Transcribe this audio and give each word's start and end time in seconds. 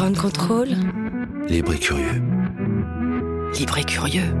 Ground 0.00 0.16
Control. 0.16 0.68
Libre 1.46 1.74
et 1.74 1.78
curieux. 1.78 2.22
Libre 3.52 3.76
et 3.76 3.84
curieux. 3.84 4.34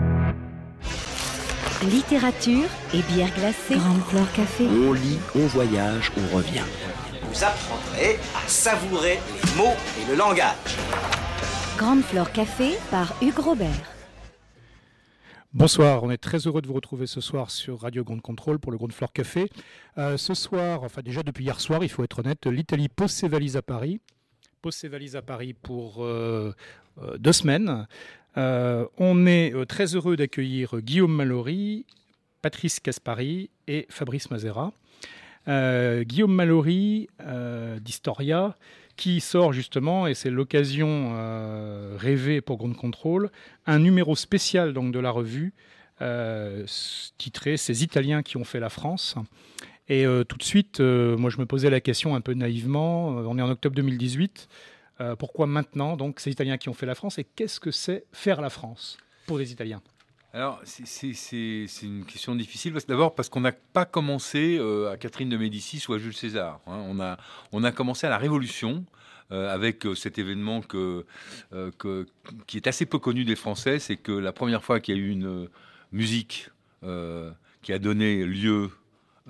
Littérature 1.82 2.64
et 2.94 3.02
bière 3.02 3.28
glacée. 3.34 3.76
Grande 3.76 4.00
Fleur 4.04 4.32
Café. 4.32 4.66
On 4.66 4.94
lit, 4.94 5.18
on 5.34 5.46
voyage, 5.48 6.12
on 6.16 6.34
revient. 6.34 6.62
Vous 7.30 7.44
apprendrez 7.44 8.18
à 8.34 8.48
savourer 8.48 9.18
les 9.34 9.58
mots 9.58 9.76
et 10.00 10.10
le 10.10 10.16
langage. 10.16 10.78
Grande 11.76 12.04
Fleur 12.04 12.32
Café 12.32 12.78
par 12.90 13.14
Hugues 13.20 13.40
Robert. 13.40 13.92
Bonsoir, 15.52 16.04
on 16.04 16.10
est 16.10 16.16
très 16.16 16.38
heureux 16.38 16.62
de 16.62 16.68
vous 16.68 16.72
retrouver 16.72 17.06
ce 17.06 17.20
soir 17.20 17.50
sur 17.50 17.80
Radio 17.80 18.02
Grande 18.02 18.22
Contrôle 18.22 18.60
pour 18.60 18.72
le 18.72 18.78
Grande 18.78 18.94
Floor 18.94 19.12
Café. 19.12 19.50
Euh, 19.98 20.16
ce 20.16 20.32
soir, 20.32 20.84
enfin 20.84 21.02
déjà 21.02 21.22
depuis 21.22 21.44
hier 21.44 21.60
soir, 21.60 21.84
il 21.84 21.90
faut 21.90 22.02
être 22.02 22.20
honnête, 22.20 22.46
l'Italie 22.46 22.88
pose 22.88 23.10
ses 23.10 23.28
valises 23.28 23.58
à 23.58 23.62
Paris. 23.62 24.00
Pose 24.62 24.74
ses 24.74 24.88
valises 24.88 25.16
à 25.16 25.22
Paris 25.22 25.54
pour 25.54 26.04
euh, 26.04 26.54
euh, 27.02 27.16
deux 27.18 27.32
semaines. 27.32 27.86
on 28.36 29.26
est 29.26 29.66
très 29.66 29.94
heureux 29.94 30.16
d'accueillir 30.16 30.80
Guillaume 30.80 31.14
Mallory, 31.14 31.86
Patrice 32.42 32.78
Caspari 32.80 33.50
et 33.66 33.86
Fabrice 33.88 34.30
Mazera. 34.30 34.72
Guillaume 35.46 36.34
Mallory 36.34 37.08
d'Historia, 37.80 38.54
qui 39.00 39.20
sort 39.20 39.54
justement, 39.54 40.06
et 40.06 40.12
c'est 40.12 40.28
l'occasion 40.28 41.12
euh, 41.14 41.96
rêvée 41.98 42.42
pour 42.42 42.58
Ground 42.58 42.76
Control, 42.76 43.30
un 43.64 43.78
numéro 43.78 44.14
spécial 44.14 44.74
de 44.74 44.98
la 44.98 45.10
revue 45.10 45.54
euh, 46.02 46.66
titré 47.16 47.56
Ces 47.56 47.82
Italiens 47.82 48.22
qui 48.22 48.36
ont 48.36 48.44
fait 48.44 48.60
la 48.60 48.68
France. 48.68 49.14
Et 49.90 50.06
euh, 50.06 50.24
tout 50.24 50.38
de 50.38 50.42
suite, 50.42 50.80
moi 50.80 51.28
je 51.28 51.36
me 51.36 51.44
posais 51.44 51.68
la 51.68 51.80
question 51.80 52.14
un 52.14 52.22
peu 52.22 52.32
naïvement, 52.32 53.08
on 53.08 53.36
est 53.36 53.42
en 53.42 53.50
octobre 53.50 53.76
2018, 53.76 54.48
pourquoi 55.18 55.46
maintenant 55.46 55.96
donc 55.96 56.20
ces 56.20 56.30
Italiens 56.30 56.56
qui 56.56 56.70
ont 56.70 56.74
fait 56.74 56.86
la 56.86 56.94
France 56.94 57.18
et 57.18 57.24
qu'est-ce 57.24 57.60
que 57.60 57.70
c'est 57.70 58.04
faire 58.12 58.40
la 58.40 58.50
France 58.50 58.96
pour 59.26 59.38
les 59.38 59.52
Italiens? 59.52 59.82
Alors, 60.32 60.60
c'est 60.64 61.82
une 61.82 62.04
question 62.04 62.36
difficile. 62.36 62.72
D'abord, 62.86 63.14
parce 63.14 63.28
qu'on 63.28 63.40
n'a 63.40 63.52
pas 63.52 63.84
commencé 63.84 64.58
euh, 64.58 64.92
à 64.92 64.96
Catherine 64.96 65.28
de 65.28 65.36
Médicis 65.36 65.84
ou 65.88 65.94
à 65.94 65.98
Jules 65.98 66.14
César. 66.14 66.60
Hein. 66.66 66.84
On, 66.88 67.00
a, 67.00 67.16
on 67.50 67.64
a 67.64 67.72
commencé 67.72 68.06
à 68.06 68.10
la 68.10 68.18
Révolution. 68.18 68.84
Euh, 69.32 69.48
avec 69.48 69.86
euh, 69.86 69.94
cet 69.94 70.18
événement 70.18 70.60
qui 70.60 72.56
est 72.56 72.66
assez 72.66 72.84
peu 72.84 72.98
connu 72.98 73.24
des 73.24 73.36
Français, 73.36 73.78
c'est 73.78 73.94
que 73.94 74.10
la 74.10 74.32
première 74.32 74.64
fois 74.64 74.80
qu'il 74.80 74.96
y 74.96 74.98
a 74.98 75.00
eu 75.00 75.10
une 75.10 75.48
musique 75.92 76.50
qui 77.62 77.72
a 77.72 77.78
donné 77.78 78.24
lieu 78.24 78.70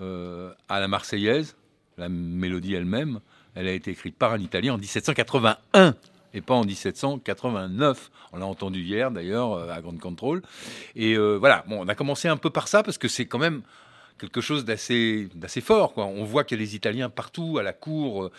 à 0.01 0.81
la 0.81 0.89
Marseillaise, 0.89 1.57
la 1.99 2.09
mélodie 2.09 2.75
elle-même, 2.75 3.21
elle 3.55 3.69
a 3.69 3.73
été 3.73 3.91
écrite 3.91 4.17
par 4.17 4.33
un 4.33 4.39
Italien 4.39 4.75
en 4.75 4.79
1781 4.79 5.95
et 6.35 6.41
pas 6.41 6.55
en 6.55 6.65
1789. 6.65 8.11
On 8.33 8.39
l'a 8.39 8.47
entendu 8.47 8.81
hier 8.81 9.11
d'ailleurs 9.11 9.53
euh, 9.53 9.71
à 9.71 9.81
Grande 9.81 9.99
Contrôle. 9.99 10.43
Et 10.95 11.15
euh, 11.15 11.37
voilà, 11.37 11.65
bon, 11.69 11.81
on 11.81 11.89
a 11.89 11.95
commencé 11.95 12.29
un 12.29 12.37
peu 12.37 12.51
par 12.51 12.69
ça 12.69 12.83
parce 12.83 12.99
que 12.99 13.09
c'est 13.09 13.27
quand 13.27 13.39
même 13.39 13.63
quelque 14.19 14.41
chose 14.41 14.65
d'assez, 14.65 15.29
fort. 15.63 15.95
On 15.97 16.25
voit 16.25 16.45
qu'il 16.45 16.59
y 16.59 16.63
a 16.63 16.65
des 16.65 16.77
Italiens 16.77 17.09
partout, 17.09 17.59
à 17.59 17.63
la 17.63 17.73
cour. 17.73 18.25
Euh, 18.25 18.31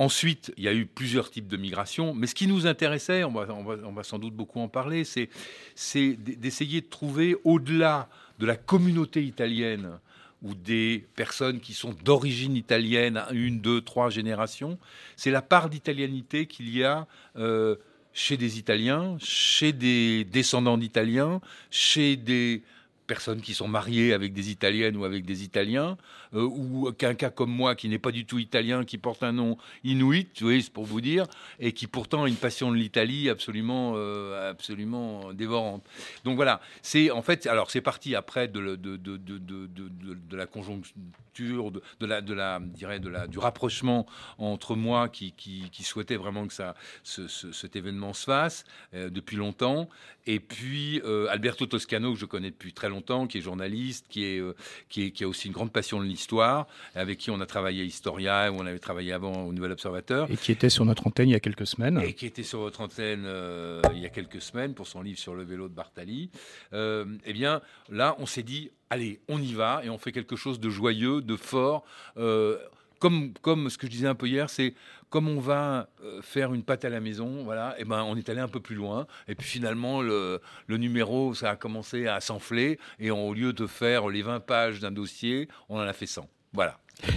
Ensuite, 0.00 0.54
il 0.56 0.62
y 0.62 0.68
a 0.68 0.72
eu 0.72 0.86
plusieurs 0.86 1.28
types 1.28 1.48
de 1.48 1.56
migration, 1.56 2.14
mais 2.14 2.28
ce 2.28 2.36
qui 2.36 2.46
nous 2.46 2.68
intéressait, 2.68 3.24
on 3.24 3.32
va, 3.32 4.04
sans 4.04 4.20
doute 4.20 4.32
beaucoup 4.32 4.60
en 4.60 4.68
parler, 4.68 5.02
c'est 5.02 5.28
d'essayer 6.14 6.82
de 6.82 6.86
trouver, 6.86 7.36
au-delà 7.42 8.08
de 8.38 8.46
la 8.46 8.54
communauté 8.54 9.24
italienne, 9.24 9.98
ou 10.42 10.54
des 10.54 11.06
personnes 11.16 11.60
qui 11.60 11.74
sont 11.74 11.94
d'origine 12.04 12.56
italienne, 12.56 13.24
une, 13.32 13.60
deux, 13.60 13.80
trois 13.80 14.10
générations, 14.10 14.78
c'est 15.16 15.30
la 15.30 15.42
part 15.42 15.68
d'italianité 15.68 16.46
qu'il 16.46 16.74
y 16.74 16.84
a 16.84 17.06
euh, 17.36 17.76
chez 18.12 18.36
des 18.36 18.58
Italiens, 18.58 19.16
chez 19.20 19.72
des 19.72 20.24
descendants 20.24 20.78
d'Italiens, 20.78 21.40
chez 21.70 22.16
des 22.16 22.62
personnes 23.06 23.40
qui 23.40 23.54
sont 23.54 23.68
mariées 23.68 24.12
avec 24.12 24.32
des 24.32 24.50
Italiennes 24.50 24.96
ou 24.96 25.04
avec 25.04 25.24
des 25.24 25.42
Italiens, 25.42 25.96
euh, 26.34 26.42
ou 26.42 26.92
qu'un 26.92 27.14
cas 27.14 27.30
comme 27.30 27.50
moi 27.50 27.74
qui 27.74 27.88
n'est 27.88 27.98
pas 27.98 28.10
du 28.10 28.24
tout 28.24 28.38
italien, 28.38 28.84
qui 28.84 28.98
porte 28.98 29.22
un 29.22 29.32
nom 29.32 29.56
inuit, 29.84 30.28
oui, 30.42 30.62
c'est 30.62 30.72
pour 30.72 30.84
vous 30.84 31.00
dire, 31.00 31.26
et 31.58 31.72
qui 31.72 31.86
pourtant 31.86 32.24
a 32.24 32.28
une 32.28 32.36
passion 32.36 32.70
de 32.70 32.76
l'Italie 32.76 33.28
absolument, 33.28 33.94
euh, 33.96 34.50
absolument 34.50 35.32
dévorante. 35.32 35.84
Donc 36.24 36.36
voilà, 36.36 36.60
c'est 36.82 37.10
en 37.10 37.22
fait, 37.22 37.46
alors 37.46 37.70
c'est 37.70 37.80
parti 37.80 38.14
après 38.14 38.48
de, 38.48 38.60
la 40.32 40.46
conjoncture, 40.46 41.70
de, 41.70 42.06
la, 42.06 42.20
de 42.20 42.34
la, 42.34 42.60
dirais, 42.60 43.00
de 43.00 43.08
la, 43.08 43.26
du 43.26 43.38
rapprochement 43.38 44.06
entre 44.38 44.74
moi 44.74 45.08
qui, 45.08 45.32
qui, 45.32 45.82
souhaitait 45.82 46.16
vraiment 46.16 46.46
que 46.46 46.52
ça, 46.52 46.74
ce, 47.02 47.26
cet 47.28 47.76
événement 47.76 48.12
se 48.12 48.24
fasse 48.24 48.64
euh, 48.94 49.08
depuis 49.08 49.36
longtemps, 49.36 49.88
et 50.26 50.40
puis 50.40 51.00
Alberto 51.30 51.64
Toscano 51.64 52.12
que 52.12 52.18
je 52.18 52.26
connais 52.26 52.50
depuis 52.50 52.74
très 52.74 52.90
longtemps, 52.90 53.26
qui 53.26 53.38
est 53.38 53.40
journaliste, 53.40 54.04
qui 54.10 54.24
est, 54.24 54.42
qui, 54.90 55.04
est, 55.04 55.10
qui 55.10 55.24
a 55.24 55.28
aussi 55.28 55.46
une 55.46 55.54
grande 55.54 55.72
passion 55.72 56.00
de 56.00 56.04
l'histoire 56.04 56.17
histoire, 56.18 56.66
avec 56.94 57.18
qui 57.18 57.30
on 57.30 57.40
a 57.40 57.46
travaillé 57.46 57.84
Historia, 57.84 58.50
où 58.52 58.56
on 58.56 58.66
avait 58.66 58.78
travaillé 58.78 59.12
avant 59.12 59.44
au 59.44 59.52
Nouvel 59.52 59.72
Observateur. 59.72 60.30
Et 60.30 60.36
qui 60.36 60.52
était 60.52 60.68
sur 60.68 60.84
notre 60.84 61.06
antenne 61.06 61.28
il 61.28 61.32
y 61.32 61.36
a 61.36 61.40
quelques 61.40 61.66
semaines. 61.66 62.00
Et 62.04 62.14
qui 62.14 62.26
était 62.26 62.42
sur 62.42 62.60
votre 62.60 62.80
antenne 62.80 63.24
euh, 63.26 63.80
il 63.94 64.00
y 64.00 64.06
a 64.06 64.10
quelques 64.10 64.42
semaines 64.42 64.74
pour 64.74 64.86
son 64.86 65.02
livre 65.02 65.18
sur 65.18 65.34
le 65.34 65.44
vélo 65.44 65.68
de 65.68 65.74
Bartali. 65.74 66.30
Euh, 66.72 67.04
eh 67.24 67.32
bien, 67.32 67.60
là, 67.88 68.16
on 68.18 68.26
s'est 68.26 68.42
dit, 68.42 68.70
allez, 68.90 69.20
on 69.28 69.40
y 69.40 69.52
va 69.54 69.82
et 69.84 69.90
on 69.90 69.98
fait 69.98 70.12
quelque 70.12 70.36
chose 70.36 70.60
de 70.60 70.70
joyeux, 70.70 71.22
de 71.22 71.36
fort. 71.36 71.84
Euh, 72.16 72.58
comme, 72.98 73.32
comme 73.40 73.70
ce 73.70 73.78
que 73.78 73.86
je 73.86 73.92
disais 73.92 74.06
un 74.06 74.14
peu 74.14 74.26
hier, 74.26 74.50
c'est 74.50 74.74
comme 75.10 75.28
on 75.28 75.40
va 75.40 75.88
euh, 76.02 76.20
faire 76.22 76.52
une 76.52 76.62
pâte 76.62 76.84
à 76.84 76.90
la 76.90 77.00
maison, 77.00 77.42
voilà, 77.44 77.74
et 77.78 77.82
eh 77.82 77.84
ben 77.84 78.02
on 78.02 78.16
est 78.16 78.28
allé 78.28 78.40
un 78.40 78.48
peu 78.48 78.60
plus 78.60 78.76
loin. 78.76 79.06
Et 79.26 79.34
puis 79.34 79.46
finalement, 79.46 80.02
le, 80.02 80.40
numéro, 80.68 81.34
ça 81.34 81.50
a 81.50 81.56
commencé 81.56 82.06
à 82.06 82.20
s'enfler. 82.20 82.78
Et 82.98 83.10
au 83.10 83.34
lieu 83.34 83.52
de 83.52 83.66
faire 83.66 84.08
les 84.08 84.22
20 84.22 84.40
pages 84.40 84.80
d'un 84.80 84.90
dossier, 84.90 85.48
on 85.68 85.76
en 85.78 85.82
a 85.82 85.92
fait 85.92 86.06
100. 86.06 86.28
Voilà. 86.52 86.78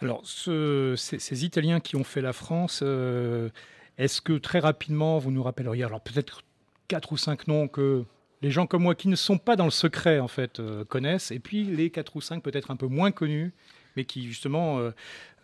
Alors, 0.00 0.22
ces, 0.26 1.44
Italiens 1.44 1.80
qui 1.80 1.96
ont 1.96 2.04
fait 2.04 2.20
la 2.20 2.34
France, 2.34 2.80
euh, 2.82 3.48
est-ce 3.96 4.20
que 4.20 4.34
très 4.34 4.58
rapidement, 4.58 5.18
vous 5.18 5.30
nous 5.30 5.42
rappelleriez, 5.42 5.84
alors 5.84 6.02
peut-être 6.02 6.42
quatre 6.86 7.12
ou 7.12 7.16
cinq 7.16 7.48
noms 7.48 7.66
que 7.66 8.04
les 8.42 8.50
gens 8.50 8.66
comme 8.66 8.82
moi 8.82 8.94
qui 8.94 9.08
ne 9.08 9.16
sont 9.16 9.38
pas 9.38 9.56
dans 9.56 9.64
le 9.64 9.70
secret, 9.70 10.18
en 10.18 10.28
fait, 10.28 10.60
euh, 10.60 10.84
connaissent, 10.84 11.30
et 11.30 11.38
puis 11.38 11.64
les 11.64 11.90
quatre 11.90 12.16
ou 12.16 12.20
cinq 12.20 12.42
peut-être 12.42 12.70
un 12.70 12.76
peu 12.76 12.86
moins 12.86 13.10
connus, 13.10 13.52
mais 13.96 14.04
qui 14.04 14.26
justement 14.26 14.78
euh, 14.78 14.90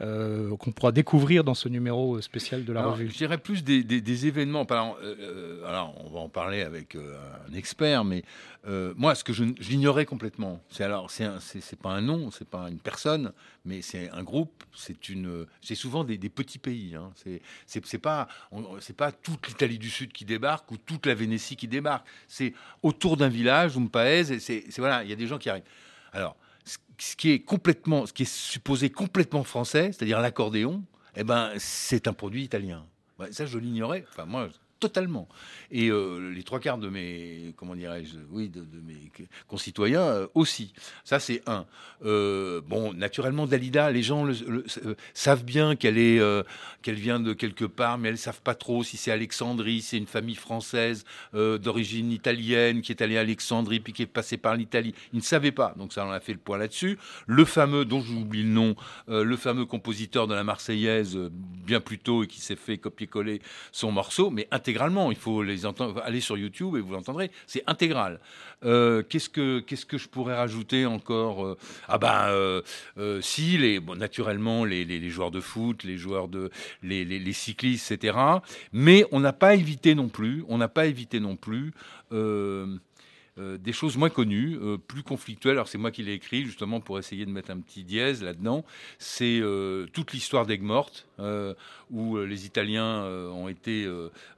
euh, 0.00 0.56
qu'on 0.56 0.72
pourra 0.72 0.92
découvrir 0.92 1.44
dans 1.44 1.54
ce 1.54 1.68
numéro 1.68 2.20
spécial 2.20 2.64
de 2.64 2.72
la 2.72 2.84
revue 2.84 3.08
Je 3.08 3.16
dirais 3.16 3.38
plus 3.38 3.62
des, 3.64 4.26
événements. 4.26 4.64
Alors, 4.64 4.98
alors, 5.66 5.94
on 6.04 6.10
va 6.10 6.20
en 6.20 6.28
parler 6.28 6.62
avec 6.62 6.96
un 6.96 7.54
expert, 7.54 8.04
mais 8.04 8.24
moi, 8.96 9.14
ce 9.14 9.22
que 9.22 9.32
je, 9.32 9.44
l'ignorais 9.44 10.04
complètement, 10.04 10.60
c'est 10.70 10.84
alors, 10.84 11.10
c'est 11.10 11.78
pas 11.80 11.90
un 11.90 12.00
nom, 12.00 12.30
c'est 12.30 12.48
pas 12.48 12.68
une 12.68 12.78
personne, 12.78 13.32
mais 13.64 13.80
c'est 13.80 14.10
un 14.10 14.22
groupe. 14.22 14.64
C'est 14.74 15.08
une, 15.08 15.46
c'est 15.60 15.74
souvent 15.74 16.02
des, 16.02 16.18
petits 16.28 16.58
pays. 16.58 16.96
Hein. 16.96 17.12
C'est 17.66 17.98
pas, 17.98 18.28
c'est 18.80 18.96
pas 18.96 19.12
toute 19.12 19.48
l'Italie 19.48 19.78
du 19.78 19.90
Sud 19.90 20.12
qui 20.12 20.24
débarque 20.24 20.70
ou 20.72 20.78
toute 20.78 21.06
la 21.06 21.14
Vénétie 21.14 21.56
qui 21.56 21.68
débarque. 21.68 22.06
C'est 22.26 22.54
autour 22.82 23.16
d'un 23.16 23.28
village, 23.28 23.76
un 23.76 24.04
et 24.04 24.40
c'est 24.40 24.64
voilà, 24.78 25.04
il 25.04 25.10
y 25.10 25.12
a 25.12 25.16
des 25.16 25.26
gens 25.26 25.38
qui 25.38 25.48
arrivent. 25.48 25.62
Alors, 26.12 26.36
ce 26.64 27.16
qui 27.16 27.30
est 27.30 27.40
complètement, 27.40 28.06
ce 28.06 28.12
qui 28.12 28.22
est 28.22 28.32
supposé 28.32 28.90
complètement 28.90 29.42
français, 29.42 29.86
c'est-à-dire 29.92 30.20
l'accordéon, 30.20 30.84
eh 31.16 31.24
ben, 31.24 31.50
c'est 31.58 32.06
un 32.06 32.12
produit 32.12 32.44
italien. 32.44 32.86
ça, 33.30 33.44
je 33.46 33.58
l'ignorais. 33.58 34.04
Enfin, 34.10 34.24
moi, 34.24 34.48
totalement. 34.82 35.28
Et 35.70 35.90
euh, 35.90 36.32
les 36.34 36.42
trois 36.42 36.58
quarts 36.58 36.76
de 36.76 36.88
mes, 36.88 37.54
comment 37.56 37.76
dirais-je, 37.76 38.16
oui, 38.32 38.48
de, 38.48 38.62
mes 38.84 39.12
concitoyens 39.46 40.02
euh, 40.02 40.26
aussi. 40.34 40.74
Ça, 41.04 41.20
c'est 41.20 41.40
un. 41.46 41.66
Euh, 42.04 42.60
bon, 42.66 42.92
naturellement, 42.92 43.46
Dalida, 43.46 43.92
les 43.92 44.02
gens 44.02 44.24
le, 44.24 44.64
savent 45.14 45.44
bien 45.44 45.76
qu'elle 45.76 45.98
est, 45.98 46.20
qu'elle 46.82 46.96
vient 46.96 47.20
de 47.20 47.32
quelque 47.32 47.64
part, 47.64 47.96
mais 47.96 48.08
elles 48.08 48.18
savent 48.18 48.42
pas 48.42 48.56
trop 48.56 48.82
si 48.82 48.96
c'est 48.96 49.12
Alexandrie, 49.12 49.82
c'est 49.82 49.98
une 49.98 50.06
famille 50.06 50.34
française 50.34 51.04
d'origine 51.32 52.10
italienne 52.10 52.82
qui 52.82 52.90
est 52.90 53.02
allée 53.02 53.16
à 53.16 53.20
Alexandrie 53.20 53.78
puis 53.78 53.92
qui 53.92 54.02
est 54.02 54.06
passée 54.06 54.36
par 54.36 54.56
l'Italie. 54.56 54.94
Ils 55.12 55.18
ne 55.18 55.22
savaient 55.22 55.52
pas, 55.52 55.74
donc 55.76 55.92
ça 55.92 56.04
on 56.04 56.10
a 56.10 56.18
fait 56.18 56.32
le 56.32 56.40
point 56.40 56.58
là-dessus. 56.58 56.98
Le 57.26 57.44
fameux, 57.44 57.84
dont 57.84 58.00
j'oublie 58.00 58.42
le 58.42 58.48
nom, 58.48 58.74
le 59.06 59.36
fameux 59.36 59.64
compositeur 59.64 60.26
de 60.26 60.34
la 60.34 60.42
Marseillaise, 60.42 61.16
bien 61.30 61.80
plus 61.80 62.00
tôt 62.00 62.24
et 62.24 62.26
qui 62.26 62.40
s'est 62.40 62.56
fait 62.56 62.78
copier-coller 62.78 63.40
son 63.70 63.92
morceau, 63.92 64.30
mais 64.30 64.48
intégralement 64.50 64.71
Il 65.10 65.16
faut 65.16 65.42
les 65.42 65.66
entendre. 65.66 66.02
Aller 66.04 66.20
sur 66.20 66.36
YouTube 66.36 66.76
et 66.76 66.80
vous 66.80 66.92
l'entendrez. 66.92 67.30
C'est 67.46 67.62
intégral. 67.66 68.20
Euh, 68.64 69.02
qu'est-ce 69.08 69.28
que 69.28 69.60
qu'est-ce 69.60 69.86
que 69.86 69.98
je 69.98 70.08
pourrais 70.08 70.36
rajouter 70.36 70.86
encore 70.86 71.44
euh, 71.44 71.58
Ah 71.88 71.98
ben 71.98 72.28
euh, 72.28 72.62
si 73.20 73.58
les 73.58 73.80
naturellement 73.80 74.64
les, 74.64 75.10
joueurs 75.10 75.30
de 75.30 75.40
foot, 75.40 75.84
les 75.84 75.96
joueurs 75.96 76.28
de 76.28 76.50
les 76.82 77.32
cyclistes, 77.32 77.92
etc. 77.92 78.16
Mais 78.72 79.04
on 79.12 79.20
n'a 79.20 79.32
pas 79.32 79.54
évité 79.54 79.94
non 79.94 80.08
plus. 80.08 80.44
On 80.48 80.58
n'a 80.58 80.68
pas 80.68 80.86
évité 80.86 81.20
non 81.20 81.36
plus. 81.36 81.72
Euh, 83.38 83.56
des 83.56 83.72
choses 83.72 83.96
moins 83.96 84.10
connues, 84.10 84.58
euh, 84.60 84.76
plus 84.76 85.02
conflictuelles. 85.02 85.52
Alors 85.52 85.68
c'est 85.68 85.78
moi 85.78 85.90
qui 85.90 86.02
l'ai 86.02 86.12
écrit 86.12 86.44
justement 86.44 86.80
pour 86.80 86.98
essayer 86.98 87.24
de 87.24 87.30
mettre 87.30 87.50
un 87.50 87.60
petit 87.60 87.82
dièse 87.82 88.22
là-dedans. 88.22 88.62
C'est 88.98 89.40
euh, 89.40 89.86
toute 89.94 90.12
l'histoire 90.12 90.44
d'Aigues-Mortes, 90.44 91.08
où 91.90 92.18
les 92.18 92.46
Italiens 92.46 93.04
ont 93.04 93.48
été, 93.48 93.88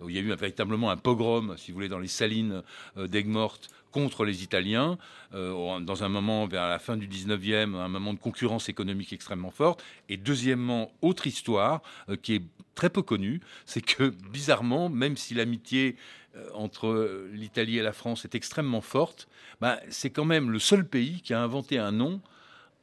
où 0.01 0.11
il 0.11 0.15
y 0.15 0.19
a 0.19 0.21
eu 0.21 0.35
véritablement 0.35 0.91
un 0.91 0.97
pogrom, 0.97 1.57
si 1.57 1.71
vous 1.71 1.77
voulez, 1.77 1.89
dans 1.89 1.99
les 1.99 2.09
salines 2.09 2.63
d'Aigues-Mortes 2.97 3.71
contre 3.95 4.25
les 4.25 4.43
Italiens, 4.43 4.99
dans 5.33 6.03
un 6.03 6.09
moment 6.09 6.47
vers 6.47 6.69
la 6.69 6.81
fin 6.81 6.97
du 6.97 7.07
19e, 7.07 7.77
un 7.77 7.89
moment 7.89 8.13
de 8.13 8.19
concurrence 8.19 8.69
économique 8.69 9.13
extrêmement 9.13 9.53
forte. 9.53 9.85
Et 10.09 10.17
deuxièmement, 10.17 10.91
autre 11.01 11.29
histoire 11.29 11.81
qui 12.23 12.35
est 12.35 12.43
très 12.75 12.91
peu 12.91 13.03
connue, 13.03 13.41
c'est 13.67 13.81
que 13.81 14.13
bizarrement, 14.31 14.89
même 14.89 15.17
si 15.17 15.35
l'amitié 15.35 15.97
euh, 16.37 16.49
entre 16.55 17.29
l'Italie 17.33 17.79
et 17.79 17.83
la 17.83 17.93
France 17.93 18.25
est 18.25 18.35
extrêmement 18.35 18.81
forte, 18.81 19.29
bah, 19.61 19.79
c'est 19.89 20.11
quand 20.11 20.25
même 20.25 20.51
le 20.51 20.59
seul 20.59 20.87
pays 20.87 21.21
qui 21.23 21.33
a 21.33 21.41
inventé 21.41 21.79
un 21.79 21.93
nom, 21.93 22.21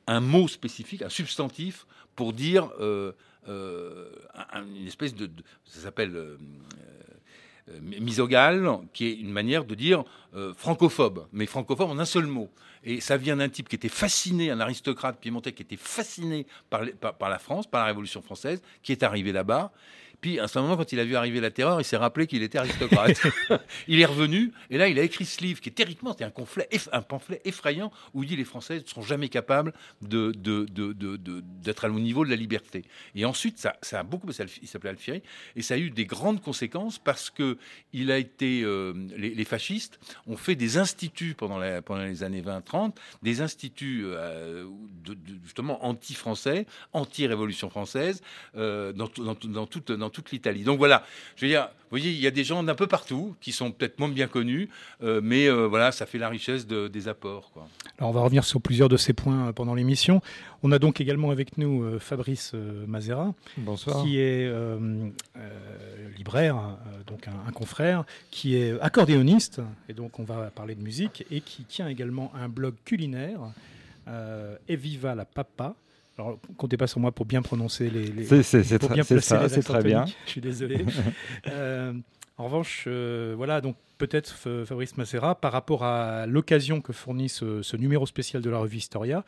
un 0.07 0.21
mot 0.21 0.47
spécifique, 0.47 1.01
un 1.01 1.09
substantif 1.09 1.85
pour 2.15 2.33
dire 2.33 2.69
euh, 2.79 3.11
euh, 3.49 4.09
une 4.55 4.87
espèce 4.87 5.15
de, 5.15 5.29
ça 5.65 5.81
s'appelle 5.81 6.37
misogale, 7.81 8.69
qui 8.93 9.07
est 9.07 9.13
une 9.13 9.31
manière 9.31 9.65
de 9.65 9.75
dire 9.75 10.03
francophobe, 10.55 11.27
mais 11.31 11.45
francophobe 11.45 11.89
en 11.89 11.99
un 11.99 12.05
seul 12.05 12.25
mot. 12.25 12.49
Et 12.83 12.99
ça 12.99 13.17
vient 13.17 13.37
d'un 13.37 13.49
type 13.49 13.69
qui 13.69 13.75
était 13.75 13.89
fasciné, 13.89 14.49
un 14.49 14.59
aristocrate 14.59 15.19
piémontais 15.19 15.51
qui 15.51 15.61
était 15.61 15.77
fasciné 15.77 16.47
par, 16.69 16.81
la 16.83 17.39
France, 17.39 17.67
par 17.67 17.81
la 17.81 17.87
Révolution 17.87 18.21
française, 18.21 18.61
qui 18.81 18.91
est 18.91 19.03
arrivé 19.03 19.31
là-bas 19.31 19.71
puis 20.21 20.39
à 20.39 20.47
ce 20.47 20.59
moment, 20.59 20.77
quand 20.77 20.91
il 20.91 20.99
a 20.99 21.03
vu 21.03 21.15
arriver 21.15 21.41
la 21.41 21.51
terreur, 21.51 21.81
il 21.81 21.83
s'est 21.83 21.97
rappelé 21.97 22.27
qu'il 22.27 22.43
était 22.43 22.59
aristocrate. 22.59 23.19
il 23.87 23.99
est 23.99 24.05
revenu 24.05 24.53
et 24.69 24.77
là, 24.77 24.87
il 24.87 24.97
a 24.99 25.03
écrit 25.03 25.25
ce 25.25 25.41
livre 25.41 25.59
qui 25.59 25.69
est 25.69 25.73
terriblement, 25.73 26.15
c'est 26.17 26.23
un, 26.23 26.31
un 26.91 27.01
pamphlet 27.01 27.41
effrayant 27.43 27.91
où 28.13 28.23
il 28.23 28.29
dit 28.29 28.35
les 28.35 28.45
Français 28.45 28.75
ne 28.75 28.87
sont 28.87 29.01
jamais 29.01 29.29
capables 29.29 29.73
de, 30.01 30.31
d'être 31.63 31.87
au 31.89 31.99
niveau 31.99 32.23
de 32.23 32.29
la 32.29 32.35
liberté. 32.35 32.85
Et 33.15 33.25
ensuite, 33.25 33.57
ça, 33.57 33.75
ça 33.81 33.99
a 33.99 34.03
beaucoup, 34.03 34.27
il 34.61 34.67
s'appelait 34.67 34.91
Alfieri, 34.91 35.23
et 35.55 35.61
ça 35.61 35.73
a 35.73 35.77
eu 35.77 35.89
des 35.89 36.05
grandes 36.05 36.41
conséquences 36.41 36.99
parce 36.99 37.29
que 37.29 37.57
il 37.93 38.11
a 38.11 38.17
été, 38.17 38.61
euh, 38.63 38.93
les, 39.17 39.45
fascistes 39.45 39.99
ont 40.27 40.37
fait 40.37 40.55
des 40.55 40.77
instituts 40.77 41.33
pendant, 41.33 41.59
pendant 41.81 42.03
les 42.03 42.23
années 42.23 42.41
20-30, 42.41 42.93
des 43.23 43.41
instituts 43.41 44.03
euh, 44.05 44.67
justement 45.43 45.83
anti-français, 45.85 46.67
anti-révolution 46.93 47.69
française, 47.69 48.21
euh, 48.55 48.93
dans, 48.93 49.09
dans, 49.17 49.35
dans, 49.35 49.65
toute, 49.65 49.91
dans 49.91 50.10
toute 50.11 50.31
l'Italie. 50.31 50.63
Donc 50.63 50.77
voilà, 50.77 51.03
je 51.35 51.45
veux 51.45 51.49
dire, 51.49 51.69
vous 51.91 51.97
voyez, 51.97 52.11
il 52.11 52.21
y 52.21 52.27
a 52.27 52.31
des 52.31 52.45
gens 52.45 52.63
d'un 52.63 52.73
peu 52.73 52.87
partout 52.87 53.35
qui 53.41 53.51
sont 53.51 53.71
peut-être 53.71 53.99
moins 53.99 54.07
bien 54.07 54.27
connus, 54.27 54.69
euh, 55.03 55.19
mais 55.21 55.47
euh, 55.47 55.67
voilà, 55.67 55.91
ça 55.91 56.05
fait 56.05 56.17
la 56.17 56.29
richesse 56.29 56.65
des 56.65 57.07
apports. 57.09 57.51
Alors 57.97 58.11
on 58.11 58.13
va 58.13 58.21
revenir 58.21 58.45
sur 58.45 58.61
plusieurs 58.61 58.87
de 58.87 58.95
ces 58.95 59.11
points 59.11 59.47
euh, 59.47 59.51
pendant 59.51 59.75
l'émission. 59.75 60.21
On 60.63 60.71
a 60.71 60.79
donc 60.79 61.01
également 61.01 61.31
avec 61.31 61.57
nous 61.57 61.99
Fabrice 61.99 62.53
Mazera, 62.87 63.33
Bonsoir. 63.57 64.03
qui 64.03 64.19
est 64.19 64.49
libraire, 66.15 66.77
donc 67.07 67.27
un, 67.27 67.51
confrère, 67.51 68.05
qui 68.29 68.55
est 68.55 68.79
accordéoniste, 68.79 69.59
et 69.89 69.93
donc 69.93 70.19
on 70.19 70.23
va 70.23 70.51
parler 70.51 70.75
de 70.75 70.81
musique, 70.83 71.25
et 71.31 71.41
qui 71.41 71.63
tient 71.63 71.87
également 71.87 72.31
un 72.35 72.47
blog 72.47 72.75
culinaire, 72.85 73.39
Eviva 74.67 75.15
la 75.15 75.25
Papa, 75.25 75.75
alors, 76.21 76.39
comptez 76.57 76.77
pas 76.77 76.87
sur 76.87 76.99
moi 76.99 77.11
pour 77.11 77.25
bien 77.25 77.41
prononcer 77.41 77.89
les. 77.89 78.23
ça, 78.23 78.53
c'est 78.53 78.79
très 79.63 79.83
bien. 79.83 80.05
Je 80.25 80.29
suis 80.31 80.41
désolé. 80.41 80.85
Euh, 81.47 81.93
en 82.37 82.45
revanche, 82.45 82.85
euh, 82.87 83.33
voilà, 83.35 83.61
donc 83.61 83.75
peut-être 83.97 84.29
Fabrice 84.65 84.97
Macera, 84.97 85.35
par 85.35 85.51
rapport 85.51 85.83
à 85.83 86.25
l'occasion 86.25 86.81
que 86.81 86.93
fournit 86.93 87.29
ce, 87.29 87.75
numéro 87.75 88.05
spécial 88.05 88.41
de 88.41 88.49
la 88.49 88.59
revue 88.59 88.77
Historia, 88.77 89.25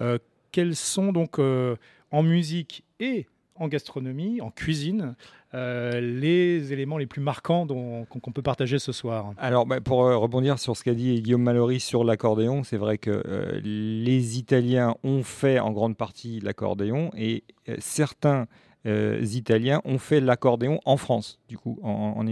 euh, 0.00 0.18
quels 0.52 0.74
sont 0.74 1.12
donc 1.12 1.38
en 1.38 2.22
musique 2.22 2.84
et 2.98 3.26
en 3.56 3.68
gastronomie, 3.68 4.40
en 4.40 4.50
cuisine, 4.50 5.14
euh, 5.52 6.00
les 6.00 6.72
éléments 6.72 6.96
les 6.96 7.06
plus 7.06 7.20
marquants 7.20 7.66
qu'on 7.66 8.32
peut 8.32 8.42
partager 8.42 8.78
ce 8.78 8.92
soir. 8.92 9.32
Alors, 9.36 9.66
bah, 9.66 9.80
pour 9.80 10.04
euh, 10.04 10.16
rebondir 10.16 10.58
sur 10.58 10.76
ce 10.76 10.84
qu'a 10.84 10.94
dit 10.94 11.20
Guillaume 11.20 11.42
Mallory 11.42 11.80
sur 11.80 12.04
l'accordéon, 12.04 12.62
c'est 12.62 12.76
vrai 12.76 12.98
que 12.98 13.22
euh, 13.26 13.60
les 13.62 14.38
Italiens 14.38 14.94
ont 15.02 15.22
fait 15.22 15.58
en 15.58 15.72
grande 15.72 15.96
partie 15.96 16.40
l'accordéon 16.40 17.10
et 17.16 17.44
certains 17.78 18.46
Italiens 18.84 19.82
ont 19.84 19.98
fait 19.98 20.20
l'accordéon 20.20 20.80
en 20.84 20.96
France, 20.96 21.38
du 21.48 21.58
coup, 21.58 21.78
en. 21.82 22.24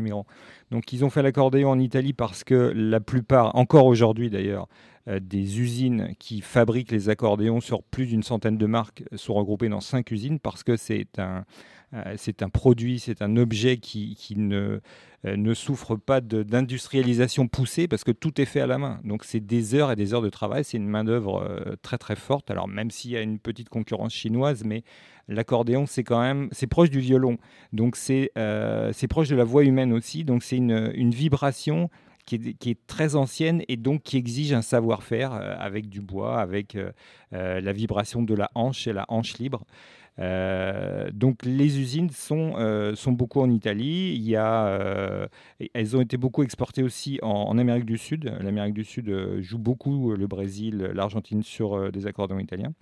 Donc, 0.71 0.93
ils 0.93 1.05
ont 1.05 1.11
fait 1.11 1.23
l'accordéon 1.23 1.71
en 1.71 1.79
Italie 1.79 2.13
parce 2.13 2.45
que 2.45 2.73
la 2.75 3.01
plupart, 3.01 3.55
encore 3.57 3.87
aujourd'hui 3.87 4.31
d'ailleurs, 4.31 4.69
euh, 5.09 5.21
des 5.21 5.61
usines 5.61 6.15
qui 6.19 6.41
fabriquent 6.41 6.91
les 6.91 7.09
accordéons 7.09 7.61
sur 7.61 7.83
plus 7.83 8.07
d'une 8.07 8.23
centaine 8.23 8.59
de 8.59 8.67
marques 8.67 9.05
sont 9.17 9.35
regroupées 9.35 9.69
dans 9.69 9.81
cinq 9.81 10.11
usines 10.11 10.39
parce 10.39 10.63
que 10.63 10.77
c'est 10.77 11.19
un, 11.19 11.23
euh, 11.23 11.43
c'est 12.17 12.43
un 12.43 12.49
produit, 12.49 12.99
c'est 12.99 13.23
un 13.23 13.37
objet 13.37 13.79
qui, 13.79 14.17
ne, 14.37 14.81
euh, 15.27 15.37
ne 15.37 15.55
souffre 15.55 15.97
pas 15.97 16.21
d'industrialisation 16.21 17.49
poussée 17.49 17.89
parce 17.89 18.05
que 18.05 18.11
tout 18.11 18.41
est 18.41 18.45
fait 18.45 18.61
à 18.61 18.67
la 18.67 18.79
main. 18.79 19.01
Donc 19.05 19.25
c'est 19.25 19.41
des 19.41 19.75
heures 19.75 19.91
et 19.91 19.97
des 19.97 20.15
heures 20.15 20.23
de 20.23 20.31
travail, 20.31 20.65
c'est 20.65 20.77
une 20.77 20.89
main-d'œuvre 20.89 21.77
très 21.83 21.99
très 21.99 22.17
forte. 22.17 22.51
Alors 22.51 22.69
même 22.69 22.91
s'il 22.91 23.13
y 23.13 23.17
a 23.17 23.23
une 23.23 23.39
petite 23.39 23.69
concurrence 23.69 24.13
chinoise, 24.13 24.65
mais 24.65 24.83
l'accordéon 25.29 25.87
c'est 25.87 26.05
quand 26.05 26.21
même 26.21 26.49
c'est 26.53 26.67
proche 26.67 26.91
du 26.91 27.01
violon. 27.01 27.39
Donc 27.73 27.97
c'est 27.97 28.31
proche 29.09 29.29
de 29.29 29.37
la 29.37 29.45
voix 29.45 29.65
humaine 29.65 29.93
aussi. 29.93 30.25
Donc 30.25 30.43
c'est 30.43 30.57
une, 30.57 30.93
une 30.95 31.11
vibration 31.13 31.89
qui 32.37 32.71
est, 32.71 32.87
très 32.87 33.15
ancienne 33.15 33.63
et 33.69 33.77
donc 33.77 34.03
qui 34.03 34.17
exige 34.17 34.53
un 34.53 34.63
savoir-faire 34.63 35.33
euh, 35.33 35.55
avec 35.59 35.89
du 35.89 36.01
bois, 36.01 36.41
avec 36.41 36.75
euh, 36.75 36.93
euh, 37.33 37.61
la 37.61 37.73
vibration 37.73 38.23
de 38.23 38.35
la 38.35 38.51
hanche 38.55 38.87
et 38.87 38.93
la 38.93 39.07
hanche 39.09 39.39
libre. 39.39 39.65
Donc 40.19 41.45
les 41.45 41.79
usines 41.79 42.11
sont, 42.11 42.55
sont 42.95 43.13
beaucoup 43.13 43.41
en 43.41 43.51
Italie. 43.51 44.15
Il 44.15 44.29
y 44.29 44.37
a, 44.37 45.29
elles 45.75 45.97
ont 45.97 46.01
été 46.01 46.17
beaucoup 46.17 46.43
exportées 46.43 46.83
aussi 46.83 47.19
en, 47.23 47.57
Amérique 47.59 47.85
du 47.85 47.99
Sud. 47.99 48.25
L'Amérique 48.41 48.75
du 48.75 48.85
Sud 48.85 49.41
joue 49.41 49.59
beaucoup 49.59 50.15
le 50.15 50.27
Brésil, 50.27 50.91
l'Argentine 50.95 51.43
sur 51.43 51.93
des 51.93 52.07
accordéons 52.07 52.41
italiens. 52.41 52.73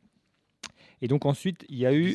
Et 1.02 1.08
donc 1.08 1.26
ensuite, 1.26 1.64
il 1.68 1.76
y 1.78 1.86
a 1.86 1.92
eu... 1.92 2.14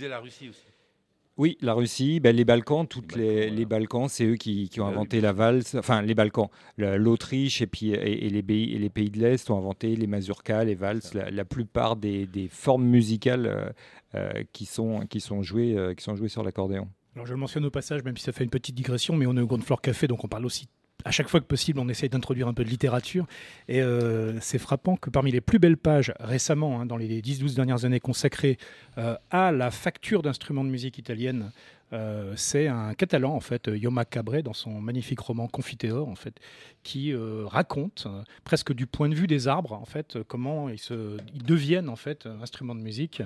Oui, 1.41 1.57
la 1.59 1.73
Russie, 1.73 2.19
ben, 2.19 2.35
les 2.35 2.45
Balkans, 2.45 2.87
toutes 2.87 3.15
les, 3.15 3.49
les 3.49 3.65
Balkans, 3.65 4.07
c'est 4.07 4.25
eux 4.25 4.35
qui, 4.35 4.69
qui 4.69 4.79
ont 4.79 4.85
inventé 4.85 5.21
la 5.21 5.33
valse. 5.33 5.73
Enfin, 5.73 6.03
les 6.03 6.13
Balkans, 6.13 6.49
l'Autriche 6.77 7.63
et 7.63 7.65
puis 7.65 7.93
et, 7.93 8.29
les 8.29 8.43
pays, 8.43 8.75
et 8.75 8.77
les 8.77 8.91
pays 8.91 9.09
de 9.09 9.17
l'Est 9.17 9.49
ont 9.49 9.57
inventé 9.57 9.95
les 9.95 10.05
mazurkas, 10.05 10.65
les 10.65 10.75
valses, 10.75 11.15
la, 11.15 11.43
plupart 11.43 11.95
des, 11.95 12.27
des, 12.27 12.47
formes 12.47 12.85
musicales 12.85 13.47
euh, 13.47 13.69
euh, 14.13 14.43
qui 14.53 14.67
sont 14.67 15.07
qui 15.09 15.19
sont 15.19 15.41
jouées 15.41 15.75
euh, 15.75 15.95
qui 15.95 16.03
sont 16.03 16.15
jouées 16.15 16.29
sur 16.29 16.43
l'accordéon. 16.43 16.87
Alors 17.15 17.25
je 17.25 17.33
le 17.33 17.39
mentionne 17.39 17.65
au 17.65 17.71
passage, 17.71 18.03
même 18.03 18.17
si 18.17 18.23
ça 18.23 18.33
fait 18.33 18.43
une 18.43 18.51
petite 18.51 18.75
digression, 18.75 19.15
mais 19.15 19.25
on 19.25 19.35
est 19.35 19.41
au 19.41 19.47
Grand 19.47 19.63
Floor 19.63 19.81
Café, 19.81 20.07
donc 20.07 20.23
on 20.23 20.27
parle 20.27 20.45
aussi 20.45 20.67
à 21.05 21.11
chaque 21.11 21.27
fois 21.27 21.39
que 21.39 21.45
possible, 21.45 21.79
on 21.79 21.89
essaye 21.89 22.09
d'introduire 22.09 22.47
un 22.47 22.53
peu 22.53 22.63
de 22.63 22.69
littérature. 22.69 23.25
Et 23.67 23.81
euh, 23.81 24.39
c'est 24.39 24.59
frappant 24.59 24.95
que 24.95 25.09
parmi 25.09 25.31
les 25.31 25.41
plus 25.41 25.59
belles 25.59 25.77
pages 25.77 26.13
récemment, 26.19 26.79
hein, 26.79 26.85
dans 26.85 26.97
les 26.97 27.21
10-12 27.21 27.55
dernières 27.55 27.85
années 27.85 27.99
consacrées 27.99 28.57
euh, 28.97 29.15
à 29.29 29.51
la 29.51 29.71
facture 29.71 30.21
d'instruments 30.21 30.63
de 30.63 30.69
musique 30.69 30.97
italienne, 30.97 31.51
euh, 31.93 32.33
c'est 32.35 32.67
un 32.67 32.93
Catalan, 32.93 33.33
en 33.35 33.39
fait, 33.39 33.69
Yoma 33.73 34.05
Cabré, 34.05 34.43
dans 34.43 34.53
son 34.53 34.81
magnifique 34.81 35.19
roman 35.19 35.47
Confiteor, 35.47 36.07
en 36.07 36.15
fait, 36.15 36.39
qui 36.83 37.13
raconte, 37.45 38.07
presque 38.43 38.73
du 38.73 38.87
point 38.87 39.09
de 39.09 39.15
vue 39.15 39.27
des 39.27 39.47
arbres, 39.47 39.73
en 39.73 39.85
fait, 39.85 40.17
comment 40.27 40.69
ils, 40.69 40.79
se, 40.79 41.17
ils 41.33 41.43
deviennent, 41.43 41.89
en 41.89 41.95
fait, 41.95 42.27
instruments 42.41 42.75
de 42.75 42.81
musique 42.81 43.21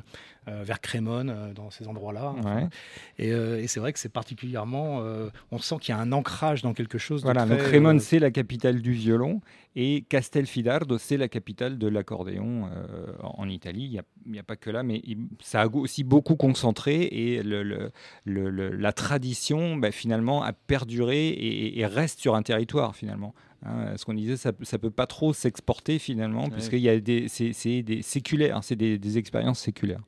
vers 0.47 0.81
Crémone, 0.81 1.53
dans 1.55 1.69
ces 1.69 1.87
endroits-là. 1.87 2.35
Et, 3.17 3.67
c'est 3.67 3.79
vrai 3.79 3.93
que 3.93 3.99
c'est 3.99 4.09
particulièrement... 4.09 5.01
on 5.51 5.57
sent 5.59 5.75
qu'il 5.81 5.95
y 5.95 5.97
a 5.97 6.01
un 6.01 6.11
ancrage 6.11 6.61
dans 6.61 6.73
quelque 6.73 6.97
chose 6.97 7.21
de 7.21 7.25
voilà, 7.25 7.45
Crémone, 7.57 7.99
c'est 7.99 8.19
la 8.19 8.31
capitale 8.31 8.81
du 8.81 8.91
violon 8.91 9.41
et 9.75 10.05
Castelfidardo, 10.07 10.97
c'est 10.97 11.17
la 11.17 11.27
capitale 11.27 11.77
de 11.77 11.87
l'accordéon 11.87 12.67
euh, 12.67 13.07
en 13.21 13.49
Italie. 13.49 13.83
Il 13.83 14.01
n'y 14.27 14.39
a, 14.39 14.43
pas 14.43 14.55
que 14.55 14.69
là, 14.69 14.83
mais 14.83 15.01
ça 15.41 15.61
a 15.61 15.67
aussi 15.67 16.03
beaucoup 16.03 16.35
concentré 16.35 17.03
et 17.03 17.43
le, 17.43 17.91
la 18.25 18.93
tradition, 18.93 19.77
bah, 19.77 19.91
finalement, 19.91 20.43
a 20.43 20.53
perduré 20.53 21.29
et, 21.29 21.85
reste 21.85 22.19
sur 22.19 22.35
un 22.35 22.41
territoire, 22.41 22.95
finalement. 22.95 23.33
Hein, 23.65 23.97
ce 23.97 24.05
qu'on 24.05 24.13
disait, 24.13 24.37
ça 24.37 24.51
ne 24.51 24.77
peut 24.77 24.91
pas 24.91 25.07
trop 25.07 25.33
s'exporter, 25.33 25.99
finalement, 25.99 26.49
puisqu'il 26.49 26.79
y 26.79 26.89
a 26.89 26.99
des, 26.99 27.27
c'est, 27.27 27.83
des 27.83 28.01
séculaires, 28.01 28.63
c'est 28.63 28.75
des 28.75 29.17
expériences 29.17 29.59
séculaires. 29.59 30.01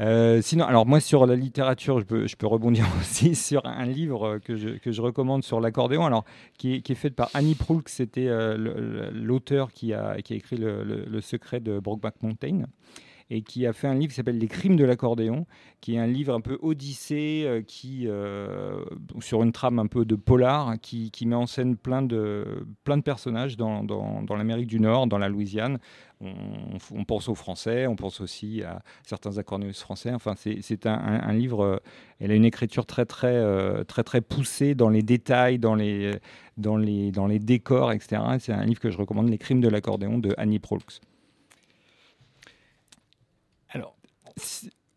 Euh, 0.00 0.42
sinon, 0.42 0.64
alors 0.64 0.86
moi 0.86 0.98
sur 1.00 1.24
la 1.26 1.36
littérature, 1.36 2.00
je 2.00 2.04
peux, 2.36 2.46
rebondir 2.46 2.86
aussi 3.00 3.34
sur 3.34 3.64
un 3.64 3.86
livre 3.86 4.38
que 4.38 4.56
je, 4.56 4.70
que 4.70 4.90
je 4.90 5.00
recommande 5.00 5.44
sur 5.44 5.60
l'accordéon, 5.60 6.04
alors 6.04 6.24
qui 6.58 6.74
est, 6.74 6.94
fait 6.94 7.10
par 7.10 7.30
Annie 7.34 7.54
Proulx, 7.54 7.92
c'était 7.92 8.26
euh, 8.26 9.10
l'auteur 9.12 9.72
qui 9.72 9.92
a, 9.92 10.20
qui 10.22 10.32
a 10.32 10.36
écrit 10.36 10.56
le, 10.56 10.82
le, 10.84 11.20
secret 11.20 11.60
de 11.60 11.78
Brokeback 11.78 12.22
Mountain. 12.22 12.64
Et 13.30 13.42
qui 13.42 13.66
a 13.66 13.72
fait 13.72 13.86
un 13.86 13.94
livre 13.94 14.08
qui 14.08 14.16
s'appelle 14.16 14.38
Les 14.38 14.48
crimes 14.48 14.76
de 14.76 14.84
l'accordéon, 14.84 15.46
qui 15.80 15.94
est 15.94 15.98
un 15.98 16.06
livre 16.06 16.34
un 16.34 16.40
peu 16.40 16.58
odyssée, 16.62 17.64
qui, 17.66 18.08
sur 19.20 19.42
une 19.42 19.52
trame 19.52 19.78
un 19.78 19.86
peu 19.86 20.04
de 20.04 20.14
polar, 20.14 20.74
qui, 20.80 21.10
met 21.26 21.34
en 21.34 21.46
scène 21.46 21.76
plein 21.76 22.02
de, 22.02 22.66
plein 22.84 22.96
de 22.96 23.02
personnages 23.02 23.56
dans, 23.56 23.82
dans 23.84 24.36
l'Amérique 24.36 24.66
du 24.66 24.80
Nord, 24.80 25.06
dans 25.06 25.18
la 25.18 25.28
Louisiane, 25.28 25.78
on, 26.20 27.04
pense 27.04 27.28
aux 27.28 27.34
Français, 27.34 27.86
on 27.86 27.96
pense 27.96 28.20
aussi 28.20 28.62
à 28.62 28.82
certains 29.02 29.38
accordéonistes 29.38 29.80
français. 29.80 30.12
Enfin, 30.12 30.34
c'est 30.36 30.86
un, 30.86 31.32
livre. 31.32 31.64
Euh, 31.64 31.76
elle 32.20 32.30
a 32.30 32.34
une 32.34 32.44
écriture 32.44 32.86
très 32.86 33.04
très 33.04 33.34
euh, 33.34 33.84
très 33.84 34.02
très 34.02 34.20
poussée 34.20 34.74
dans 34.74 34.88
les 34.88 35.02
détails, 35.02 35.58
dans 35.58 35.74
les 35.74 36.18
dans 36.56 36.76
les 36.76 37.10
dans 37.10 37.26
les 37.26 37.38
décors, 37.38 37.92
etc. 37.92 38.22
C'est 38.38 38.52
un 38.52 38.64
livre 38.64 38.80
que 38.80 38.90
je 38.90 38.98
recommande, 38.98 39.28
Les 39.28 39.38
Crimes 39.38 39.60
de 39.60 39.68
l'accordéon 39.68 40.18
de 40.18 40.34
Annie 40.38 40.58
Proulx. 40.58 41.00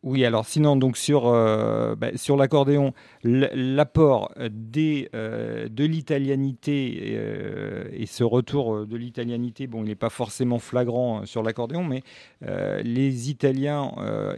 Oui, 0.03 0.23
alors 0.23 0.45
sinon, 0.45 0.75
donc 0.75 0.95
sur, 0.95 1.27
euh, 1.27 1.95
bah, 1.95 2.15
sur 2.15 2.37
l'accordéon, 2.37 2.93
l'apport 3.27 4.31
euh, 4.37 5.67
de 5.69 5.83
l'italianité 5.83 7.13
euh, 7.15 7.89
et, 7.91 8.05
ce 8.05 8.23
retour 8.23 8.85
de 8.85 8.95
l'italianité, 8.95 9.67
bon, 9.67 9.83
il 9.83 9.87
n'est 9.87 9.95
pas 9.95 10.09
forcément 10.09 10.59
flagrant 10.59 11.25
sur 11.25 11.43
l'accordéon, 11.43 11.83
mais 11.83 12.03
les 12.41 13.29
Italiens, 13.29 13.91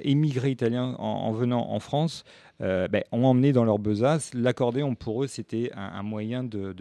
émigrés 0.04 0.52
italiens 0.52 0.96
en, 0.98 1.32
venant 1.32 1.72
en 1.72 1.80
France, 1.80 2.24
euh, 2.62 2.90
ben, 2.90 3.04
ont 3.14 3.24
emmené 3.24 3.54
dans 3.54 3.64
leur 3.64 3.80
besace. 3.80 4.34
L'accordéon, 4.34 4.94
pour 4.94 5.24
eux, 5.24 5.28
c'était 5.28 5.72
un, 5.76 6.04
moyen 6.04 6.44
de, 6.44 6.76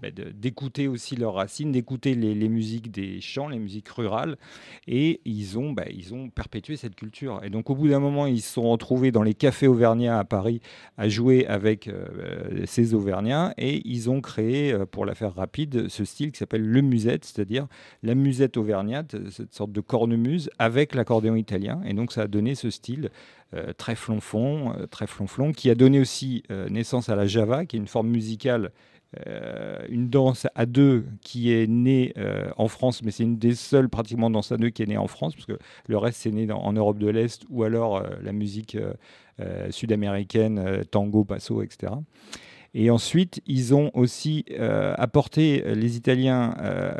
ben, 0.00 0.12
d'écouter 0.34 0.88
aussi 0.88 1.16
leurs 1.16 1.34
racines, 1.34 1.70
d'écouter 1.70 2.14
les, 2.14 2.48
musiques 2.48 2.90
des 2.90 3.20
chants, 3.20 3.48
les 3.48 3.58
musiques 3.58 3.88
rurales. 3.88 4.38
Et 4.86 5.20
ils 5.26 5.58
ont, 5.58 5.72
ben, 5.72 5.84
ils 5.90 6.14
ont 6.14 6.30
perpétué 6.30 6.76
cette 6.76 6.94
culture. 6.94 7.40
Et 7.44 7.50
donc, 7.50 7.68
au 7.68 7.74
bout 7.74 7.88
d'un 7.88 8.00
moment, 8.00 8.26
ils 8.26 8.40
se 8.40 8.54
sont 8.54 8.70
retrouvés 8.70 9.12
dans 9.12 9.22
les 9.22 9.34
cafés 9.34 9.68
auvergnats 9.68 10.19
à 10.20 10.24
Paris 10.24 10.60
à 10.96 11.08
jouer 11.08 11.46
avec 11.46 11.88
euh, 11.88 12.64
ces 12.66 12.94
auvergnats. 12.94 13.52
Et 13.58 13.82
ils 13.84 14.10
ont 14.10 14.20
créé, 14.20 14.72
euh, 14.72 14.86
pour 14.86 15.06
la 15.06 15.14
faire 15.14 15.34
rapide, 15.34 15.88
ce 15.88 16.04
style 16.04 16.32
qui 16.32 16.38
s'appelle 16.38 16.66
le 16.66 16.82
musette, 16.82 17.24
c'est-à-dire 17.24 17.66
la 18.02 18.14
musette 18.14 18.56
auvergnate, 18.56 19.16
cette 19.30 19.54
sorte 19.54 19.72
de 19.72 19.80
cornemuse 19.80 20.50
avec 20.58 20.94
l'accordéon 20.94 21.34
italien. 21.34 21.80
Et 21.84 21.94
donc, 21.94 22.12
ça 22.12 22.22
a 22.22 22.26
donné 22.26 22.54
ce 22.54 22.70
style 22.70 23.10
euh, 23.54 23.72
très 23.76 23.96
flonflon, 23.96 24.74
euh, 24.74 24.86
très 24.86 25.06
flonflon, 25.06 25.52
qui 25.52 25.70
a 25.70 25.74
donné 25.74 26.00
aussi 26.00 26.42
naissance 26.70 27.08
à 27.08 27.16
la 27.16 27.26
java, 27.26 27.66
qui 27.66 27.76
est 27.76 27.78
une 27.78 27.86
forme 27.86 28.08
musicale 28.08 28.70
une 29.88 30.08
danse 30.08 30.46
à 30.54 30.66
deux 30.66 31.04
qui 31.20 31.52
est 31.52 31.66
née 31.66 32.14
en 32.56 32.68
France, 32.68 33.02
mais 33.02 33.10
c'est 33.10 33.24
une 33.24 33.38
des 33.38 33.56
seules 33.56 33.88
pratiquement 33.88 34.30
danses 34.30 34.52
à 34.52 34.56
deux 34.56 34.68
qui 34.68 34.84
est 34.84 34.86
née 34.86 34.96
en 34.96 35.08
France, 35.08 35.34
parce 35.34 35.46
que 35.46 35.58
le 35.88 35.98
reste 35.98 36.20
c'est 36.20 36.30
né 36.30 36.46
en 36.52 36.72
Europe 36.72 36.96
de 36.96 37.08
l'Est 37.08 37.42
ou 37.50 37.64
alors 37.64 38.04
la 38.22 38.32
musique 38.32 38.76
sud-américaine, 39.70 40.84
tango, 40.90 41.24
passo, 41.24 41.62
etc. 41.62 41.92
Et 42.74 42.90
ensuite, 42.90 43.42
ils 43.46 43.74
ont 43.74 43.90
aussi 43.94 44.44
apporté 44.96 45.62
les 45.74 45.96
Italiens 45.96 46.54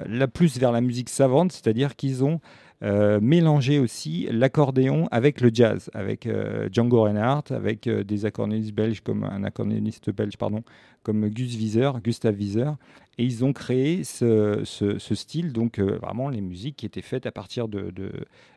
la 0.07 0.29
plus 0.29 0.59
vers 0.59 0.73
la 0.73 0.81
musique 0.81 1.09
savante, 1.09 1.53
c'est-à-dire 1.53 1.97
qu'ils 1.97 2.25
ont 2.25 2.41
euh, 2.83 3.21
mélanger 3.21 3.79
aussi 3.79 4.27
l'accordéon 4.31 5.07
avec 5.11 5.43
le 5.43 5.51
jazz, 5.53 5.91
avec 5.93 6.27
euh, 6.27 6.71
Django 6.73 7.03
Reinhardt, 7.03 7.53
avec 7.55 7.87
euh, 7.87 8.05
des 8.05 8.25
accordéonistes 8.25 8.73
belges 8.73 9.03
comme 9.03 9.25
un 9.25 9.45
accordéoniste 9.45 10.11
belge 10.11 10.39
pardon, 10.39 10.63
comme 11.03 11.29
Gus 11.29 11.57
Wieser, 11.57 11.91
Gustav 12.03 12.35
Wieser, 12.35 12.71
et 13.21 13.25
ils 13.25 13.45
ont 13.45 13.53
créé 13.53 14.03
ce, 14.05 14.65
style, 15.15 15.53
donc 15.53 15.79
vraiment 15.79 16.29
les 16.29 16.41
musiques 16.41 16.77
qui 16.77 16.87
étaient 16.87 17.03
faites 17.03 17.27
à 17.27 17.33
partir 17.33 17.69
de, 17.69 17.91
de, 17.91 18.13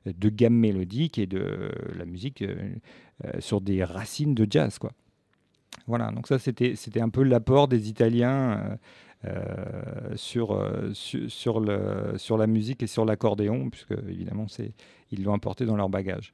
de 0.06 0.30
gammes 0.30 0.56
mélodiques 0.56 1.18
et 1.18 1.28
de 1.28 1.70
la 1.96 2.06
musique 2.06 2.44
sur 3.40 3.62
des 3.62 3.84
racines 3.84 4.34
de 4.34 4.48
jazz, 4.50 4.78
quoi. 4.78 4.92
Voilà, 5.88 6.12
donc 6.12 6.28
ça 6.28 6.38
c'était 6.40 7.02
un 7.02 7.10
peu 7.10 7.24
l'apport 7.24 7.68
des 7.68 7.90
Italiens 7.90 8.78
euh, 9.26 10.16
sur, 10.16 10.52
euh, 10.52 10.92
sur 10.94 11.62
la 11.62 12.48
musique 12.48 12.84
et 12.84 12.88
sur 12.88 13.06
l'accordéon, 13.06 13.70
puisque 13.70 13.94
évidemment, 14.10 14.48
ils 15.12 15.24
l'ont 15.24 15.34
importé 15.34 15.66
dans 15.66 15.78
leur 15.78 15.88
bagage. 15.88 16.34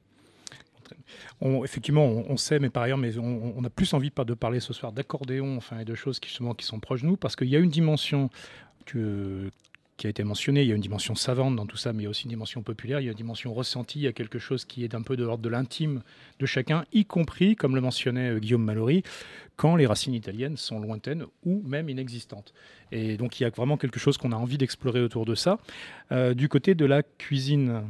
Effectivement, 1.64 2.04
on, 2.04 2.36
sait, 2.36 2.58
mais 2.58 2.70
par 2.70 2.82
ailleurs, 2.82 2.98
mais 2.98 3.18
on, 3.18 3.64
a 3.64 3.70
plus 3.70 3.92
envie 3.94 4.10
de 4.10 4.34
parler 4.34 4.60
ce 4.60 4.72
soir 4.72 4.92
d'accordéon, 4.92 5.56
enfin, 5.56 5.80
et 5.80 5.84
de 5.84 5.94
choses 5.94 6.20
qui, 6.20 6.32
sont 6.32 6.80
proches 6.80 7.02
de 7.02 7.06
nous, 7.06 7.16
parce 7.16 7.36
qu'il 7.36 7.48
y 7.48 7.56
a 7.56 7.58
une 7.58 7.70
dimension 7.70 8.30
qui 8.84 10.06
a 10.06 10.10
été 10.10 10.24
mentionnée, 10.24 10.62
il 10.62 10.68
y 10.68 10.72
a 10.72 10.74
une 10.74 10.80
dimension 10.80 11.14
savante 11.14 11.56
dans 11.56 11.66
tout 11.66 11.76
ça, 11.76 11.92
mais 11.92 12.02
il 12.02 12.04
y 12.04 12.06
a 12.06 12.10
aussi 12.10 12.24
une 12.24 12.30
dimension 12.30 12.62
populaire, 12.62 13.00
il 13.00 13.04
y 13.04 13.08
a 13.08 13.12
une 13.12 13.16
dimension 13.16 13.52
ressentie, 13.52 13.98
il 13.98 14.02
y 14.02 14.06
a 14.08 14.12
quelque 14.12 14.38
chose 14.38 14.64
qui 14.64 14.82
est 14.82 14.94
un 14.94 15.02
peu 15.02 15.16
de 15.16 15.24
l'ordre 15.24 15.42
de 15.42 15.48
l'intime 15.48 16.02
de 16.38 16.46
chacun, 16.46 16.84
y 16.92 17.04
compris, 17.04 17.54
comme 17.54 17.74
le 17.74 17.82
mentionnait 17.82 18.30
euh, 18.30 18.38
Guillaume 18.38 18.64
Mallory, 18.64 19.02
quand 19.56 19.76
les 19.76 19.86
racines 19.86 20.14
italiennes 20.14 20.56
sont 20.56 20.80
lointaines 20.80 21.26
ou 21.44 21.62
même 21.66 21.90
inexistantes. 21.90 22.54
Et 22.92 23.18
donc 23.18 23.38
il 23.38 23.42
y 23.42 23.46
a 23.46 23.50
vraiment 23.50 23.76
quelque 23.76 24.00
chose 24.00 24.16
qu'on 24.16 24.32
a 24.32 24.36
envie 24.36 24.56
d'explorer 24.56 25.02
autour 25.02 25.26
de 25.26 25.34
ça. 25.34 25.58
Euh, 26.12 26.32
du 26.32 26.48
côté 26.48 26.74
de 26.74 26.86
la 26.86 27.02
cuisine. 27.02 27.82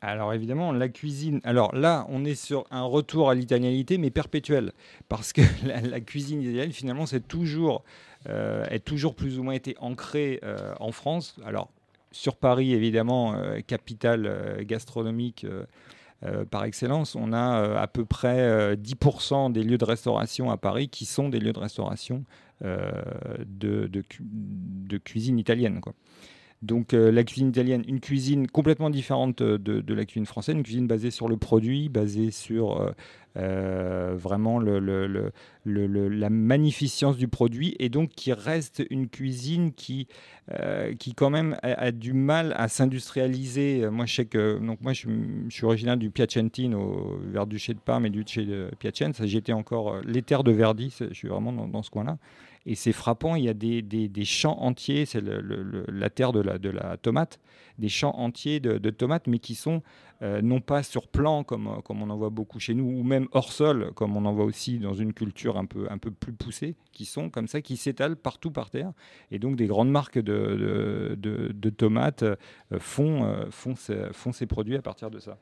Alors 0.00 0.32
évidemment, 0.32 0.72
la 0.72 0.88
cuisine. 0.88 1.40
Alors 1.44 1.74
là, 1.74 2.06
on 2.08 2.24
est 2.24 2.34
sur 2.34 2.66
un 2.70 2.82
retour 2.82 3.30
à 3.30 3.34
l'italianité, 3.34 3.98
mais 3.98 4.10
perpétuel, 4.10 4.72
parce 5.08 5.32
que 5.32 5.42
la, 5.66 6.00
cuisine 6.00 6.42
italienne, 6.42 6.72
finalement, 6.72 7.06
c'est 7.06 7.26
toujours, 7.26 7.82
euh, 8.28 8.64
est 8.66 8.84
toujours 8.84 9.14
plus 9.14 9.38
ou 9.38 9.42
moins 9.42 9.54
été 9.54 9.76
ancrée 9.80 10.40
euh, 10.44 10.74
en 10.80 10.92
France. 10.92 11.36
Alors 11.44 11.70
sur 12.10 12.36
Paris, 12.36 12.72
évidemment, 12.72 13.34
capitale 13.66 14.64
gastronomique 14.64 15.44
euh, 16.24 16.44
par 16.44 16.64
excellence. 16.64 17.14
On 17.14 17.32
a 17.32 17.62
euh, 17.62 17.76
à 17.76 17.86
peu 17.86 18.04
près 18.04 18.74
10% 18.74 19.50
euh, 19.50 19.52
des 19.52 19.62
lieux 19.62 19.78
de 19.78 19.84
restauration 19.84 20.50
à 20.50 20.56
Paris 20.56 20.88
qui 20.88 21.04
sont 21.04 21.28
des 21.28 21.38
lieux 21.38 21.52
de 21.52 21.60
restauration 21.60 22.24
de, 22.60 23.86
de, 23.86 24.98
cuisine 24.98 25.38
italienne. 25.38 25.80
Quoi. 25.80 25.94
Donc 26.62 26.92
la 26.92 27.22
cuisine 27.22 27.50
italienne, 27.50 27.84
une 27.86 28.00
cuisine 28.00 28.48
complètement 28.48 28.90
différente 28.90 29.42
de, 29.42 29.94
la 29.94 30.04
cuisine 30.04 30.26
française, 30.26 30.56
une 30.56 30.64
cuisine 30.64 30.88
basée 30.88 31.10
sur 31.12 31.28
le 31.28 31.36
produit, 31.36 31.88
basée 31.88 32.30
sur 32.32 32.92
euh, 33.38 34.14
vraiment 34.16 34.58
la 35.64 36.30
magnificence 36.30 37.16
du 37.16 37.28
produit 37.28 37.76
et 37.78 37.88
donc 37.88 38.08
qui 38.08 38.32
reste 38.32 38.82
une 38.90 39.08
cuisine 39.08 39.72
qui, 39.72 40.08
euh, 40.50 40.94
qui 40.94 41.14
quand 41.14 41.30
même 41.30 41.56
a, 41.62 41.92
du 41.92 42.14
mal 42.14 42.52
à 42.56 42.66
s'industrialiser. 42.66 43.88
Moi, 43.90 44.06
je 44.06 44.14
sais 44.14 44.24
que 44.24 44.58
donc 44.58 44.80
moi, 44.80 44.92
je, 44.92 45.06
suis 45.50 45.64
originaire 45.64 45.96
du 45.96 46.10
Piacentino, 46.10 47.20
vers 47.26 47.46
Duché 47.46 47.74
de 47.74 47.78
Parme 47.78 48.06
et 48.06 48.10
du 48.10 48.24
Duché 48.24 48.44
de 48.44 48.70
Piacenza. 48.78 49.24
J'étais 49.26 49.52
encore 49.52 49.94
euh, 49.94 50.00
les 50.04 50.22
terres 50.22 50.42
de 50.42 50.50
Verdi, 50.50 50.92
je 50.98 51.14
suis 51.14 51.28
vraiment 51.28 51.52
dans, 51.52 51.82
ce 51.82 51.90
coin-là. 51.90 52.18
Et 52.70 52.74
c'est 52.74 52.92
frappant, 52.92 53.34
il 53.34 53.44
y 53.44 53.48
a 53.48 53.54
des, 53.54 53.80
des, 53.80 54.24
champs 54.26 54.60
entiers, 54.60 55.06
c'est 55.06 55.22
la 55.22 56.10
terre 56.10 56.32
de 56.32 56.40
la, 56.40 56.58
de 56.58 56.68
la 56.68 56.98
tomate, 56.98 57.40
des 57.78 57.88
champs 57.88 58.14
entiers 58.14 58.60
de, 58.60 58.76
de 58.76 58.90
tomates, 58.90 59.26
mais 59.26 59.38
qui 59.38 59.54
sont 59.54 59.82
euh, 60.20 60.42
non 60.42 60.60
pas 60.60 60.82
sur 60.82 61.08
plan 61.08 61.44
comme, 61.44 61.68
euh, 61.68 61.80
comme 61.80 62.02
on 62.02 62.10
en 62.10 62.16
voit 62.18 62.28
beaucoup 62.28 62.60
chez 62.60 62.74
nous, 62.74 62.84
ou 62.84 63.02
même 63.04 63.26
hors 63.32 63.52
sol, 63.52 63.92
comme 63.94 64.18
on 64.18 64.26
en 64.26 64.34
voit 64.34 64.44
aussi 64.44 64.78
dans 64.78 64.92
une 64.92 65.14
culture 65.14 65.56
un 65.56 65.64
peu, 65.64 65.86
un 65.88 65.96
peu 65.96 66.10
plus 66.10 66.34
poussée, 66.34 66.76
qui 66.92 67.06
sont 67.06 67.30
comme 67.30 67.48
ça, 67.48 67.62
qui 67.62 67.78
s'étalent 67.78 68.16
partout 68.16 68.50
par 68.50 68.68
terre. 68.68 68.92
Et 69.30 69.38
donc 69.38 69.56
des 69.56 69.66
grandes 69.66 69.90
marques 69.90 70.18
de, 70.18 71.16
de, 71.16 71.70
tomates 71.70 72.24
euh, 72.24 72.36
font, 72.78 73.46
font, 73.50 73.76
font 74.12 74.32
ces 74.32 74.46
produits 74.46 74.76
à 74.76 74.82
partir 74.82 75.10
de 75.10 75.20
ça. 75.20 75.38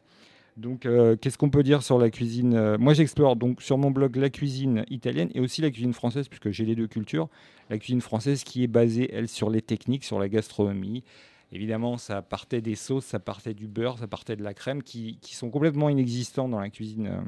Donc, 0.57 0.89
qu'est-ce 1.21 1.37
qu'on 1.37 1.51
peut 1.51 1.63
dire 1.63 1.83
sur 1.83 1.99
la 1.99 2.11
cuisine 2.11 2.77
Moi, 2.79 2.95
j'explore 2.95 3.37
donc 3.37 3.61
sur 3.61 3.77
mon 3.77 3.91
blog 3.91 4.17
la 4.17 4.31
cuisine 4.31 4.85
italienne 4.89 5.29
et 5.35 5.41
aussi 5.41 5.61
la 5.61 5.71
cuisine 5.71 5.93
française, 5.93 6.29
puisque 6.29 6.51
j'ai 6.51 6.65
les 6.65 6.75
deux 6.75 6.87
cultures. 6.87 7.29
La 7.69 7.79
cuisine 7.79 8.01
française 8.01 8.43
qui 8.43 8.63
est 8.63 8.69
basée, 8.69 9.11
elle, 9.13 9.29
sur 9.29 9.51
les 9.51 9.61
techniques, 9.61 10.05
sur 10.05 10.19
la 10.19 10.29
gastronomie, 10.29 11.05
Évidemment, 11.53 11.97
ça 11.97 12.23
partait 12.23 12.61
des 12.61 12.75
sauces, 12.75 13.05
ça 13.05 13.21
partait 13.21 13.55
du 13.55 13.69
beurre, 13.69 13.99
ça 13.99 14.09
partait 14.09 14.37
de 14.37 14.43
la 14.43 14.53
crème, 14.53 14.83
qui, 14.83 15.19
sont 15.23 15.51
complètement 15.51 15.89
inexistants 15.89 16.49
dans 16.49 16.61
la 16.61 16.71
cuisine. 16.71 17.07
Euh, 17.07 17.21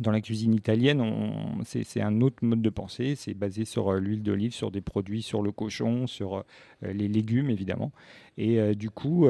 dans 0.00 0.10
la 0.10 0.20
cuisine 0.20 0.54
italienne, 0.54 1.04
c'est 1.64 2.00
un 2.00 2.20
autre 2.20 2.38
mode 2.42 2.62
de 2.62 2.70
pensée. 2.70 3.14
C'est 3.14 3.34
basé 3.34 3.64
sur 3.64 3.92
euh, 3.92 4.00
l'huile 4.00 4.24
d'olive, 4.24 4.52
sur 4.52 4.72
des 4.72 4.80
produits, 4.80 5.22
sur 5.22 5.40
le 5.40 5.52
cochon, 5.52 6.08
sur 6.08 6.38
euh, 6.38 6.42
les 6.92 7.06
légumes, 7.06 7.48
évidemment. 7.48 7.92
Et 8.36 8.74
du 8.74 8.90
coup, 8.90 9.28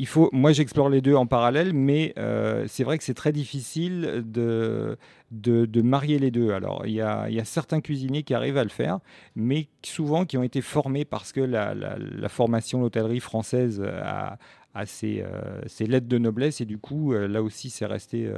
il 0.00 0.06
faut, 0.06 0.30
moi 0.32 0.52
j'explore 0.52 0.88
les 0.88 1.02
deux 1.02 1.14
en 1.14 1.26
parallèle, 1.26 1.74
mais 1.74 2.14
euh, 2.16 2.64
c'est 2.68 2.84
vrai 2.84 2.96
que 2.96 3.04
c'est 3.04 3.12
très 3.12 3.32
difficile 3.32 4.22
de, 4.24 4.96
de, 5.30 5.82
marier 5.82 6.18
les 6.18 6.30
deux. 6.30 6.52
Alors 6.52 6.86
il 6.86 6.94
y, 6.94 7.02
a, 7.02 7.28
il 7.28 7.34
y, 7.34 7.40
a, 7.40 7.44
certains 7.44 7.82
cuisiniers 7.82 8.22
qui 8.22 8.32
arrivent 8.32 8.56
à 8.56 8.64
le 8.64 8.70
faire, 8.70 9.00
mais 9.36 9.68
souvent 9.84 10.24
qui 10.24 10.38
ont 10.38 10.42
été 10.42 10.62
formés 10.62 11.04
parce 11.04 11.32
que 11.32 11.42
la, 11.42 11.74
la, 11.74 12.28
formation, 12.30 12.80
l'hôtellerie 12.80 13.20
française 13.20 13.82
a, 14.02 14.38
à 14.74 14.86
ces, 14.86 15.24
ces, 15.66 15.86
lettres 15.86 16.08
de 16.08 16.18
noblesse. 16.18 16.60
Et 16.60 16.64
du 16.64 16.78
coup, 16.78 17.12
là 17.12 17.42
aussi, 17.42 17.70
c'est 17.70 17.86
resté 17.86 18.30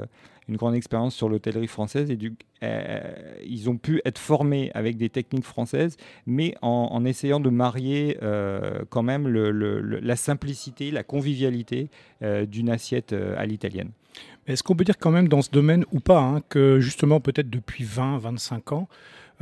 une 0.49 0.57
grande 0.57 0.75
expérience 0.75 1.15
sur 1.15 1.29
l'hôtellerie 1.29 1.67
française. 1.67 2.11
Et 2.11 2.17
du, 2.17 2.35
ils 3.45 3.69
ont 3.69 3.77
pu 3.77 4.01
être 4.05 4.19
formés 4.19 4.71
avec 4.75 4.97
des 4.97 5.09
techniques 5.09 5.45
françaises, 5.45 5.97
mais 6.27 6.55
en, 6.63 7.05
essayant 7.05 7.41
de 7.41 7.51
marier 7.51 8.19
quand 8.91 9.03
même 9.03 9.29
le, 9.29 9.51
la 9.81 10.17
simplicité, 10.17 10.91
la 10.91 11.03
convivialité 11.03 11.91
d'une 12.23 12.71
assiette 12.71 13.15
à 13.37 13.45
l'italienne. 13.45 13.91
Est-ce 14.47 14.63
qu'on 14.63 14.75
peut 14.75 14.85
dire 14.85 14.99
quand 14.99 15.13
même 15.13 15.29
dans 15.29 15.43
ce 15.43 15.51
domaine 15.51 15.85
ou 15.93 16.01
pas 16.01 16.21
hein, 16.21 16.41
que 16.49 16.81
justement 16.81 17.21
peut-être 17.21 17.49
depuis 17.49 17.85
20, 17.85 18.19
25 18.19 18.73
ans, 18.73 18.89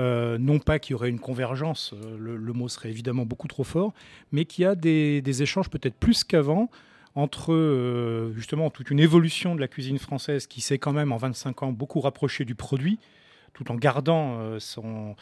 euh, 0.00 0.38
non 0.38 0.59
pas 0.61 0.78
qu'il 0.78 0.92
y 0.92 0.95
aurait 0.95 1.11
une 1.11 1.21
convergence, 1.21 1.92
euh, 1.92 2.16
le, 2.19 2.52
mot 2.54 2.69
serait 2.69 2.88
évidemment 2.88 3.26
beaucoup 3.26 3.49
trop 3.49 3.64
fort, 3.64 3.92
mais 4.33 4.47
qu'il 4.47 4.62
y 4.62 4.66
a 4.66 4.75
des, 4.75 5.42
échanges 5.42 5.69
peut-être 5.69 5.95
plus 5.95 6.25
qu'avant 6.25 6.71
entre 7.14 7.52
euh, 7.52 8.33
justement 8.33 8.71
toute 8.71 8.90
une 8.90 9.00
évolution 9.00 9.54
de 9.54 9.61
la 9.61 9.69
cuisine 9.69 9.99
française 9.99 10.47
qui 10.47 10.62
s'est 10.62 10.78
quand 10.78 10.95
même 10.95 11.12
en 11.12 11.19
25 11.19 11.64
ans 11.64 11.73
beaucoup 11.73 12.00
rapprochée 12.00 12.47
du 12.47 12.54
produit, 12.54 12.99
tout 13.52 13.71
en 13.71 13.75
gardant 13.75 14.59
son, 14.59 15.16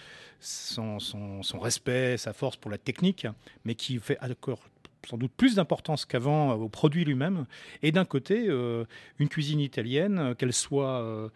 respect, 1.61 2.17
sa 2.17 2.33
force 2.33 2.57
pour 2.57 2.71
la 2.71 2.79
technique, 2.79 3.27
mais 3.65 3.75
qui 3.75 3.99
fait 3.99 4.19
encore 4.23 4.61
sans 5.09 5.17
doute 5.17 5.33
plus 5.37 5.55
d'importance 5.55 6.05
qu'avant 6.05 6.53
au 6.53 6.69
produit 6.69 7.05
lui-même, 7.05 7.47
et 7.83 7.91
d'un 7.91 8.05
côté, 8.05 8.47
une 9.19 9.29
cuisine 9.29 9.61
italienne, 9.61 10.35
qu'elle 10.37 10.53
soit 10.53 11.31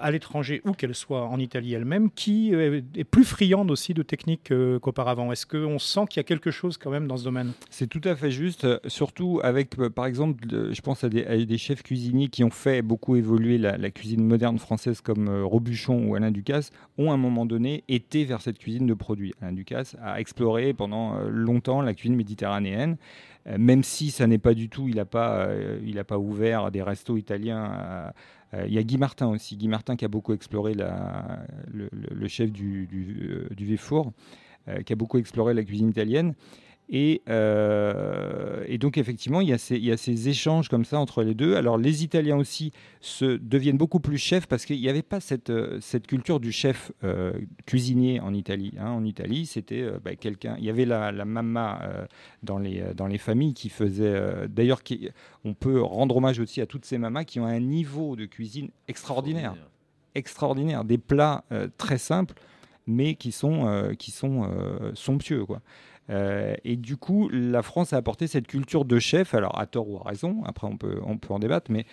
à 0.00 0.10
l'étranger 0.10 0.60
ou 0.64 0.72
qu'elle 0.72 0.94
soit 0.94 1.26
en 1.26 1.38
Italie 1.38 1.74
elle-même, 1.74 2.10
qui 2.10 2.54
euh, 2.54 2.80
est 2.94 3.04
plus 3.04 3.24
friande 3.24 3.70
aussi 3.70 3.94
de 3.94 4.02
techniques 4.02 4.50
euh, 4.50 4.78
qu'auparavant. 4.78 5.32
Est-ce 5.32 5.46
qu'on 5.46 5.78
sent 5.78 6.02
qu'il 6.10 6.18
y 6.18 6.20
a 6.20 6.24
quelque 6.24 6.50
chose 6.50 6.76
quand 6.76 6.90
même 6.90 7.06
dans 7.06 7.16
ce 7.16 7.24
domaine? 7.24 7.52
C'est 7.70 7.86
tout 7.86 8.00
à 8.04 8.14
fait 8.16 8.30
juste, 8.30 8.66
surtout 8.88 9.40
avec, 9.42 9.76
par 9.94 10.06
exemple, 10.06 10.44
je 10.50 10.80
pense 10.80 11.04
à 11.04 11.08
des, 11.08 11.58
chefs 11.58 11.82
cuisiniers 11.82 12.28
qui 12.28 12.44
ont 12.44 12.50
fait 12.50 12.82
beaucoup 12.82 13.16
évoluer 13.16 13.58
la, 13.58 13.90
cuisine 13.90 14.24
moderne 14.24 14.58
française 14.58 15.00
comme 15.00 15.28
Robuchon 15.42 16.08
ou 16.08 16.14
Alain 16.14 16.30
Ducasse, 16.30 16.70
ont 16.98 17.10
à 17.10 17.14
un 17.14 17.18
moment 17.18 17.46
donné 17.46 17.84
été 17.88 18.24
vers 18.24 18.40
cette 18.40 18.58
cuisine 18.58 18.86
de 18.86 18.94
produits. 18.94 19.32
Alain 19.40 19.52
Ducasse 19.52 19.96
a 20.02 20.20
exploré 20.20 20.72
pendant 20.72 21.18
longtemps 21.28 21.82
la 21.82 21.94
cuisine 21.94 22.16
méditerranéenne 22.16 22.96
même 23.56 23.82
si 23.82 24.10
ça 24.10 24.26
n'est 24.26 24.38
pas 24.38 24.52
du 24.52 24.68
tout, 24.68 24.88
il 24.88 24.96
n'a 24.96 25.06
pas, 25.06 25.48
il 25.84 26.02
pas 26.04 26.18
ouvert 26.18 26.70
des 26.70 26.82
restos 26.82 27.16
italiens 27.16 28.12
euh, 28.54 28.64
il 28.66 28.72
y 28.72 28.78
a 28.78 28.82
Guy 28.82 28.96
Martin 28.96 29.28
aussi, 29.28 29.56
Guy 29.56 29.68
Martin 29.68 29.96
qui 29.96 30.04
a 30.04 30.08
beaucoup 30.08 30.32
exploré 30.32 30.74
le, 30.74 32.28
chef 32.28 32.50
du, 32.50 32.86
du, 32.86 33.30
euh, 33.30 33.54
du 33.54 33.78
euh, 34.68 34.82
qui 34.82 34.92
a 34.92 34.96
beaucoup 34.96 35.18
exploré 35.18 35.54
la 35.54 35.64
cuisine 35.64 35.90
italienne. 35.90 36.34
Et, 36.90 37.22
et, 37.26 38.78
donc 38.78 38.96
effectivement, 38.96 39.42
il 39.42 39.48
y, 39.48 39.52
a 39.52 39.58
ces, 39.58 39.76
il 39.76 39.84
y, 39.84 39.92
a 39.92 39.96
ces, 39.98 40.28
échanges 40.28 40.68
comme 40.68 40.86
ça 40.86 40.98
entre 40.98 41.22
les 41.22 41.34
deux. 41.34 41.54
Alors 41.54 41.76
les 41.76 42.02
Italiens 42.02 42.38
aussi 42.38 42.72
se 43.00 43.36
deviennent 43.36 43.76
beaucoup 43.76 44.00
plus 44.00 44.16
chefs 44.16 44.46
parce 44.46 44.64
qu'il 44.64 44.80
n'y 44.80 44.88
avait 44.88 45.02
pas 45.02 45.20
cette, 45.20 45.52
cette, 45.80 46.06
culture 46.06 46.40
du 46.40 46.50
chef 46.50 46.92
cuisinier 47.66 48.20
en 48.20 48.32
Italie. 48.32 48.72
Hein. 48.80 48.90
En 48.90 49.04
Italie, 49.04 49.44
c'était 49.44 49.86
bah, 50.02 50.16
quelqu'un. 50.16 50.56
Il 50.58 50.64
y 50.64 50.70
avait 50.70 50.86
la, 50.86 51.12
la 51.12 51.26
mamma 51.26 51.82
dans, 52.42 52.58
les, 52.58 52.82
dans 52.96 53.06
les 53.06 53.18
familles 53.18 53.54
qui 53.54 53.68
faisait. 53.68 54.48
D'ailleurs, 54.48 54.80
on 55.44 55.54
peut 55.54 55.82
rendre 55.82 56.16
hommage 56.16 56.38
aussi 56.40 56.60
à 56.60 56.66
toutes 56.66 56.84
ces 56.84 56.98
mamas 56.98 57.24
qui 57.24 57.40
ont 57.40 57.46
un 57.46 57.60
niveau 57.60 58.16
de 58.16 58.26
cuisine 58.26 58.70
extraordinaire. 58.86 59.54
Extraordinaire. 60.14 60.84
Des 60.84 60.98
plats 60.98 61.44
euh, 61.52 61.68
très 61.76 61.98
simples, 61.98 62.34
mais 62.86 63.14
qui 63.14 63.32
sont, 63.32 63.66
euh, 63.66 63.94
qui 63.94 64.10
sont 64.10 64.44
euh, 64.44 64.92
somptueux. 64.94 65.44
Quoi. 65.44 65.60
Et 66.08 66.76
du 66.76 66.96
coup, 66.96 67.28
la 67.28 67.62
France 67.62 67.92
a 67.92 67.96
apporté 67.96 68.26
cette 68.26 68.46
culture 68.46 68.84
de 68.84 68.98
chef, 68.98 69.34
alors 69.34 69.58
à 69.58 69.66
tort 69.66 69.88
ou 69.88 69.98
à 69.98 70.08
raison, 70.08 70.42
après 70.44 70.66
on 70.66 70.76
peut, 70.76 71.00
on 71.04 71.18
peut 71.18 71.34
en 71.34 71.38
débattre, 71.38 71.70
mais 71.70 71.86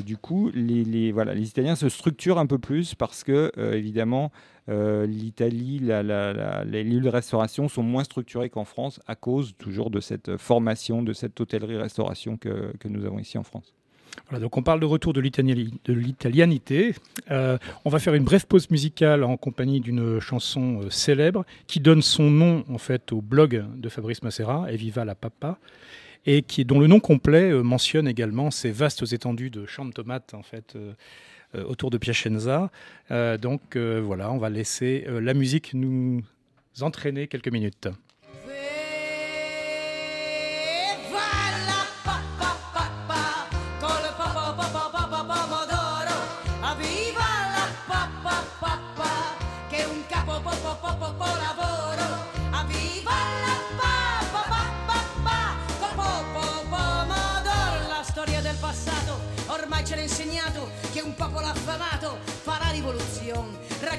du 0.00 0.16
coup, 0.16 0.50
les, 0.54 0.84
les, 0.84 1.12
voilà, 1.12 1.34
les 1.34 1.48
Italiens 1.48 1.76
se 1.76 1.88
structurent 1.88 2.38
un 2.38 2.46
peu 2.46 2.58
plus 2.58 2.94
parce 2.94 3.24
que, 3.24 3.52
évidemment, 3.74 4.32
l'Italie, 4.68 5.78
la, 5.80 6.02
la, 6.02 6.64
les 6.64 6.84
lieux 6.84 7.00
de 7.00 7.08
restauration 7.08 7.68
sont 7.68 7.82
moins 7.82 8.04
structurés 8.04 8.50
qu'en 8.50 8.64
France 8.64 9.00
à 9.06 9.14
cause 9.14 9.54
toujours 9.58 9.90
de 9.90 10.00
cette 10.00 10.36
formation, 10.36 11.02
de 11.02 11.12
cette 11.12 11.40
hôtellerie-restauration 11.40 12.36
que, 12.36 12.72
que 12.78 12.88
nous 12.88 13.04
avons 13.04 13.18
ici 13.18 13.38
en 13.38 13.44
France. 13.44 13.74
On 14.52 14.62
parle 14.62 14.80
de 14.80 14.86
retour 14.86 15.12
de 15.12 15.20
l'italianité. 15.20 16.94
Euh, 17.30 17.58
on 17.84 17.90
va 17.90 17.98
faire 17.98 18.14
une 18.14 18.24
brève 18.24 18.46
pause 18.46 18.70
musicale 18.70 19.24
en 19.24 19.36
compagnie 19.36 19.80
d'une 19.80 20.20
chanson 20.20 20.82
euh, 20.82 20.90
célèbre 20.90 21.44
qui 21.66 21.80
donne 21.80 22.02
son 22.02 22.30
nom 22.30 22.64
en 22.68 22.78
fait 22.78 23.12
au 23.12 23.20
blog 23.20 23.64
de 23.76 23.88
Fabrice 23.88 24.22
Macera, 24.22 24.70
Eviva 24.72 25.04
la 25.04 25.14
Papa, 25.14 25.58
et 26.26 26.44
dont 26.64 26.78
le 26.78 26.86
nom 26.86 27.00
complet 27.00 27.50
euh, 27.50 27.62
mentionne 27.62 28.06
également 28.06 28.50
ces 28.50 28.70
vastes 28.70 29.12
étendues 29.12 29.50
de 29.50 29.66
champs 29.66 29.84
de 29.84 29.92
tomates 29.92 30.34
en 30.34 30.42
fait 30.42 30.76
autour 31.54 31.90
de 31.90 31.98
Piacenza. 31.98 32.70
donc 33.10 33.76
voilà, 33.76 34.30
on 34.30 34.38
va 34.38 34.50
laisser 34.50 35.04
la 35.08 35.34
musique 35.34 35.74
nous 35.74 36.22
entraîner 36.80 37.26
quelques 37.26 37.50
minutes. 37.50 37.88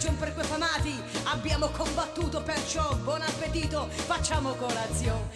Ragion 0.02 0.18
per 0.18 0.34
quei 0.34 0.46
famati 0.46 1.00
abbiamo 1.26 1.68
combattuto, 1.68 2.42
perciò 2.42 2.96
buon 2.96 3.22
appetito, 3.22 3.88
facciamo 3.90 4.54
colazione. 4.54 5.30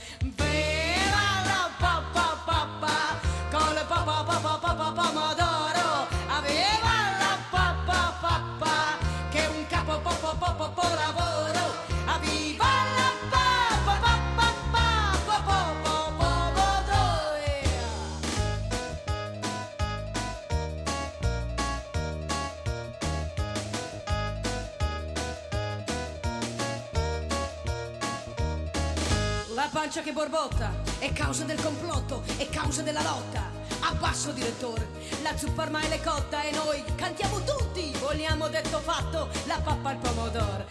Che 30.06 30.14
borbotta 30.14 30.72
è 31.00 31.12
causa 31.14 31.46
del 31.46 31.60
complotto, 31.60 32.22
è 32.38 32.48
causa 32.50 32.84
della 32.84 33.02
lotta. 33.02 33.50
Abbasso 33.80 34.32
direttore, 34.34 34.88
la 35.24 35.36
zuppa 35.36 35.64
ormai 35.64 35.90
è 35.90 36.00
cotta 36.00 36.44
e 36.44 36.52
noi 36.52 36.84
cantiamo 36.94 37.42
tutti, 37.44 37.92
vogliamo 38.00 38.48
detto 38.48 38.78
fatto, 38.82 39.30
la 39.48 39.60
pappa 39.64 39.90
al 39.90 39.98
pomodoro. 39.98 40.65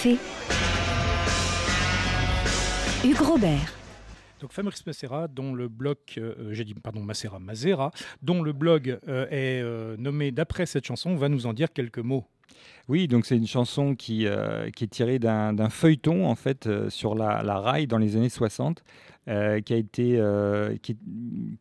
Café. 0.00 0.16
Hugues 3.04 3.20
Robert. 3.20 3.74
Donc 4.40 4.52
Fabrice 4.52 4.86
Macera, 4.86 5.28
dont 5.28 5.52
le 5.52 5.68
blog, 5.68 5.98
euh, 6.16 6.52
j'ai 6.52 6.64
dit 6.64 6.72
pardon 6.72 7.02
Macera, 7.02 7.38
Mazera, 7.38 7.90
dont 8.22 8.42
le 8.42 8.52
blog 8.52 8.98
euh, 9.08 9.26
est 9.26 9.60
euh, 9.62 9.96
nommé 9.98 10.30
d'après 10.30 10.64
cette 10.64 10.86
chanson, 10.86 11.16
va 11.16 11.28
nous 11.28 11.46
en 11.46 11.52
dire 11.52 11.70
quelques 11.72 11.98
mots. 11.98 12.24
Oui, 12.88 13.06
donc 13.06 13.26
c'est 13.26 13.36
une 13.36 13.46
chanson 13.46 13.94
qui, 13.94 14.26
euh, 14.26 14.70
qui 14.70 14.84
est 14.84 14.88
tirée 14.88 15.18
d'un 15.18 15.70
feuilleton 15.70 16.26
en 16.26 16.34
fait 16.34 16.66
euh, 16.66 16.90
sur 16.90 17.14
la, 17.14 17.42
la, 17.42 17.58
rail 17.58 17.86
dans 17.86 17.98
les 17.98 18.16
années 18.16 18.28
60, 18.28 18.82
euh, 19.28 19.60
qui 19.60 19.74
a 19.74 19.76
été 19.76 20.20
qui, 20.82 20.96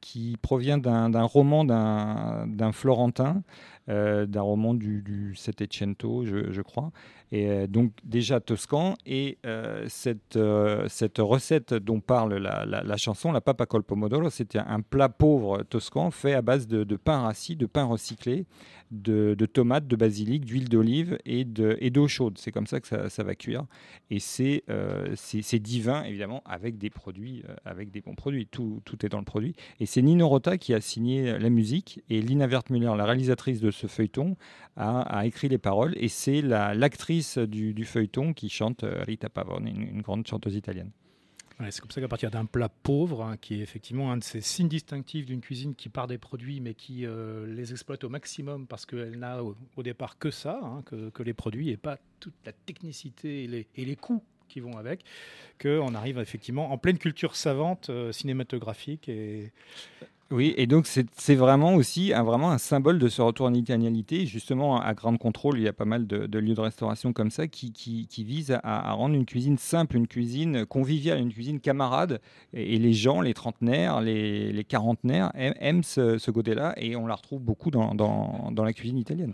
qui, 0.02 0.38
provient 0.42 0.78
d'un 0.78 1.24
roman 1.24 1.66
d'un 1.66 2.72
Florentin, 2.72 3.44
d'un 3.90 4.42
roman 4.42 4.74
du, 4.76 5.02
du 5.02 5.36
Settecento, 5.36 6.24
je, 6.24 6.62
crois, 6.62 6.92
et 7.32 7.68
donc 7.68 7.92
déjà 8.04 8.40
toscan. 8.40 8.96
Et 9.06 9.40
cette, 9.88 10.38
cette 10.88 11.18
recette 11.18 11.74
dont 11.74 12.00
parle 12.00 12.36
la, 12.36 12.66
la, 12.66 12.84
la, 12.84 12.98
chanson, 12.98 13.32
la 13.32 13.42
papa 13.42 13.66
col 13.66 13.84
pomodoro, 13.84 14.30
c'était 14.30 14.60
un 14.60 14.82
plat 14.82 15.10
pauvre 15.10 15.64
toscan 15.64 16.12
fait 16.12 16.34
à 16.34 16.42
base 16.42 16.68
de, 16.68 16.84
de 16.84 16.96
pain 16.96 17.22
rassis, 17.22 17.56
de 17.56 17.66
pain 17.66 17.86
recyclé, 17.86 18.46
de, 18.92 19.36
tomates, 19.46 19.88
de 19.88 19.96
basilic, 19.96 20.46
d'huile 20.46 20.70
d'olive 20.70 21.18
et 21.26 21.44
d'eau 21.46 22.08
chaude. 22.08 22.38
C'est 22.38 22.52
comme 22.52 22.68
ça 22.68 22.80
que 22.80 23.10
ça, 23.10 23.24
va 23.24 23.36
cuire. 23.36 23.66
Et 24.10 24.20
euh, 24.70 25.14
c'est 25.16 25.60
divin, 25.60 26.04
évidemment, 26.04 26.42
avec 26.46 26.78
des 26.78 26.90
produits, 26.90 27.44
euh, 27.48 27.56
avec 27.66 27.92
des 27.92 28.02
bons 28.02 28.16
produits. 28.16 28.48
Tout, 28.48 28.82
tout, 28.86 29.06
est 29.06 29.10
dans 29.10 29.20
le 29.20 29.26
produit. 29.26 29.56
Et 29.80 29.86
c'est 29.86 30.02
Nino 30.02 30.28
Rota 30.28 30.58
qui 30.58 30.74
a 30.74 30.82
signé 30.82 31.38
la 31.38 31.50
musique. 31.50 32.02
Et 32.10 32.22
Lina 32.22 32.48
Wertmüller, 32.48 32.94
la 32.98 33.06
réalisatrice 33.06 33.62
de 33.62 33.72
ce 33.72 33.88
feuilleton, 33.88 34.36
a, 34.76 35.26
écrit 35.26 35.50
les 35.50 35.58
paroles. 35.58 35.94
Et 35.98 36.08
c'est 36.08 36.42
l'actrice 36.42 37.38
du, 37.38 37.86
feuilleton 37.86 38.34
qui 38.34 38.50
chante 38.50 38.84
euh, 38.84 39.04
Rita 39.04 39.30
Pavone, 39.30 39.68
une 39.68 40.02
grande 40.02 40.26
chanteuse 40.28 40.56
italienne 40.56 40.92
c'est 41.70 41.82
comme 41.82 41.92
ça 41.92 42.00
qu'à 42.00 42.08
partir 42.08 42.32
d'un 42.32 42.46
plat 42.46 42.70
pauvre, 42.70 43.24
hein, 43.24 43.38
qui 43.38 43.56
est 43.56 43.60
effectivement 43.60 44.12
un 44.12 44.18
de 44.18 44.24
ces 44.24 44.40
signes 44.40 44.70
distinctifs 44.70 45.26
d'une 45.26 45.42
cuisine 45.42 45.76
qui 45.76 45.90
part 45.90 46.08
des 46.08 46.18
produits, 46.18 46.62
mais 46.62 46.74
qui 46.74 47.06
euh, 47.06 47.46
les 47.48 47.72
exploite 47.72 48.04
au 48.04 48.10
maximum 48.10 48.66
parce 48.66 48.86
qu'elle 48.86 49.20
n'a 49.20 49.44
au, 49.44 49.56
départ 49.84 50.18
que 50.18 50.32
ça, 50.32 50.60
hein, 50.64 50.84
que, 50.86 51.24
les 51.24 51.34
produits, 51.34 51.70
et 51.70 51.78
pas 51.78 51.98
toute 52.20 52.34
la 52.46 52.54
technicité 52.54 53.44
et 53.44 53.86
les, 53.86 53.96
coûts 53.98 54.24
qui 54.48 54.62
vont 54.62 54.78
avec, 54.78 55.04
qu'on 55.62 55.94
arrive 55.96 56.18
effectivement 56.20 56.72
en 56.72 56.78
pleine 56.78 56.98
culture 56.98 57.36
savante 57.36 57.90
euh, 57.90 58.12
cinématographique 58.14 59.10
et 59.10 59.52
oui, 60.32 60.54
et 60.58 60.68
donc 60.68 60.86
c'est 60.86 61.36
vraiment 61.36 61.74
aussi 61.74 62.14
un, 62.14 62.22
vraiment 62.22 62.52
un 62.52 62.60
symbole 62.60 63.00
de 63.00 63.08
ce 63.08 63.20
retour 63.20 63.48
en 63.48 63.54
italianité. 63.56 64.28
Justement, 64.28 64.80
à 64.80 64.94
Grande 64.94 65.18
Contrôle, 65.18 65.58
il 65.58 65.64
y 65.64 65.68
a 65.68 65.74
pas 65.74 65.86
mal 65.86 66.06
de, 66.06 66.38
lieux 66.38 66.54
de 66.54 66.62
restauration 66.62 67.14
comme 67.14 67.32
ça 67.32 67.48
qui, 67.48 67.74
qui, 67.74 68.24
visent 68.24 68.56
à, 68.62 68.92
rendre 68.92 69.16
une 69.16 69.26
cuisine 69.26 69.58
simple, 69.58 69.98
une 69.98 70.08
cuisine 70.08 70.68
conviviale, 70.68 71.20
une 71.20 71.34
cuisine 71.34 71.60
camarade. 71.60 72.22
Et, 72.54 72.78
les 72.78 72.94
gens, 72.94 73.22
les 73.22 73.34
trentenaires, 73.34 74.02
les, 74.02 74.52
les 74.52 74.64
quarantenaires 74.64 75.32
aiment, 75.34 75.84
ce, 75.84 76.30
côté-là 76.30 76.76
et 76.78 76.96
on 76.96 77.08
la 77.08 77.16
retrouve 77.16 77.42
beaucoup 77.42 77.72
dans, 77.72 77.96
dans, 77.96 78.64
la 78.64 78.74
cuisine 78.74 79.00
italienne. 79.00 79.34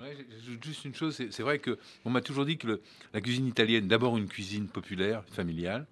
juste 0.62 0.86
une 0.86 0.96
chose, 0.96 1.22
c'est 1.30 1.44
vrai 1.44 1.60
que 1.60 1.78
on 2.06 2.10
m'a 2.10 2.22
toujours 2.22 2.46
dit 2.46 2.58
que 2.58 2.80
la 3.14 3.20
cuisine 3.20 3.48
italienne, 3.48 3.90
d'abord 3.90 4.18
une 4.18 4.28
cuisine 4.28 4.68
populaire, 4.68 5.24
familiale, 5.30 5.88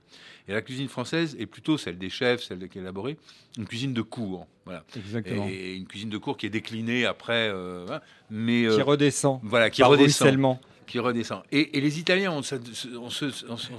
et 0.48 0.54
la 0.54 0.62
cuisine 0.62 0.88
française 0.88 1.36
est 1.40 1.46
plutôt 1.46 1.78
celle 1.78 1.98
des 1.98 2.10
chefs, 2.10 2.44
celle 2.44 2.68
qui 2.70 2.78
est 2.78 2.82
élaborée, 2.82 3.18
une 3.58 3.66
cuisine 3.66 3.94
de 3.94 4.02
cour. 4.02 4.48
Voilà. 4.66 4.84
Exactement. 4.96 5.48
Et 5.50 5.76
une 5.76 5.86
cuisine 5.86 6.10
de 6.10 6.18
cour 6.18 6.38
qui 6.38 6.46
est 6.46 6.50
déclinée 6.50 7.06
après. 7.06 7.50
Euh, 7.50 8.00
mais, 8.30 8.62
qui 8.62 8.68
euh, 8.68 8.84
redescend. 8.84 9.40
Voilà, 9.44 9.70
qui 9.70 9.84
redescend. 9.84 10.58
Qui 10.88 11.00
redescend. 11.00 11.44
Et, 11.52 11.80
les 11.80 12.00
Italiens 12.00 12.32
ont 12.32 12.44
ça, 12.44 12.58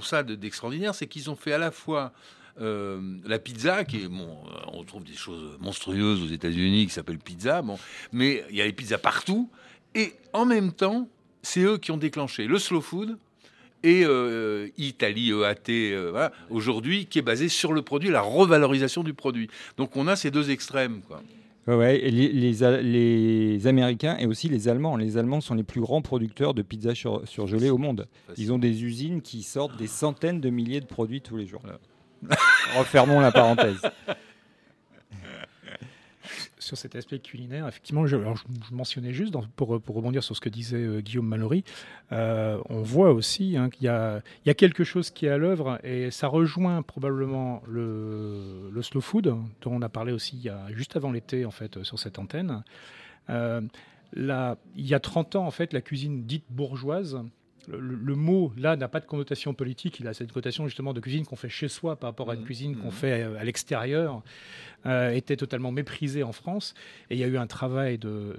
ça 0.01 0.23
d'extraordinaire, 0.23 0.95
c'est 0.95 1.07
qu'ils 1.07 1.29
ont 1.29 1.35
fait 1.35 1.53
à 1.53 1.57
la 1.57 1.71
fois 1.71 2.13
euh, 2.61 2.99
la 3.25 3.39
pizza, 3.39 3.83
qui 3.83 4.03
est 4.03 4.07
bon, 4.07 4.37
on 4.73 4.83
trouve 4.83 5.03
des 5.03 5.13
choses 5.13 5.57
monstrueuses 5.59 6.23
aux 6.23 6.33
États-Unis 6.33 6.87
qui 6.87 6.93
s'appellent 6.93 7.19
pizza, 7.19 7.61
bon, 7.61 7.77
mais 8.11 8.43
il 8.49 8.55
y 8.55 8.61
a 8.61 8.65
les 8.65 8.73
pizzas 8.73 8.97
partout. 8.97 9.49
Et 9.93 10.13
en 10.33 10.45
même 10.45 10.71
temps, 10.71 11.07
c'est 11.41 11.61
eux 11.61 11.77
qui 11.77 11.91
ont 11.91 11.97
déclenché 11.97 12.47
le 12.47 12.59
slow 12.59 12.81
food, 12.81 13.17
et 13.85 14.03
euh, 14.03 14.67
Italie 14.77 15.29
EAT 15.29 15.69
euh, 15.69 16.29
aujourd'hui 16.49 17.05
qui 17.05 17.19
est 17.19 17.21
basé 17.21 17.47
sur 17.47 17.71
le 17.71 17.83
produit, 17.83 18.09
la 18.09 18.21
revalorisation 18.21 19.03
du 19.03 19.13
produit. 19.13 19.47
Donc 19.77 19.95
on 19.95 20.07
a 20.07 20.15
ces 20.15 20.31
deux 20.31 20.49
extrêmes. 20.49 21.01
Quoi. 21.07 21.21
Ouais, 21.67 21.97
les, 21.97 22.29
les, 22.31 23.67
Américains 23.67 24.17
et 24.19 24.25
aussi 24.25 24.49
les 24.49 24.67
Allemands. 24.67 24.97
Les 24.97 25.17
Allemands 25.17 25.41
sont 25.41 25.55
les 25.55 25.63
plus 25.63 25.81
grands 25.81 26.01
producteurs 26.01 26.53
de 26.53 26.61
pizza 26.61 26.93
surgelée 27.25 27.69
au 27.69 27.77
monde. 27.77 28.07
Ils 28.37 28.51
ont 28.51 28.59
des 28.59 28.83
usines 28.83 29.21
qui 29.21 29.43
sortent 29.43 29.77
des 29.77 29.87
centaines 29.87 30.41
de 30.41 30.49
milliers 30.49 30.81
de 30.81 30.85
produits 30.85 31.21
tous 31.21 31.37
les 31.37 31.45
jours. 31.47 31.61
Refermons 32.77 33.19
la 33.19 33.31
parenthèse 33.31 33.81
sur 36.65 36.77
cet 36.77 36.95
aspect 36.95 37.19
culinaire, 37.19 37.67
effectivement, 37.67 38.05
je, 38.07 38.17
mentionnais 38.71 39.13
juste 39.13 39.33
pour, 39.55 39.69
rebondir 39.69 40.23
sur 40.23 40.35
ce 40.35 40.41
que 40.41 40.49
disait 40.49 40.77
euh, 40.77 40.99
Guillaume 40.99 41.27
Mallory, 41.27 41.63
euh, 42.11 42.59
on 42.69 42.81
voit 42.81 43.11
aussi 43.11 43.55
hein, 43.55 43.69
qu'il 43.69 43.85
y, 43.85 43.89
a, 43.89 44.21
quelque 44.55 44.83
chose 44.83 45.11
qui 45.11 45.27
est 45.27 45.29
à 45.29 45.37
l'œuvre 45.37 45.79
et 45.83 46.11
ça 46.11 46.27
rejoint 46.27 46.81
probablement 46.81 47.61
le, 47.67 48.71
slow 48.81 49.01
food 49.01 49.35
dont 49.61 49.71
on 49.71 49.81
a 49.81 49.89
parlé 49.89 50.11
aussi 50.11 50.35
il 50.37 50.43
y 50.43 50.49
a, 50.49 50.67
juste 50.73 50.95
avant 50.95 51.11
l'été 51.11 51.45
en 51.45 51.51
fait 51.51 51.83
sur 51.83 51.99
cette 51.99 52.19
antenne. 52.19 52.63
Euh, 53.29 53.61
il 54.15 54.57
y 54.75 54.93
a 54.93 54.99
30 54.99 55.35
ans 55.35 55.45
en 55.45 55.51
fait, 55.51 55.73
la 55.73 55.81
cuisine 55.81 56.25
dite 56.25 56.45
bourgeoise 56.49 57.19
le, 57.67 58.15
mot 58.15 58.51
là 58.57 58.75
n'a 58.75 58.87
pas 58.87 58.99
de 58.99 59.05
connotation 59.05 59.53
politique, 59.53 59.99
il 59.99 60.07
a 60.07 60.13
cette 60.13 60.31
connotation 60.31 60.67
justement 60.67 60.93
de 60.93 60.99
cuisine 60.99 61.25
qu'on 61.25 61.35
fait 61.35 61.49
chez 61.49 61.67
soi 61.67 61.95
par 61.95 62.09
rapport 62.09 62.29
à 62.29 62.35
une 62.35 62.41
mmh. 62.41 62.45
cuisine 62.45 62.75
qu'on 62.77 62.89
mmh. 62.89 62.91
fait 62.91 63.23
à 63.23 63.43
l'extérieur. 63.43 64.21
Euh, 64.85 65.15
était 65.15 65.35
totalement 65.35 65.71
méprisé 65.71 66.21
en 66.21 66.31
France. 66.31 66.75
Et 67.09 67.15
il 67.15 67.19
y 67.19 67.23
a 67.23 67.27
eu 67.27 67.37
un 67.37 67.47
travail 67.47 67.97
de, 67.97 68.35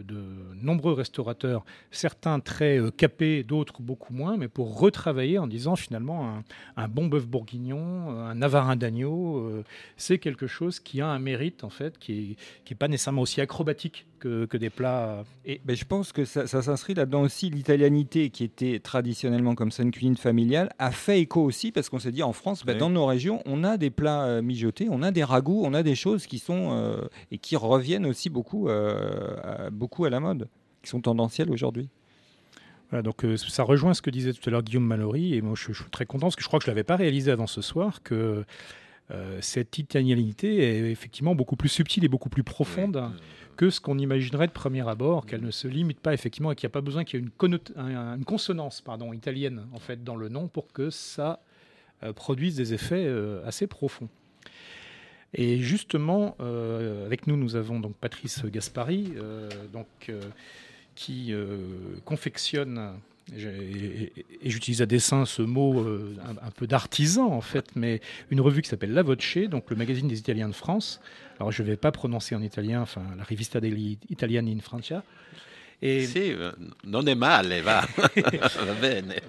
nombreux 0.55 0.93
restaurateurs, 0.93 1.65
certains 1.91 2.39
très 2.39 2.79
euh, 2.79 2.91
capés, 2.93 3.43
d'autres 3.43 3.83
beaucoup 3.83 4.13
moins, 4.13 4.37
mais 4.37 4.47
pour 4.47 4.79
retravailler 4.79 5.39
en 5.39 5.49
disant 5.49 5.75
finalement 5.75 6.45
un, 6.77 6.89
bon 6.89 7.07
bœuf 7.07 7.27
bourguignon, 7.27 8.11
euh, 8.11 8.31
un 8.31 8.37
navarin 8.37 8.77
d'agneau, 8.77 9.65
c'est 9.97 10.19
quelque 10.19 10.47
chose 10.47 10.79
qui 10.79 11.01
a 11.01 11.09
un 11.09 11.19
mérite 11.19 11.65
en 11.65 11.71
fait, 11.71 11.99
qui 11.99 12.13
n'est 12.13 12.37
qui 12.65 12.75
est 12.75 12.77
pas 12.77 12.89
nécessairement 12.89 13.23
aussi 13.23 13.41
acrobatique 13.41 14.07
que, 14.21 14.47
que 14.47 14.57
des 14.57 14.71
plats. 14.71 15.25
Et 15.45 15.61
ben, 15.65 15.77
je 15.77 15.85
pense 15.85 16.13
que 16.13 16.25
ça, 16.25 16.47
ça 16.47 16.63
s'inscrit 16.63 16.95
là-dedans 16.95 17.23
aussi. 17.23 17.51
L'italianité, 17.51 18.31
qui 18.31 18.45
était 18.45 18.79
traditionnellement 18.79 19.55
comme 19.55 19.71
ça 19.71 19.83
une 19.83 19.91
cuisine 19.91 20.17
familiale, 20.17 20.73
a 20.79 20.91
fait 20.91 21.21
écho 21.21 21.43
aussi 21.43 21.73
parce 21.73 21.89
qu'on 21.89 21.99
s'est 21.99 22.13
dit 22.13 22.23
en 22.23 22.33
France, 22.33 22.65
ben, 22.65 22.79
dans 22.79 22.91
nos 22.91 23.07
régions, 23.07 23.43
on 23.47 23.65
a 23.65 23.77
des 23.77 23.91
plats 23.91 24.41
mijotés, 24.43 24.89
on 24.91 25.03
a 25.03 25.11
des 25.11 25.25
ragoûts, 25.25 25.63
on 25.65 25.75
a 25.75 25.83
des 25.83 25.95
choses 25.95 26.27
qui 26.27 26.36
sont 26.38 26.70
euh, 26.72 27.09
et 27.31 27.38
qui 27.38 27.57
reviennent 27.57 28.07
aussi 28.07 28.31
beaucoup, 28.31 28.68
euh, 28.68 29.37
à, 29.42 29.70
beaucoup 29.70 30.05
à 30.05 30.11
la 30.11 30.20
mode, 30.20 30.49
qui 30.83 30.90
sont 30.90 31.01
tendancielles 31.01 31.51
aujourd'hui. 31.51 31.88
Voilà, 32.90 33.03
donc 33.03 33.25
euh, 33.25 33.37
ça 33.37 33.64
rejoint 33.64 33.94
ce 33.94 34.03
que 34.03 34.11
disait 34.11 34.33
tout 34.33 34.49
à 34.49 34.51
l'heure 34.51 34.62
Guillaume 34.62 34.87
Mallory, 34.87 35.35
et 35.35 35.42
moi 35.42 35.55
je, 35.57 35.72
suis 35.72 35.85
très 35.90 36.07
content 36.07 36.27
parce 36.27 36.37
que 36.37 36.42
je 36.42 36.49
crois 36.49 36.59
que 36.59 36.64
je 36.64 36.70
ne 36.70 36.75
l'avais 36.75 36.85
pas 36.85 36.96
réalisé 36.96 37.31
avant 37.31 37.46
ce 37.46 37.62
soir, 37.62 38.03
que 38.03 38.44
cette 39.40 39.79
italianité 39.79 40.59
est 40.59 40.90
effectivement 40.90 41.37
beaucoup 41.37 41.55
plus 41.55 41.68
subtile 41.68 42.05
et 42.05 42.09
beaucoup 42.09 42.29
plus 42.29 42.42
profonde 42.42 43.09
que 43.57 43.70
ce 43.70 43.81
qu'on 43.81 44.01
imaginerait 44.01 44.49
de 44.49 44.53
premier 44.53 44.87
abord, 44.88 45.27
qu'elle 45.27 45.44
ne 45.44 45.53
se 45.53 45.68
limite 45.68 46.01
pas 46.01 46.12
effectivement 46.12 46.51
et 46.51 46.57
qu'il 46.57 46.66
n'y 46.66 46.72
a 46.72 46.75
pas 46.75 46.81
besoin 46.81 47.05
qu'il 47.05 47.20
y 47.20 47.22
ait 47.22 47.27
une, 47.27 47.61
une, 47.77 48.25
consonance 48.25 48.81
pardon, 48.81 49.12
italienne 49.12 49.68
en 49.72 49.79
fait 49.79 50.03
dans 50.03 50.16
le 50.16 50.29
nom 50.29 50.49
pour 50.49 50.72
que 50.72 50.90
ça 50.90 51.38
produise 52.16 52.57
des 52.57 52.75
effets 52.75 53.09
assez 53.44 53.68
profonds. 53.68 54.09
Et 55.35 55.59
justement, 55.59 56.37
euh, 56.41 57.05
avec 57.07 57.27
nous, 57.27 57.37
nous 57.37 57.57
avons 57.57 57.81
donc 57.81 57.95
Patrice 57.97 58.45
Gaspari, 58.45 59.12
euh, 59.17 59.49
donc, 59.73 59.87
euh, 60.09 60.21
qui 60.95 61.35
confectionne, 62.07 62.95
et, 63.37 64.12
j'utilise 64.45 64.81
à 64.81 64.87
dessein 64.87 65.27
ce 65.27 65.43
mot 65.43 65.85
un, 65.85 66.51
peu 66.53 66.67
d'artisan 66.67 67.27
en 67.27 67.43
fait, 67.43 67.67
mais 67.77 68.01
une 68.31 68.41
revue 68.41 68.62
qui 68.62 68.71
s'appelle 68.71 68.95
La 68.95 69.03
Voce, 69.03 69.37
donc 69.51 69.69
le 69.69 69.77
magazine 69.77 70.09
des 70.09 70.19
Italiens 70.19 70.49
de 70.49 70.55
France. 70.55 71.03
Alors 71.39 71.53
je 71.53 71.62
ne 71.62 71.69
vais 71.69 71.77
pas 71.77 71.93
prononcer 71.93 72.35
en 72.35 72.41
italien, 72.41 72.81
enfin 72.81 73.03
la 73.19 73.25
Rivista 73.25 73.61
degli 73.61 73.99
Italiani 74.09 74.55
in 74.55 74.61
Francia. 74.61 75.03
Et... 75.83 76.07
Si, 76.07 76.35
non 76.85 77.07
è 77.09 77.15
male, 77.15 77.61
va. 77.62 77.87
va 77.97 78.73
bene. 78.81 79.23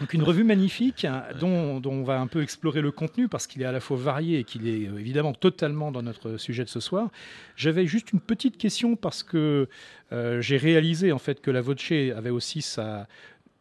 Donc 0.00 0.12
une 0.14 0.22
revue 0.22 0.44
magnifique 0.44 1.06
dont, 1.40 1.82
on 1.84 2.02
va 2.04 2.20
un 2.20 2.28
peu 2.28 2.42
explorer 2.42 2.80
le 2.80 2.92
contenu 2.92 3.28
parce 3.28 3.46
qu'il 3.46 3.62
est 3.62 3.64
à 3.64 3.72
la 3.72 3.80
fois 3.80 3.96
varié 3.96 4.38
et 4.38 4.44
qu'il 4.44 4.68
est 4.68 4.86
euh, 4.88 4.98
évidemment 4.98 5.32
totalement 5.32 5.90
dans 5.90 6.02
notre 6.02 6.36
sujet 6.36 6.64
de 6.64 6.68
ce 6.68 6.78
soir. 6.78 7.10
J'avais 7.56 7.86
juste 7.86 8.12
une 8.12 8.20
petite 8.20 8.58
question 8.58 8.94
parce 8.94 9.24
que 9.24 9.68
euh, 10.12 10.40
j'ai 10.40 10.56
réalisé 10.56 11.10
en 11.10 11.18
fait 11.18 11.40
que 11.40 11.50
la 11.50 11.60
Voce 11.60 11.90
avait 11.90 12.30
aussi 12.30 12.62
sa, 12.62 13.08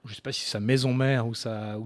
je 0.08 0.13
ne 0.13 0.15
sais 0.15 0.22
pas 0.22 0.32
si 0.32 0.46
sa 0.46 0.60
maison 0.60 0.93
mère 0.93 1.28
ou 1.28 1.36
sa 1.36 1.78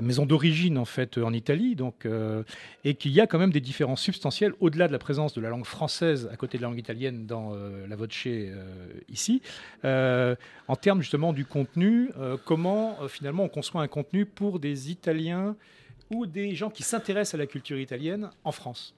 maison 0.00 0.26
d'origine 0.26 0.78
en 0.78 0.84
fait 0.84 1.18
en 1.18 1.32
Italie, 1.32 1.76
donc, 1.76 2.06
euh, 2.06 2.42
et 2.84 2.94
qu'il 2.94 3.12
y 3.12 3.20
a 3.20 3.26
quand 3.26 3.38
même 3.38 3.52
des 3.52 3.60
différences 3.60 4.00
substantielles 4.00 4.52
au-delà 4.60 4.88
de 4.88 4.92
la 4.92 4.98
présence 4.98 5.34
de 5.34 5.40
la 5.40 5.50
langue 5.50 5.66
française 5.66 6.28
à 6.32 6.36
côté 6.36 6.58
de 6.58 6.62
la 6.62 6.68
langue 6.68 6.78
italienne 6.78 7.26
dans 7.26 7.52
euh, 7.54 7.86
la 7.86 7.96
voce 7.96 8.10
euh, 8.26 8.92
ici, 9.08 9.42
en 9.84 10.76
termes 10.76 11.00
justement 11.00 11.32
du 11.32 11.44
contenu, 11.44 12.10
comment 12.44 12.96
finalement 13.08 13.44
on 13.44 13.48
conçoit 13.48 13.82
un 13.82 13.88
contenu 13.88 14.26
pour 14.26 14.58
des 14.58 14.90
Italiens 14.90 15.56
ou 16.10 16.26
des 16.26 16.54
gens 16.54 16.70
qui 16.70 16.82
s'intéressent 16.82 17.34
à 17.34 17.38
la 17.38 17.46
culture 17.46 17.78
italienne 17.78 18.30
en 18.44 18.52
France? 18.52 18.94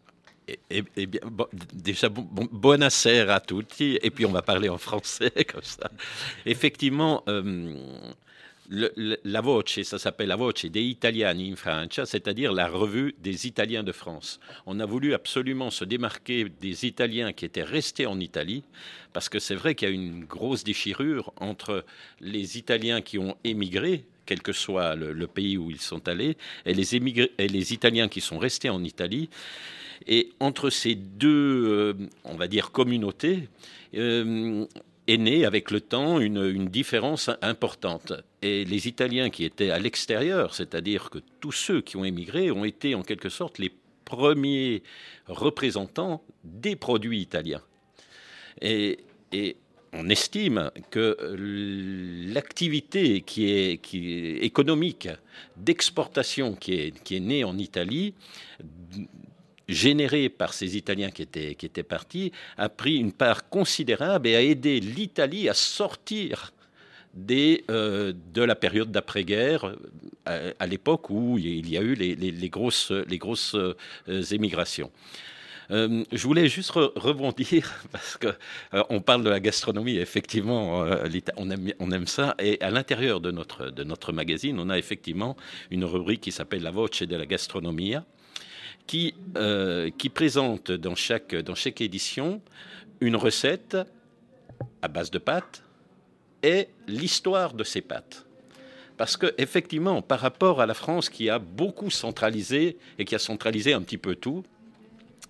Et- 0.48 0.84
et 0.96 1.06
bien, 1.06 1.20
bon, 1.24 1.46
déjà, 1.72 2.08
bon, 2.08 2.26
bon, 2.50 2.82
a 2.82 3.40
tutti, 3.40 3.98
et 4.02 4.10
puis 4.10 4.26
on 4.26 4.32
va 4.32 4.42
parler 4.42 4.68
en 4.68 4.78
français 4.78 5.30
comme 5.52 5.62
ça. 5.62 5.90
Effectivement, 6.44 7.22
euh, 7.28 7.74
le- 8.68 8.92
le- 8.96 9.18
la 9.24 9.40
Voce, 9.40 9.82
ça 9.82 9.98
s'appelle 9.98 10.28
la 10.28 10.36
Voce 10.36 10.64
dei 10.66 10.84
Italiani 10.88 11.52
in 11.52 11.56
Francia, 11.56 12.06
c'est-à-dire 12.06 12.52
la 12.52 12.66
revue 12.68 13.14
des 13.22 13.46
Italiens 13.46 13.82
de 13.82 13.92
France. 13.92 14.40
On 14.66 14.80
a 14.80 14.86
voulu 14.86 15.14
absolument 15.14 15.70
se 15.70 15.84
démarquer 15.84 16.46
des 16.60 16.86
Italiens 16.86 17.32
qui 17.32 17.44
étaient 17.44 17.62
restés 17.62 18.06
en 18.06 18.20
Italie, 18.20 18.64
parce 19.12 19.28
que 19.28 19.38
c'est 19.38 19.54
vrai 19.54 19.74
qu'il 19.74 19.88
y 19.88 19.92
a 19.92 19.94
une 19.94 20.24
grosse 20.24 20.64
déchirure 20.64 21.32
entre 21.40 21.84
les 22.20 22.58
Italiens 22.58 23.00
qui 23.00 23.18
ont 23.18 23.36
émigré, 23.44 24.04
quel 24.26 24.42
que 24.42 24.52
soit 24.52 24.94
le, 24.94 25.26
pays 25.26 25.56
où 25.56 25.70
ils 25.70 25.80
sont 25.80 26.08
allés, 26.08 26.36
et 26.66 26.74
les, 26.74 27.72
Italiens 27.72 28.08
qui 28.08 28.20
sont 28.20 28.38
restés 28.38 28.70
en 28.70 28.82
Italie. 28.84 29.28
Et 30.06 30.30
entre 30.40 30.70
ces 30.70 30.94
deux, 30.94 31.66
euh, 31.66 31.94
on 32.24 32.34
va 32.34 32.48
dire, 32.48 32.72
communautés, 32.72 33.48
euh, 33.94 34.66
est 35.06 35.16
née 35.16 35.44
avec 35.44 35.70
le 35.70 35.80
temps 35.80 36.18
une, 36.18 36.66
différence 36.68 37.30
importante. 37.42 38.12
Et 38.42 38.64
les 38.64 38.88
Italiens 38.88 39.30
qui 39.30 39.44
étaient 39.44 39.70
à 39.70 39.78
l'extérieur, 39.78 40.54
c'est-à-dire 40.54 41.10
que 41.10 41.18
tous 41.40 41.52
ceux 41.52 41.80
qui 41.80 41.96
ont 41.96 42.04
émigré 42.04 42.50
ont 42.50 42.64
été 42.64 42.94
en 42.94 43.02
quelque 43.02 43.28
sorte 43.28 43.58
les 43.58 43.72
premiers 44.04 44.82
représentants 45.26 46.22
des 46.42 46.76
produits 46.76 47.20
italiens. 47.20 47.62
Et 48.60 48.98
on 49.94 50.08
estime 50.08 50.70
que 50.90 51.16
l'activité 52.32 53.20
qui 53.20 53.50
est 53.50 54.44
économique 54.44 55.08
d'exportation 55.56 56.54
qui 56.54 56.74
est, 56.74 57.20
née 57.20 57.44
en 57.44 57.56
Italie, 57.58 58.14
générée 59.68 60.28
par 60.28 60.52
ces 60.52 60.76
Italiens 60.76 61.10
qui 61.10 61.22
étaient, 61.22 61.82
partis, 61.82 62.32
a 62.56 62.68
pris 62.68 62.96
une 62.96 63.12
part 63.12 63.48
considérable 63.48 64.28
et 64.28 64.36
a 64.36 64.42
aidé 64.42 64.80
l'Italie 64.80 65.48
à 65.48 65.54
sortir 65.54 66.52
euh, 67.30 68.12
de 68.32 68.42
la 68.42 68.56
période 68.56 68.90
d'après-guerre, 68.90 69.76
à, 70.26 70.38
à 70.58 70.66
l'époque 70.66 71.10
où 71.10 71.38
il 71.38 71.68
y 71.70 71.78
a 71.78 71.80
eu 71.80 71.94
les, 71.94 72.48
grosses, 72.48 72.90
euh, 72.90 73.74
émigrations. 74.32 74.90
Euh, 75.70 76.04
je 76.12 76.22
voulais 76.26 76.48
juste 76.48 76.72
re- 76.72 76.92
rebondir 76.96 77.72
parce 77.92 78.16
que 78.16 78.28
euh, 78.74 78.82
on 78.90 79.00
parle 79.00 79.24
de 79.24 79.30
la 79.30 79.40
gastronomie. 79.40 79.96
Effectivement, 79.96 80.84
euh, 80.84 81.04
on, 81.36 81.50
aime, 81.90 82.06
ça. 82.06 82.34
Et 82.38 82.60
à 82.60 82.70
l'intérieur 82.70 83.20
de 83.20 83.30
notre, 83.30 83.70
de 83.70 83.84
notre 83.84 84.12
magazine, 84.12 84.58
on 84.58 84.70
a 84.70 84.78
effectivement 84.78 85.36
une 85.70 85.84
rubrique 85.84 86.20
qui 86.20 86.32
s'appelle 86.32 86.62
La 86.62 86.70
Voce 86.70 87.02
de 87.02 87.16
la 87.16 87.26
Gastronomia, 87.26 88.04
qui, 88.86 89.14
qui 89.96 90.08
présente 90.10 90.70
dans 90.70 90.94
chaque, 90.94 91.34
dans 91.34 91.54
chaque 91.54 91.80
édition 91.80 92.42
une 93.00 93.16
recette 93.16 93.78
à 94.82 94.88
base 94.88 95.10
de 95.10 95.18
pâtes 95.18 95.62
et 96.42 96.68
l'histoire 96.86 97.54
de 97.54 97.64
ces 97.64 97.80
pâtes. 97.80 98.26
Parce 98.96 99.16
que 99.16 99.34
effectivement, 99.38 100.02
par 100.02 100.20
rapport 100.20 100.60
à 100.60 100.66
la 100.66 100.74
France 100.74 101.08
qui 101.08 101.28
a 101.28 101.38
beaucoup 101.38 101.90
centralisé 101.90 102.76
et 102.98 103.04
qui 103.04 103.14
a 103.14 103.18
centralisé 103.18 103.72
un 103.72 103.82
petit 103.82 103.98
peu 103.98 104.14
tout, 104.14 104.44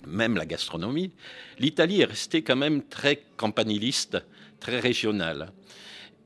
même 0.07 0.37
la 0.37 0.47
gastronomie, 0.47 1.12
l'Italie 1.59 2.01
est 2.01 2.07
restée 2.07 2.43
quand 2.43 2.57
même 2.57 2.83
très 2.83 3.23
campaniliste, 3.37 4.19
très 4.61 4.81
régionale. 4.81 5.53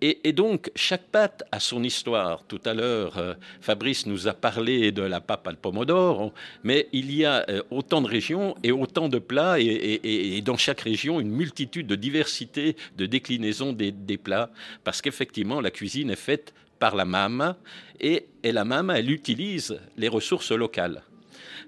Et, 0.00 0.32
donc, 0.32 0.70
chaque 0.76 1.08
pâte 1.08 1.42
a 1.50 1.58
son 1.58 1.82
histoire. 1.82 2.44
Tout 2.46 2.60
à 2.64 2.72
l'heure, 2.72 3.18
euh, 3.18 3.34
Fabrice 3.60 4.06
nous 4.06 4.28
a 4.28 4.32
parlé 4.32 4.92
de 4.92 5.02
la 5.02 5.20
pâte 5.20 5.48
al 5.48 5.56
pomodoro, 5.56 6.32
mais 6.62 6.86
il 6.92 7.12
y 7.12 7.24
a 7.24 7.44
euh, 7.48 7.62
autant 7.72 8.00
de 8.00 8.06
régions 8.06 8.54
et 8.62 8.70
autant 8.70 9.08
de 9.08 9.18
plats, 9.18 9.58
et, 9.58 10.40
dans 10.44 10.56
chaque 10.56 10.82
région, 10.82 11.18
une 11.18 11.32
multitude 11.32 11.88
de 11.88 11.96
diversité 11.96 12.76
de 12.96 13.06
déclinaisons 13.06 13.72
des, 13.72 13.90
des 13.90 14.18
plats, 14.18 14.50
parce 14.84 15.02
qu'effectivement, 15.02 15.60
la 15.60 15.72
cuisine 15.72 16.10
est 16.10 16.16
faite 16.16 16.54
par 16.78 16.94
la 16.94 17.04
mama, 17.04 17.56
et, 17.98 18.26
et 18.44 18.52
la 18.52 18.64
mama, 18.64 19.00
elle 19.00 19.10
utilise 19.10 19.80
les 19.96 20.06
ressources 20.06 20.52
locales. 20.52 21.02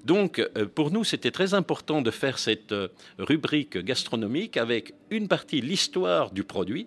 Donc, 0.05 0.39
euh, 0.39 0.67
pour 0.67 0.91
nous, 0.91 1.05
c'était 1.05 1.31
très 1.31 1.55
important 1.55 2.03
de 2.03 2.11
faire 2.11 2.39
cette 2.39 2.73
euh, 2.73 2.89
rubrique 3.19 3.79
gastronomique 3.79 4.57
avec 4.57 4.95
une 5.11 5.29
partie 5.29 5.61
l'histoire 5.61 6.31
du 6.31 6.45
produit 6.45 6.87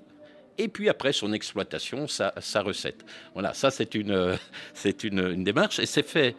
et 0.57 0.67
puis 0.67 0.87
après 0.87 1.13
son 1.13 1.33
exploitation, 1.33 2.07
sa, 2.07 2.31
recette. 2.61 3.03
Voilà, 3.33 3.53
ça 3.53 3.71
c'est 3.71 3.95
une, 3.95 4.11
euh, 4.11 4.35
c'est 4.73 5.03
une, 5.03 5.19
une 5.19 5.43
démarche 5.43 5.79
et 5.79 5.85
c'est 5.85 6.07
fait. 6.07 6.35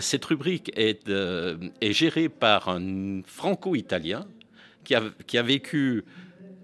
cette 0.00 0.24
rubrique 0.26 0.70
est, 0.76 1.08
est 1.08 1.92
gérée 1.92 2.28
par 2.28 2.68
un 2.68 3.22
franco-italien 3.24 4.26
qui 4.84 4.94
a, 4.94 5.02
qui 5.26 5.38
a 5.38 5.42
vécu 5.42 6.04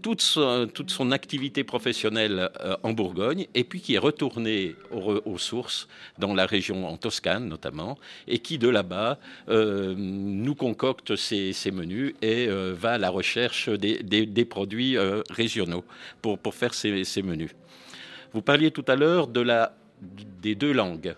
toute 0.02 0.20
son, 0.20 1.10
activité 1.10 1.64
professionnelle 1.64 2.50
euh, 2.60 2.76
en 2.82 2.92
Bourgogne 2.92 3.46
et 3.54 3.64
puis 3.64 3.80
qui 3.80 3.94
est 3.94 3.98
retourné 3.98 4.76
aux, 4.90 5.38
sources 5.38 5.88
dans 6.18 6.34
la 6.34 6.46
région 6.46 6.86
en 6.86 6.96
Toscane 6.96 7.48
notamment 7.48 7.98
et 8.26 8.38
qui 8.38 8.58
de 8.58 8.68
là-bas 8.68 9.18
euh, 9.48 9.94
nous 9.96 10.54
concocte 10.54 11.16
ses, 11.16 11.54
menus 11.72 12.14
et 12.22 12.46
euh, 12.48 12.74
va 12.78 12.92
à 12.92 12.98
la 12.98 13.10
recherche 13.10 13.68
des, 13.68 14.44
produits 14.44 14.96
régionaux 15.30 15.84
pour, 16.22 16.54
faire 16.54 16.74
ses, 16.74 17.22
menus. 17.22 17.50
Vous 18.32 18.42
parliez 18.42 18.70
tout 18.70 18.84
à 18.88 18.96
l'heure 18.96 19.28
des 19.28 20.54
deux 20.54 20.72
langues. 20.72 21.14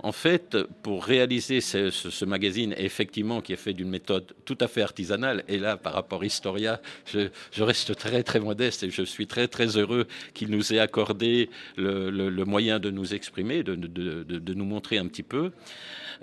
En 0.00 0.12
fait, 0.12 0.56
pour 0.82 1.04
réaliser 1.04 1.60
ce, 1.60 2.24
magazine, 2.24 2.72
effectivement, 2.76 3.40
qui 3.40 3.52
est 3.52 3.56
fait 3.56 3.72
d'une 3.72 3.88
méthode 3.88 4.32
tout 4.44 4.56
à 4.60 4.68
fait 4.68 4.82
artisanale, 4.82 5.42
et 5.48 5.58
là, 5.58 5.76
par 5.76 5.92
rapport 5.92 6.22
à 6.22 6.24
Historia, 6.24 6.80
je, 7.06 7.62
reste 7.62 7.96
très, 7.96 8.22
très 8.22 8.38
modeste 8.38 8.84
et 8.84 8.90
je 8.90 9.02
suis 9.02 9.26
très, 9.26 9.48
très 9.48 9.76
heureux 9.76 10.06
qu'il 10.34 10.50
nous 10.50 10.72
ait 10.72 10.78
accordé 10.78 11.50
le, 11.76 12.44
moyen 12.44 12.78
de 12.78 12.90
nous 12.90 13.12
exprimer, 13.12 13.64
de, 13.64 14.54
nous 14.54 14.64
montrer 14.64 14.98
un 14.98 15.06
petit 15.06 15.24
peu. 15.24 15.50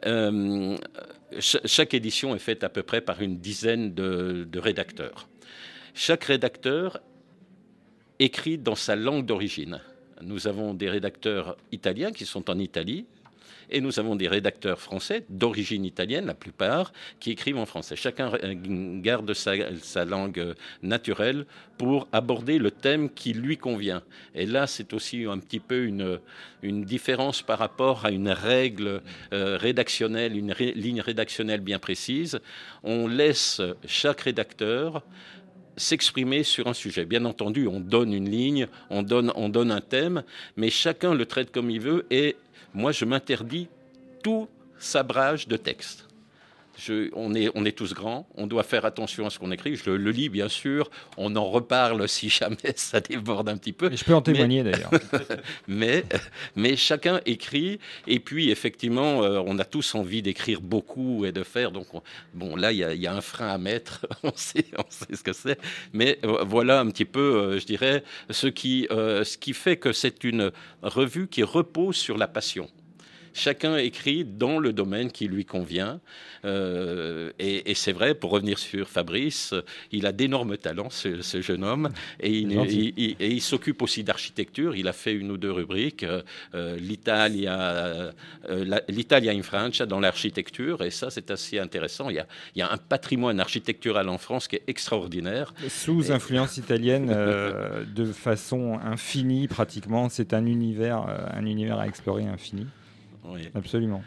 Euh, 0.05 0.77
cha- 1.39 1.61
chaque 1.65 1.93
édition 1.93 2.33
est 2.33 2.39
faite 2.39 2.63
à 2.63 2.69
peu 2.69 2.83
près 2.83 3.01
par 3.01 3.21
une 3.21 3.39
dizaine 3.39 3.93
de 3.93 4.59
rédacteurs. 4.59 5.27
Chaque 5.93 6.23
rédacteur 6.25 7.01
écrit 8.19 8.57
dans 8.57 8.75
sa 8.75 8.95
langue 8.95 9.25
d'origine. 9.25 9.81
Nous 10.21 10.47
avons 10.47 10.73
des 10.73 10.89
rédacteurs 10.89 11.57
italiens 11.71 12.11
qui 12.11 12.25
sont 12.25 12.49
en 12.49 12.57
Italie, 12.57 13.05
et 13.69 13.81
nous 13.81 13.99
avons 13.99 14.15
des 14.15 14.27
rédacteurs 14.27 14.79
français 14.79 15.25
d'origine 15.29 15.85
italienne, 15.85 16.25
la 16.25 16.33
plupart, 16.33 16.93
qui 17.19 17.31
écrivent 17.31 17.57
en 17.57 17.65
français. 17.65 17.95
Chacun 17.95 18.31
garde 19.01 19.33
sa, 19.33 20.05
langue 20.05 20.39
euh, 20.39 20.53
naturelle 20.81 21.45
pour 21.77 22.07
aborder 22.11 22.57
le 22.57 22.71
thème 22.71 23.09
qui 23.09 23.33
lui 23.33 23.57
convient. 23.57 24.03
Et 24.33 24.45
là, 24.45 24.67
c'est 24.67 24.93
aussi 24.93 25.25
un 25.25 25.39
petit 25.39 25.59
peu 25.59 25.85
une, 25.85 26.19
différence 26.63 27.41
par 27.43 27.59
rapport 27.59 28.05
à 28.05 28.11
une 28.11 28.29
règle 28.29 29.01
euh, 29.33 29.57
rédactionnelle, 29.57 30.35
une 30.35 30.53
ligne 30.53 31.01
rédactionnelle 31.01 31.61
bien 31.61 31.79
précise. 31.79 32.39
On 32.83 33.07
laisse 33.07 33.61
chaque 33.85 34.21
rédacteur 34.21 35.03
s'exprimer 35.77 36.43
sur 36.43 36.67
un 36.67 36.73
sujet. 36.73 37.05
Bien 37.05 37.25
entendu, 37.25 37.67
on 37.67 37.79
donne 37.79 38.13
une 38.13 38.29
ligne, 38.29 38.67
on 38.89 39.03
donne, 39.03 39.31
on 39.35 39.49
donne 39.49 39.71
un 39.71 39.81
thème, 39.81 40.23
mais 40.55 40.69
chacun 40.69 41.13
le 41.13 41.25
traite 41.25 41.51
comme 41.51 41.69
il 41.69 41.81
veut 41.81 42.05
et 42.11 42.35
moi, 42.75 42.91
je 42.91 43.05
m'interdis 43.05 43.69
tout 44.21 44.47
sabrage 44.77 45.47
de 45.47 45.55
texte. 45.55 46.07
Je- 46.77 47.09
on, 47.13 47.33
est, 47.33 47.49
on 47.55 47.63
est 47.65 47.71
tous 47.71 47.93
grands, 47.93 48.27
on 48.35 48.47
doit 48.47 48.63
faire 48.63 48.83
attention 48.85 49.25
à 49.25 49.29
ce 49.29 49.39
qu'on 49.39 49.51
écrit. 49.51 49.75
Je 49.75 49.89
le, 49.89 49.97
le 49.97 50.11
lis, 50.11 50.29
bien 50.29 50.49
sûr. 50.49 50.89
On 51.17 51.35
en 51.35 51.45
reparle 51.45 52.07
si 52.09 52.29
jamais 52.29 52.73
ça 52.75 52.99
déborde 52.99 53.47
un 53.49 53.57
petit 53.57 53.73
peu. 53.73 53.91
Et 53.91 53.97
je 53.97 54.03
peux 54.03 54.13
en 54.13 54.17
Mais- 54.17 54.33
témoigner 54.33 54.63
d'ailleurs. 54.63 54.91
mais, 55.67 56.03
mais 56.55 56.75
chacun 56.75 57.21
écrit. 57.25 57.79
Et 58.07 58.19
puis, 58.19 58.49
effectivement, 58.49 59.23
euh, 59.23 59.41
on 59.45 59.57
a 59.59 59.65
tous 59.65 59.95
envie 59.95 60.21
d'écrire 60.21 60.61
beaucoup 60.61 61.25
et 61.25 61.31
de 61.31 61.43
faire. 61.43 61.71
Donc, 61.71 61.93
on- 61.93 62.01
bon, 62.33 62.55
là, 62.55 62.71
il 62.71 62.77
y, 62.77 62.97
y 63.01 63.07
a 63.07 63.13
un 63.13 63.21
frein 63.21 63.47
à 63.49 63.57
mettre. 63.57 64.05
on, 64.23 64.31
sait, 64.35 64.65
on 64.77 64.83
sait 64.89 65.15
ce 65.15 65.23
que 65.23 65.33
c'est. 65.33 65.59
Mais 65.93 66.19
euh, 66.25 66.43
voilà 66.45 66.79
un 66.79 66.89
petit 66.89 67.05
peu, 67.05 67.19
euh, 67.37 67.59
je 67.59 67.65
dirais, 67.65 68.03
ce 68.29 68.47
qui, 68.47 68.87
ce 68.89 69.37
qui 69.37 69.53
fait 69.53 69.77
que 69.77 69.93
c'est 69.93 70.23
une 70.23 70.51
revue 70.81 71.27
qui 71.27 71.43
repose 71.43 71.95
sur 71.95 72.17
la 72.17 72.27
passion. 72.27 72.69
Chacun 73.37 73.75
écrit 73.75 74.23
dans 74.23 74.59
le 74.59 74.71
domaine 74.71 75.11
qui 75.11 75.27
lui 75.27 75.43
convient. 75.43 75.99
Euh, 76.45 77.31
et 77.37 77.69
et 77.71 77.73
c'est 77.73 77.91
vrai, 77.91 78.15
pour 78.15 78.31
revenir 78.31 78.57
sur 78.57 78.87
Fabrice, 78.87 79.53
il 79.91 80.05
a 80.05 80.11
d'énormes 80.13 80.57
talents, 80.57 80.89
ce, 80.89 81.21
ce 81.21 81.41
jeune 81.41 81.63
homme. 81.65 81.89
Et 82.21 82.31
il, 82.31 82.53
Gentil. 82.53 82.93
il- 82.95 83.03
il- 83.03 83.15
et 83.19 83.29
il 83.29 83.41
s'occupe 83.41 83.81
aussi 83.81 84.03
d'architecture. 84.05 84.75
Il 84.75 84.87
a 84.87 84.93
fait 84.93 85.13
une 85.13 85.31
ou 85.31 85.37
deux 85.37 85.51
rubriques. 85.51 86.03
euh, 86.03 86.21
euh, 86.53 86.77
L'Italia 86.77 87.59
euh, 87.59 88.11
l'Italia 88.87 89.31
in 89.33 89.41
Francia 89.41 89.85
dans 89.85 89.99
l'architecture. 89.99 90.81
Et 90.83 90.91
ça, 90.91 91.09
c'est 91.09 91.29
assez 91.29 91.59
intéressant. 91.59 92.09
Il 92.09 92.15
y, 92.15 92.19
a, 92.19 92.27
il 92.55 92.59
y 92.59 92.61
a 92.61 92.71
un 92.71 92.77
patrimoine 92.77 93.39
architectural 93.41 94.07
en 94.07 94.17
France 94.17 94.47
qui 94.47 94.55
est 94.55 94.63
extraordinaire. 94.67 95.53
Sous 95.67 96.11
influence 96.11 96.57
italienne, 96.57 97.09
euh, 97.11 97.83
de 97.85 98.05
façon 98.05 98.79
infinie 98.83 99.47
pratiquement. 99.47 100.07
C'est 100.09 100.33
un 100.33 100.45
univers, 100.45 101.05
un 101.33 101.45
univers 101.45 101.79
à 101.79 101.87
explorer 101.87 102.23
infini. 102.25 102.65
Oui. 103.31 103.49
Absolument. 103.53 104.03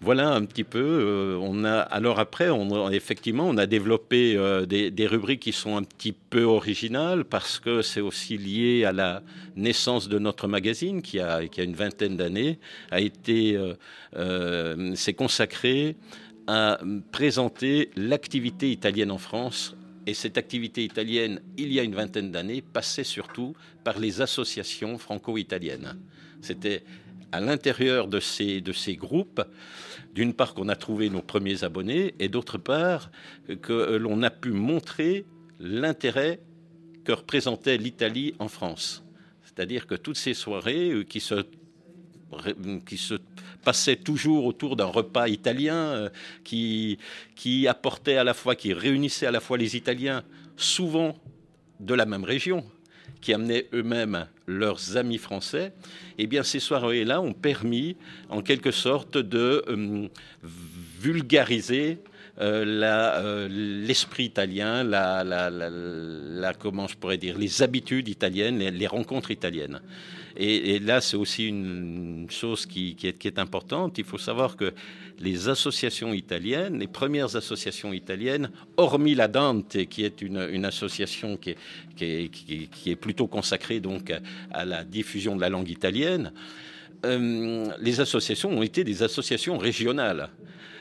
voilà 0.00 0.30
un 0.30 0.44
petit 0.44 0.64
peu. 0.64 0.80
Euh, 0.80 1.38
on 1.40 1.64
a 1.64 1.78
alors 1.80 2.18
après, 2.18 2.50
on, 2.50 2.90
effectivement, 2.90 3.48
on 3.48 3.56
a 3.56 3.66
développé 3.66 4.36
euh, 4.36 4.66
des, 4.66 5.06
rubriques 5.06 5.40
qui 5.40 5.52
sont 5.52 5.76
un 5.76 5.82
petit 5.82 6.12
peu 6.12 6.42
originales 6.42 7.24
parce 7.24 7.58
que 7.58 7.82
c'est 7.82 8.00
aussi 8.00 8.36
lié 8.36 8.84
à 8.84 8.92
la 8.92 9.22
naissance 9.56 10.08
de 10.08 10.18
notre 10.18 10.48
magazine 10.48 11.02
qui 11.02 11.20
a, 11.20 11.46
qui 11.48 11.60
a 11.60 11.64
une 11.64 11.74
vingtaine 11.74 12.16
d'années, 12.16 12.58
a 12.90 13.00
été 13.00 13.58
euh, 14.16 14.94
s'est 14.94 15.14
consacré 15.14 15.96
à 16.46 16.78
présenter 17.12 17.90
l'activité 17.96 18.70
italienne 18.70 19.10
en 19.10 19.18
France. 19.18 19.76
Et 20.06 20.12
cette 20.12 20.36
activité 20.36 20.84
italienne, 20.84 21.40
il 21.56 21.72
y 21.72 21.80
a 21.80 21.82
une 21.82 21.94
vingtaine 21.94 22.30
d'années, 22.30 22.60
passait 22.60 23.04
surtout 23.04 23.54
par 23.84 23.98
les 23.98 24.20
associations 24.20 24.98
franco-italiennes. 24.98 25.98
C'était 26.42 26.82
à 27.34 27.40
l'intérieur 27.40 28.06
de 28.06 28.20
ces, 28.20 28.60
de 28.60 28.72
ces 28.72 28.94
groupes, 28.94 29.42
d'une 30.14 30.34
part 30.34 30.54
qu'on 30.54 30.68
a 30.68 30.76
trouvé 30.76 31.10
nos 31.10 31.20
premiers 31.20 31.64
abonnés, 31.64 32.14
et 32.20 32.28
d'autre 32.28 32.58
part 32.58 33.10
que 33.60 33.96
l'on 33.96 34.22
a 34.22 34.30
pu 34.30 34.52
montrer 34.52 35.26
l'intérêt 35.58 36.38
que 37.02 37.10
représentait 37.10 37.76
l'Italie 37.76 38.34
en 38.38 38.46
France. 38.46 39.04
C'est-à-dire 39.42 39.88
que 39.88 39.96
toutes 39.96 40.16
ces 40.16 40.32
soirées 40.32 40.90
euh, 40.92 41.02
qui 41.02 41.18
se, 41.18 41.44
qui 42.86 42.96
se 42.96 43.14
passaient 43.64 43.96
toujours 43.96 44.44
autour 44.44 44.76
d'un 44.76 44.86
repas 44.86 45.26
italien, 45.26 45.74
euh, 45.74 46.10
qui, 46.44 46.98
qui 47.34 47.66
apportait 47.66 48.16
à 48.16 48.22
la 48.22 48.34
fois, 48.34 48.54
qui 48.54 48.72
réunissait 48.72 49.26
à 49.26 49.32
la 49.32 49.40
fois 49.40 49.58
les 49.58 49.76
Italiens, 49.76 50.22
souvent 50.56 51.16
de 51.80 51.94
la 51.94 52.06
même 52.06 52.24
région, 52.24 52.64
qui 53.20 53.34
amenaient 53.34 53.66
eux-mêmes 53.72 54.28
leurs 54.46 54.96
amis 54.96 55.18
français, 55.18 55.72
eh 56.18 56.26
bien 56.26 56.42
ces 56.42 56.60
soirées-là 56.60 57.20
ont 57.20 57.32
permis 57.32 57.96
en 58.28 58.42
quelque 58.42 58.70
sorte 58.70 59.18
de 59.18 59.64
euh, 59.68 60.08
vulgariser 60.42 61.98
euh, 62.40 62.64
euh, 62.82 63.48
l'esprit 63.48 64.24
italien, 64.24 64.82
la, 64.82 66.52
comment 66.58 66.88
je 66.88 66.96
pourrais 66.96 67.18
dire, 67.18 67.38
les 67.38 67.62
habitudes 67.62 68.08
italiennes, 68.08 68.58
les 68.58 68.86
rencontres 68.86 69.30
italiennes. 69.30 69.80
Et, 70.36 70.80
là, 70.80 71.00
c'est 71.00 71.16
aussi 71.16 71.46
une 71.46 72.26
chose 72.28 72.66
qui, 72.66 72.96
est, 73.04 73.38
importante. 73.38 73.98
Il 73.98 74.04
faut 74.04 74.18
savoir 74.18 74.56
que 74.56 74.74
les 75.20 75.48
associations 75.48 76.12
italiennes, 76.12 76.78
les 76.78 76.86
premières 76.86 77.36
associations 77.36 77.92
italiennes, 77.92 78.50
hormis 78.76 79.14
la 79.14 79.28
Dante, 79.28 79.84
qui 79.86 80.04
est 80.04 80.22
une, 80.22 80.64
association 80.64 81.36
qui 81.36 81.56
est, 82.00 82.96
plutôt 82.96 83.26
consacrée 83.26 83.80
donc 83.80 84.12
à 84.50 84.64
la 84.64 84.84
diffusion 84.84 85.36
de 85.36 85.40
la 85.40 85.48
langue 85.48 85.70
italienne, 85.70 86.32
euh, 87.04 87.66
les 87.80 88.00
associations 88.00 88.50
ont 88.50 88.62
été 88.62 88.82
des 88.82 89.02
associations 89.02 89.58
régionales 89.58 90.30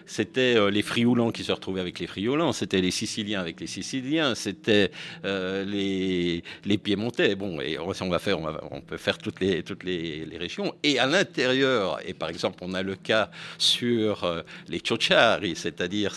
c'était 0.05 0.55
euh, 0.55 0.69
les 0.69 0.81
frioulants 0.81 1.31
qui 1.31 1.43
se 1.43 1.51
retrouvaient 1.51 1.81
avec 1.81 1.99
les 1.99 2.07
frioulants, 2.07 2.53
c'était 2.53 2.81
les 2.81 2.91
Siciliens 2.91 3.41
avec 3.41 3.59
les 3.59 3.67
Siciliens, 3.67 4.35
c'était 4.35 4.91
euh, 5.25 5.63
les, 5.65 6.43
les 6.65 6.77
Piémontais. 6.77 7.35
Bon, 7.35 7.59
et 7.61 7.77
on 7.79 8.09
va 8.09 8.19
faire, 8.19 8.39
on, 8.71 8.81
peut 8.81 8.97
faire 8.97 9.17
toutes 9.17 9.39
les 9.39 9.63
toutes 9.63 9.83
les, 9.83 10.27
régions. 10.37 10.73
Et 10.83 10.99
à 10.99 11.05
l'intérieur, 11.05 11.99
et 12.05 12.13
par 12.13 12.29
exemple, 12.29 12.59
on 12.61 12.73
a 12.73 12.81
le 12.81 12.95
cas 12.95 13.29
sur 13.57 14.23
euh, 14.23 14.41
les 14.67 14.79
Ciociari, 14.79 15.55
c'est-à-dire 15.55 16.13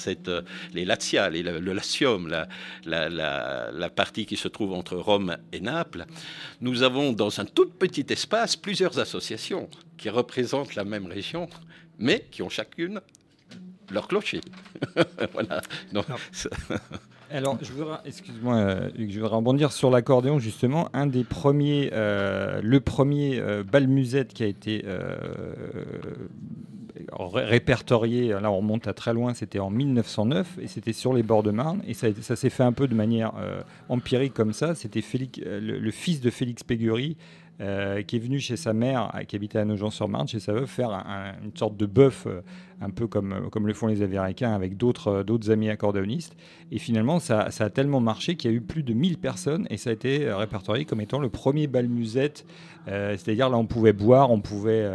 les 0.73 0.85
Lazia, 0.85 1.31
le 1.31 1.73
Latium, 1.73 2.29
la, 2.29 2.49
la, 2.85 3.09
la, 3.09 3.71
la 3.73 3.91
partie 3.91 4.27
qui 4.27 4.37
se 4.37 4.49
trouve 4.49 4.73
entre 4.73 4.97
Rome 4.97 5.37
et 5.53 5.61
Naples. 5.61 6.07
Nous 6.61 6.83
avons 6.83 7.13
dans 7.13 7.41
un 7.41 7.45
tout 7.45 7.69
petit 7.69 8.07
espace 8.11 8.57
plusieurs 8.57 8.99
associations 8.99 9.69
qui 9.97 10.11
représentent 10.11 10.75
la 10.75 10.85
même 10.85 11.07
région, 11.07 11.49
mais 11.99 12.27
qui 12.31 12.43
ont 12.43 12.49
chacune 12.49 13.01
leur 13.91 14.09
clocher. 14.09 14.41
voilà. 15.33 15.61
Alors, 17.31 17.59
je 17.61 17.73
voudrais, 17.73 17.99
excuse-moi, 18.05 18.55
euh, 18.55 18.91
je 18.97 19.19
voudrais 19.19 19.37
rebondir 19.37 19.73
sur 19.73 19.91
l'accordéon 19.91 20.39
justement. 20.39 20.89
Un 20.93 21.07
des 21.07 21.25
premiers, 21.25 21.91
euh, 21.93 22.61
le 22.63 22.81
premier 22.81 23.41
euh, 23.41 23.65
bal 23.65 23.89
musette 23.89 24.33
qui 24.33 24.45
a 24.45 24.47
été 24.47 24.85
répertorié, 27.33 28.29
là 28.29 28.51
on 28.51 28.59
remonte 28.59 28.87
à 28.89 28.93
très 28.93 29.13
loin, 29.13 29.35
c'était 29.35 29.59
en 29.59 29.71
1909 29.71 30.59
et 30.61 30.67
c'était 30.67 30.93
sur 30.93 31.13
les 31.13 31.23
bords 31.23 31.43
de 31.43 31.51
Marne 31.51 31.83
et 31.87 31.95
ça, 31.95 32.11
s'est 32.37 32.51
fait 32.51 32.63
un 32.63 32.73
peu 32.73 32.89
de 32.89 32.95
manière 32.95 33.33
empirique 33.89 34.35
comme 34.35 34.53
ça. 34.53 34.75
C'était 34.75 35.03
le, 35.45 35.91
fils 35.91 36.21
de 36.21 36.31
Félix 36.31 36.63
Pégury 36.63 37.17
euh, 37.63 38.03
qui 38.03 38.17
est 38.17 38.19
venu 38.19 38.39
chez 38.39 38.57
sa 38.57 38.75
mère, 38.75 39.11
qui 39.29 39.35
habitait 39.35 39.59
à 39.59 39.65
Nogent-sur-Marne, 39.65 40.29
chez 40.29 40.41
sa 40.41 40.53
veuve, 40.53 40.67
faire 40.67 40.91
une 41.43 41.57
sorte 41.57 41.75
de 41.75 41.87
bœuf, 41.87 42.27
euh, 42.27 42.43
un 42.83 42.91
peu 42.91 43.07
comme, 43.07 43.49
comme 43.51 43.67
le 43.67 43.73
font 43.73 43.87
les 43.87 44.03
Américains, 44.03 44.53
avec 44.53 44.77
d'autres 44.77 45.25
euh, 45.27 45.51
amis 45.53 45.71
accordéonistes. 45.71 46.37
Et 46.71 46.79
finalement, 46.79 47.19
ça, 47.19 47.49
a 47.59 47.71
tellement 47.71 48.01
marché 48.01 48.37
qu'il 48.37 48.51
y 48.51 48.55
a 48.55 48.57
eu 48.59 48.61
plus 48.61 48.83
de 48.83 48.93
1000 48.93 49.17
personnes 49.17 49.67
et 49.71 49.79
ça 49.79 49.89
a 49.89 49.95
été 49.95 50.31
répertorié 50.31 50.85
comme 50.85 51.01
étant 51.01 51.19
le 51.19 51.31
premier 51.31 51.67
bal 51.67 51.89
musette. 51.89 52.45
C'est-à-dire, 52.87 53.49
là, 53.49 53.57
on 53.57 53.67
pouvait 53.67 53.93
boire, 53.93 54.31
on 54.31 54.41
pouvait. 54.41 54.89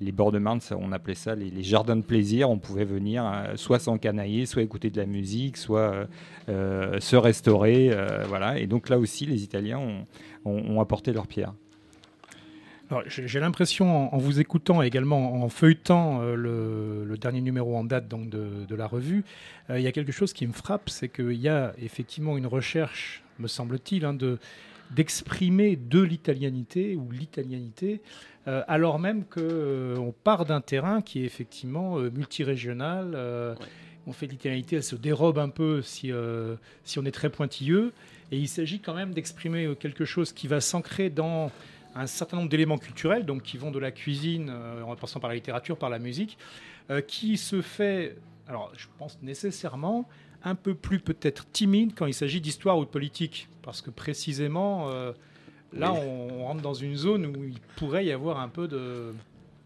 les 0.00 0.12
bords 0.12 0.30
de 0.30 0.38
Marne, 0.38 0.60
on 0.78 0.92
appelait 0.92 1.16
ça 1.16 1.34
les, 1.34 1.62
jardins 1.62 1.96
de 1.96 2.02
plaisir. 2.02 2.50
On 2.50 2.58
pouvait 2.58 2.84
venir 2.84 3.24
soit 3.56 3.80
s'encanailler, 3.80 4.46
soit 4.46 4.62
écouter 4.62 4.90
de 4.90 5.00
la 5.00 5.06
musique, 5.06 5.56
soit 5.56 6.06
se 6.46 7.16
restaurer. 7.16 7.90
voilà. 8.28 8.58
Et 8.58 8.68
donc, 8.68 8.88
là 8.88 8.98
aussi, 8.98 9.26
les 9.26 9.42
Italiens 9.42 9.80
ont 10.44 10.80
apporté 10.80 11.12
leur 11.12 11.26
pierre. 11.26 11.54
J'ai 13.06 13.40
l'impression, 13.40 14.14
en, 14.14 14.18
vous 14.18 14.40
écoutant 14.40 14.82
et 14.82 14.86
également 14.86 15.42
en 15.42 15.48
feuilletant 15.48 16.20
euh, 16.22 16.34
le, 16.34 17.16
dernier 17.16 17.40
numéro 17.40 17.76
en 17.76 17.84
date 17.84 18.08
donc, 18.08 18.28
de, 18.28 18.74
la 18.74 18.86
revue, 18.86 19.24
euh, 19.70 19.78
il 19.78 19.82
y 19.82 19.86
a 19.86 19.92
quelque 19.92 20.12
chose 20.12 20.32
qui 20.32 20.46
me 20.46 20.52
frappe, 20.52 20.90
c'est 20.90 21.08
qu'il 21.08 21.32
y 21.34 21.48
a 21.48 21.72
effectivement 21.80 22.36
une 22.36 22.46
recherche, 22.46 23.22
me 23.38 23.48
semble-t-il, 23.48 24.04
hein, 24.04 24.14
de 24.14 24.38
d'exprimer 24.90 25.76
de 25.76 26.02
l'italianité 26.02 26.96
ou 26.96 27.10
l'italianité, 27.10 28.02
euh, 28.46 28.62
alors 28.68 28.98
même 28.98 29.24
qu'on 29.24 30.12
part 30.22 30.44
d'un 30.44 30.60
terrain 30.60 31.00
qui 31.00 31.22
est 31.22 31.24
effectivement 31.24 31.96
multirégional. 31.96 33.56
On 34.06 34.12
fait 34.12 34.26
l'italianité, 34.26 34.76
elle 34.76 34.82
se 34.82 34.96
dérobe 34.96 35.38
un 35.38 35.48
peu 35.48 35.80
si, 35.80 36.10
si 36.84 36.98
on 36.98 37.04
est 37.06 37.10
très 37.10 37.30
pointilleux. 37.30 37.94
Et 38.32 38.36
il 38.36 38.48
s'agit 38.48 38.80
quand 38.80 38.92
même 38.92 39.14
d'exprimer 39.14 39.74
quelque 39.80 40.04
chose 40.04 40.34
qui 40.34 40.46
va 40.46 40.60
s'ancrer 40.60 41.08
dans 41.08 41.50
un 41.94 42.06
certain 42.06 42.36
nombre 42.36 42.48
d'éléments 42.48 42.78
culturels, 42.78 43.24
donc 43.24 43.42
qui 43.42 43.58
vont 43.58 43.70
de 43.70 43.78
la 43.78 43.90
cuisine, 43.90 44.50
euh, 44.50 44.82
en 44.82 44.96
passant 44.96 45.20
par 45.20 45.28
la 45.28 45.34
littérature, 45.34 45.76
par 45.76 45.90
la 45.90 45.98
musique, 45.98 46.38
euh, 46.90 47.00
qui 47.00 47.36
se 47.36 47.60
fait, 47.62 48.16
alors 48.48 48.72
je 48.76 48.86
pense 48.98 49.18
nécessairement, 49.22 50.08
un 50.44 50.54
peu 50.54 50.74
plus 50.74 50.98
peut-être 50.98 51.46
timide 51.52 51.92
quand 51.94 52.06
il 52.06 52.14
s'agit 52.14 52.40
d'histoire 52.40 52.78
ou 52.78 52.84
de 52.84 52.90
politique, 52.90 53.48
parce 53.62 53.80
que 53.80 53.90
précisément, 53.90 54.88
euh, 54.90 55.12
là, 55.72 55.92
on 55.92 56.44
rentre 56.44 56.62
dans 56.62 56.74
une 56.74 56.96
zone 56.96 57.26
où 57.26 57.44
il 57.44 57.60
pourrait 57.76 58.04
y 58.04 58.12
avoir 58.12 58.40
un 58.40 58.48
peu 58.48 58.66
de 58.66 59.14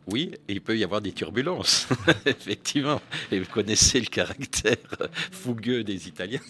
oui, 0.06 0.32
il 0.48 0.60
peut 0.60 0.78
y 0.78 0.84
avoir 0.84 1.00
des 1.00 1.12
turbulences, 1.12 1.88
effectivement. 2.26 3.00
Et 3.32 3.40
vous 3.40 3.50
connaissez 3.50 3.98
le 3.98 4.06
caractère 4.06 4.76
fougueux 5.32 5.82
des 5.82 6.06
Italiens. 6.06 6.40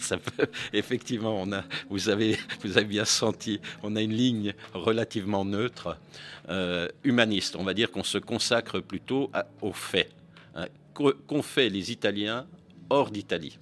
Effectivement, 0.72 1.40
on 1.40 1.52
a, 1.52 1.64
vous 1.88 2.08
avez, 2.08 2.38
vous 2.62 2.76
avez 2.76 2.86
bien 2.86 3.06
senti, 3.06 3.60
on 3.82 3.96
a 3.96 4.02
une 4.02 4.12
ligne 4.12 4.54
relativement 4.74 5.44
neutre, 5.44 5.96
euh, 6.50 6.88
humaniste. 7.02 7.56
On 7.56 7.64
va 7.64 7.72
dire 7.72 7.90
qu'on 7.90 8.04
se 8.04 8.18
consacre 8.18 8.80
plutôt 8.80 9.30
aux 9.62 9.72
faits. 9.72 10.12
Hein, 10.54 10.66
qu'ont 10.92 11.42
fait 11.42 11.70
les 11.70 11.92
Italiens 11.92 12.46
hors 12.90 13.10
d'Italie 13.10 13.58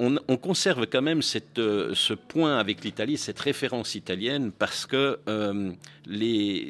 on, 0.00 0.36
conserve 0.36 0.86
quand 0.86 1.02
même 1.02 1.20
euh, 1.58 1.94
ce 1.94 2.14
point 2.14 2.58
avec 2.58 2.84
l'Italie, 2.84 3.16
cette 3.16 3.40
référence 3.40 3.94
italienne, 3.94 4.52
parce 4.52 4.86
que 4.86 5.18
euh, 5.28 5.72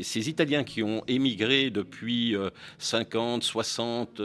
ces 0.02 0.28
Italiens 0.28 0.64
qui 0.64 0.82
ont 0.82 1.02
émigré 1.06 1.70
depuis 1.70 2.34
50, 2.78 3.42
euh, 3.42 3.44
60 3.44 4.20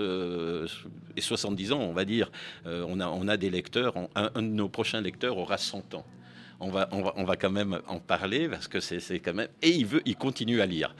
et 1.18 1.22
70 1.22 1.74
ans, 1.74 1.82
on 1.82 1.94
va 1.94 2.06
dire, 2.06 2.32
on, 2.66 3.28
a, 3.28 3.38
des 3.38 3.50
lecteurs, 3.50 3.96
un, 4.16 4.30
de 4.36 4.48
nos 4.48 4.70
prochains 4.70 5.02
lecteurs 5.02 5.38
aura 5.38 5.58
100 5.58 5.96
ans. 5.96 6.06
On 6.60 6.70
va, 6.70 7.36
quand 7.36 7.52
même 7.52 7.80
en 7.88 8.00
parler, 8.00 8.48
parce 8.48 8.70
que 8.70 8.80
c'est 8.80 9.20
quand 9.20 9.34
même... 9.34 9.50
Et 9.62 9.72
il, 9.72 9.86
veut, 9.86 10.02
il 10.06 10.16
continue 10.16 10.62
à 10.62 10.66
lire. 10.66 10.96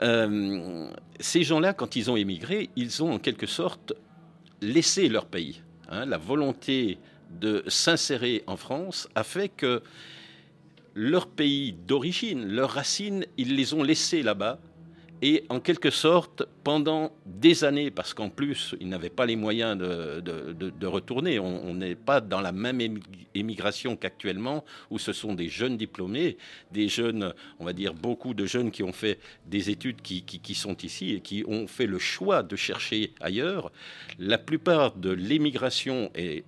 ces 0.00 1.42
gens-là, 1.42 1.74
quand 1.74 1.96
ils 1.96 2.10
ont 2.10 2.16
émigré, 2.16 2.70
ils 2.76 3.02
ont 3.02 3.12
en 3.12 3.18
quelque 3.18 3.46
sorte 3.46 3.92
laissé 4.62 5.08
leur 5.08 5.26
pays. 5.26 5.60
Hein, 5.90 6.06
la 6.06 6.18
volonté 6.18 6.98
de 7.30 7.62
s'insérer 7.68 8.42
en 8.46 8.56
France 8.56 9.08
a 9.14 9.24
fait 9.24 9.48
que 9.48 9.82
leur 10.94 11.28
pays 11.28 11.72
d'origine, 11.72 12.46
leurs 12.46 12.70
racines, 12.70 13.24
ils 13.36 13.56
les 13.56 13.74
ont 13.74 13.82
laissés 13.82 14.22
là-bas 14.22 14.58
Et 15.22 15.44
en 15.50 15.60
quelque 15.60 15.90
sorte, 15.90 16.44
pendant 16.64 17.12
des 17.26 17.62
années, 17.64 17.90
parce 17.90 18.14
qu'en 18.14 18.30
plus, 18.30 18.74
ils 18.80 18.88
n'avaient 18.88 19.10
pas 19.10 19.26
les 19.26 19.36
moyens 19.36 19.76
de, 19.76 20.20
de, 20.20 20.86
retourner, 20.86 21.38
on 21.38 21.74
n'est 21.74 21.94
pas 21.94 22.22
dans 22.22 22.40
la 22.40 22.52
même 22.52 22.80
émigration 23.34 23.96
qu'actuellement, 23.96 24.64
où 24.90 24.98
ce 24.98 25.12
sont 25.12 25.34
des 25.34 25.50
jeunes 25.50 25.76
diplômés, 25.76 26.38
des 26.72 26.88
jeunes, 26.88 27.34
on 27.58 27.66
va 27.66 27.74
dire 27.74 27.92
beaucoup 27.92 28.32
de 28.32 28.46
jeunes 28.46 28.70
qui 28.70 28.82
ont 28.82 28.94
fait 28.94 29.18
des 29.46 29.68
études 29.68 30.00
qui, 30.00 30.22
qui 30.22 30.54
sont 30.54 30.76
ici 30.78 31.12
et 31.12 31.20
qui 31.20 31.44
ont 31.46 31.66
fait 31.66 31.86
le 31.86 31.98
choix 31.98 32.42
de 32.42 32.56
chercher 32.56 33.12
ailleurs. 33.20 33.70
La 34.18 34.38
plupart 34.38 34.96
de 34.96 35.10
l'émigration 35.10 36.10
est 36.14 36.44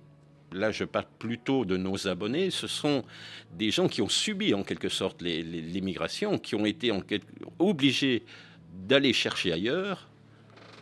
là 0.53 0.71
je 0.71 0.83
parle 0.83 1.05
plutôt 1.19 1.65
de 1.65 1.77
nos 1.77 2.07
abonnés, 2.07 2.49
ce 2.51 2.67
sont 2.67 3.03
des 3.53 3.71
gens 3.71 3.87
qui 3.87 4.01
ont 4.01 4.09
subi 4.09 4.53
en 4.53 4.63
quelque 4.63 4.89
sorte 4.89 5.21
l'immigration, 5.21 6.37
qui 6.37 6.55
ont 6.55 6.65
été 6.65 6.91
obligés 7.59 8.23
d'aller 8.73 9.13
chercher 9.13 9.53
ailleurs 9.53 10.09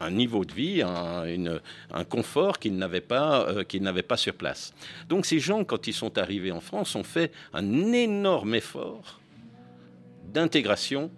un 0.02 0.12
niveau 0.12 0.44
de 0.44 0.54
vie, 0.54 0.82
un, 0.82 2.04
confort 2.06 2.58
qu'ils 2.58 2.76
n'avaient 2.76 3.02
pas, 3.02 3.48
euh, 3.50 4.02
pas 4.08 4.18
sur 4.18 4.34
place. 4.34 4.74
Donc 5.08 5.26
ces 5.26 5.40
gens, 5.40 5.64
quand 5.64 5.88
ils 5.88 5.94
sont 5.94 6.18
arrivés 6.18 6.52
en 6.52 6.60
France, 6.60 6.96
ont 6.96 7.04
fait 7.04 7.32
un 7.54 7.94
énorme 7.94 8.56
effort 8.56 9.22
d'intégration, 10.34 11.12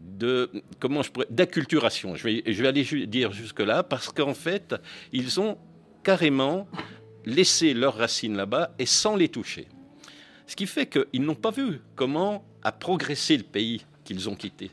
de 0.00 0.50
comment 0.80 1.02
je 1.02 1.10
d'acculturation. 1.30 2.16
Je 2.16 2.24
vais, 2.24 2.42
je 2.46 2.62
vais 2.62 2.68
aller 2.68 3.06
dire 3.06 3.30
jusque 3.30 3.60
là 3.60 3.84
parce 3.84 4.08
qu'en 4.08 4.34
fait, 4.34 4.74
ils 5.12 5.38
ont 5.38 5.56
carrément 6.02 6.66
laissé 7.24 7.74
leurs 7.74 7.96
racines 7.96 8.36
là-bas 8.36 8.74
et 8.78 8.86
sans 8.86 9.16
les 9.16 9.28
toucher. 9.28 9.68
Ce 10.46 10.56
qui 10.56 10.66
fait 10.66 10.86
qu'ils 10.86 11.22
n'ont 11.22 11.34
pas 11.34 11.50
vu 11.50 11.80
comment 11.94 12.44
a 12.62 12.72
progressé 12.72 13.36
le 13.36 13.42
pays 13.42 13.84
qu'ils 14.04 14.28
ont 14.28 14.34
quitté. 14.34 14.70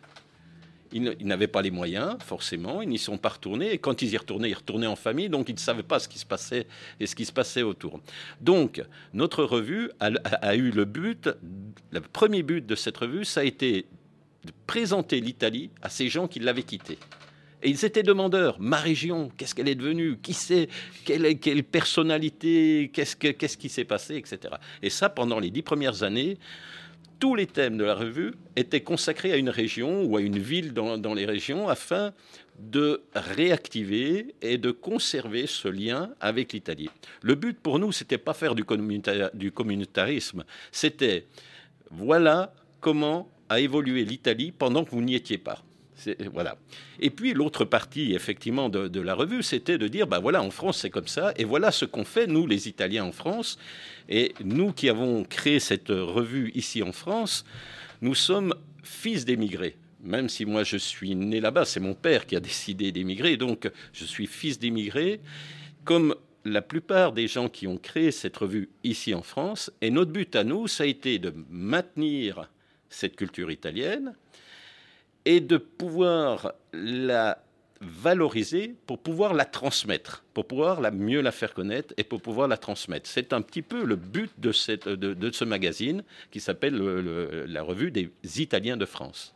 Ils 0.94 1.28
n'avaient 1.28 1.48
pas 1.48 1.62
les 1.62 1.72
moyens, 1.72 2.16
forcément, 2.24 2.82
ils 2.82 2.88
n'y 2.88 2.98
sont 2.98 3.18
pas 3.18 3.30
retournés. 3.30 3.72
Et 3.74 3.78
quand 3.80 4.02
ils 4.02 4.14
y 4.14 4.18
retournaient, 4.18 4.50
ils 4.50 4.54
retournaient 4.54 4.88
en 4.88 4.96
famille, 4.96 5.28
donc 5.28 5.50
ils 5.50 5.56
ne 5.56 5.60
savaient 5.60 5.84
pas 5.84 6.00
ce 6.00 6.08
qui 6.08 6.18
se 6.18 6.26
passait 6.26 6.68
et 7.02 7.06
ce 7.06 7.16
qui 7.16 7.26
se 7.26 7.34
passait 7.34 7.64
autour. 7.64 8.00
Donc, 8.40 8.82
notre 9.14 9.44
revue 9.44 9.92
a, 10.00 10.56
eu 10.56 10.72
le 10.72 10.86
but, 10.86 11.30
le 11.92 12.00
premier 12.00 12.44
but 12.44 12.66
de 12.66 12.76
cette 12.76 12.96
revue, 12.96 13.26
ça 13.26 13.42
a 13.42 13.44
été 13.44 13.88
de 14.46 14.54
présenter 14.68 15.20
l'Italie 15.20 15.70
à 15.82 15.90
ces 15.90 16.08
gens 16.08 16.30
qui 16.30 16.40
l'avaient 16.40 16.64
quittée. 16.64 17.00
Et 17.66 17.70
ils 17.70 17.84
étaient 17.84 18.04
demandeurs. 18.04 18.58
Ma 18.60 18.78
région, 18.78 19.32
qu'est-ce 19.36 19.56
qu'elle 19.56 19.68
est 19.68 19.76
devenue? 19.76 20.20
Qui 20.22 20.34
c'est? 20.34 20.70
Quelle, 21.04 21.40
quelle, 21.40 21.64
personnalité? 21.64 22.92
Qu'est-ce, 22.94 23.16
qu'est-ce 23.16 23.58
qui 23.58 23.70
s'est 23.70 23.86
passé? 23.86 24.18
Etc. 24.18 24.38
Et 24.84 24.92
ça, 24.92 25.10
pendant 25.10 25.40
les 25.40 25.50
dix 25.50 25.64
premières 25.64 26.04
années, 26.04 26.38
tous 27.20 27.34
les 27.34 27.48
thèmes 27.48 27.76
de 27.76 27.84
la 27.84 27.96
revue 27.96 28.36
étaient 28.56 28.82
consacrés 28.82 29.32
à 29.32 29.38
une 29.38 29.50
région 29.50 30.04
ou 30.04 30.16
à 30.16 30.22
une 30.22 30.38
ville 30.38 30.74
dans, 30.74 31.14
les 31.16 31.26
régions 31.26 31.68
afin 31.68 32.14
de 32.60 33.02
réactiver 33.16 34.36
et 34.44 34.60
de 34.60 34.70
conserver 34.70 35.48
ce 35.48 35.68
lien 35.68 36.12
avec 36.20 36.54
l'Italie. 36.54 36.92
Le 37.24 37.34
but 37.34 37.60
pour 37.60 37.80
nous, 37.80 37.92
c'était 37.92 38.20
pas 38.20 38.36
faire 38.36 38.54
du, 38.54 38.64
du 39.34 39.52
communautarisme, 39.52 40.44
c'était 40.72 41.26
voilà 41.90 42.54
comment 42.80 43.28
a 43.50 43.60
évolué 43.60 44.06
l'Italie 44.06 44.52
pendant 44.52 44.84
que 44.86 44.92
vous 44.92 45.02
n'y 45.02 45.16
étiez 45.16 45.40
pas. 45.40 45.64
Voilà. 46.34 46.58
Et 47.00 47.10
puis 47.10 47.34
l'autre 47.34 47.66
partie, 47.66 48.14
effectivement, 48.14 48.70
de, 48.70 49.00
la 49.00 49.14
revue, 49.14 49.44
c'était 49.44 49.78
de 49.78 49.88
dire, 49.88 50.08
ben 50.08 50.20
voilà, 50.20 50.42
en 50.42 50.52
France, 50.52 50.80
c'est 50.80 50.90
comme 50.90 51.08
ça, 51.08 51.34
et 51.38 51.44
voilà 51.44 51.72
ce 51.72 51.86
qu'on 51.86 52.04
fait, 52.04 52.28
nous, 52.28 52.48
les 52.48 52.68
Italiens 52.68 53.06
en 53.06 53.12
France. 53.12 53.58
Et 54.10 54.34
nous 54.44 54.72
qui 54.72 54.90
avons 54.90 55.24
créé 55.24 55.60
cette 55.60 55.90
revue 55.90 56.52
ici 56.54 56.84
en 56.84 56.92
France, 56.92 57.46
nous 58.02 58.16
sommes 58.16 58.54
fils 58.84 59.26
d'émigrés. 59.26 59.78
Même 60.04 60.30
si 60.30 60.46
moi, 60.46 60.64
je 60.64 60.78
suis 60.78 61.16
né 61.16 61.40
là-bas, 61.40 61.66
c'est 61.66 61.80
mon 61.80 61.96
père 61.96 62.28
qui 62.28 62.36
a 62.36 62.40
décidé 62.40 62.92
d'émigrer, 62.92 63.38
donc 63.38 63.70
je 63.94 64.06
suis 64.06 64.28
fils 64.28 64.60
d'émigrés. 64.60 65.20
Comme 65.84 66.16
la 66.44 66.62
plupart 66.62 67.12
des 67.12 67.28
gens 67.28 67.50
qui 67.50 67.66
ont 67.66 67.78
créé 67.78 68.12
cette 68.12 68.38
revue 68.38 68.70
ici 68.84 69.16
en 69.16 69.24
France, 69.24 69.72
et 69.82 69.90
notre 69.90 70.12
but 70.12 70.36
à 70.36 70.44
nous, 70.44 70.68
ça 70.68 70.84
a 70.84 70.88
été 70.88 71.18
de 71.18 71.34
maintenir 71.50 72.50
cette 72.88 73.16
culture 73.16 73.50
italienne, 73.50 74.16
et 75.26 75.42
de 75.42 75.58
pouvoir 75.58 76.54
la 76.74 77.40
valoriser 77.82 78.76
pour 78.88 79.00
pouvoir 79.00 79.34
la 79.34 79.46
transmettre, 79.46 80.24
pour 80.34 80.48
pouvoir 80.48 80.82
la 80.82 80.92
mieux 80.92 81.22
la 81.22 81.32
faire 81.32 81.54
connaître 81.54 81.94
et 81.98 82.04
pour 82.04 82.22
pouvoir 82.22 82.48
la 82.48 82.58
transmettre. 82.58 83.10
C'est 83.10 83.34
un 83.34 83.42
petit 83.42 83.62
peu 83.62 83.84
le 83.84 83.96
but 83.96 84.32
de, 84.38 84.52
ce 84.52 85.44
magazine 85.44 86.04
qui 86.32 86.40
s'appelle 86.40 86.76
la 87.48 87.62
revue 87.62 87.92
des 87.92 88.12
Italiens 88.42 88.78
de 88.78 88.86
France. 88.86 89.36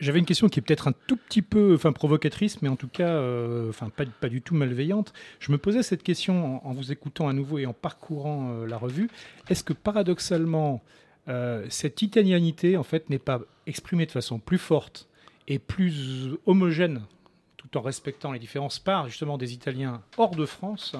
J'avais 0.00 0.18
une 0.18 0.24
question 0.24 0.48
qui 0.48 0.60
est 0.60 0.62
peut-être 0.62 0.88
un 0.88 0.94
tout 1.06 1.16
petit 1.16 1.42
peu 1.42 1.74
enfin, 1.74 1.92
provocatrice, 1.92 2.62
mais 2.62 2.68
en 2.68 2.76
tout 2.76 2.88
cas 2.88 3.08
euh, 3.08 3.68
enfin, 3.70 3.90
pas, 3.90 4.04
pas, 4.06 4.28
du 4.28 4.42
tout 4.42 4.54
malveillante. 4.54 5.12
Je 5.40 5.52
me 5.52 5.58
posais 5.58 5.82
cette 5.82 6.02
question 6.02 6.66
en, 6.66 6.72
vous 6.72 6.92
écoutant 6.92 7.28
à 7.28 7.32
nouveau 7.32 7.58
et 7.58 7.66
en 7.66 7.72
parcourant 7.72 8.50
euh, 8.50 8.66
la 8.66 8.78
revue. 8.78 9.08
Est-ce 9.48 9.64
que 9.64 9.72
paradoxalement, 9.72 10.82
euh, 11.28 11.66
cette 11.68 12.02
italianité 12.02 12.76
en 12.76 12.82
fait 12.82 13.10
n'est 13.10 13.18
pas 13.18 13.40
exprimée 13.66 14.06
de 14.06 14.12
façon 14.12 14.38
plus 14.38 14.58
forte 14.58 15.08
et 15.48 15.58
plus 15.58 16.30
homogène 16.46 17.02
tout 17.56 17.78
en 17.78 17.80
respectant 17.80 18.32
les 18.32 18.38
différences 18.38 18.78
par 18.78 19.08
justement 19.08 19.38
des 19.38 19.52
Italiens 19.52 20.02
hors 20.18 20.36
de 20.36 20.46
France 20.46 20.94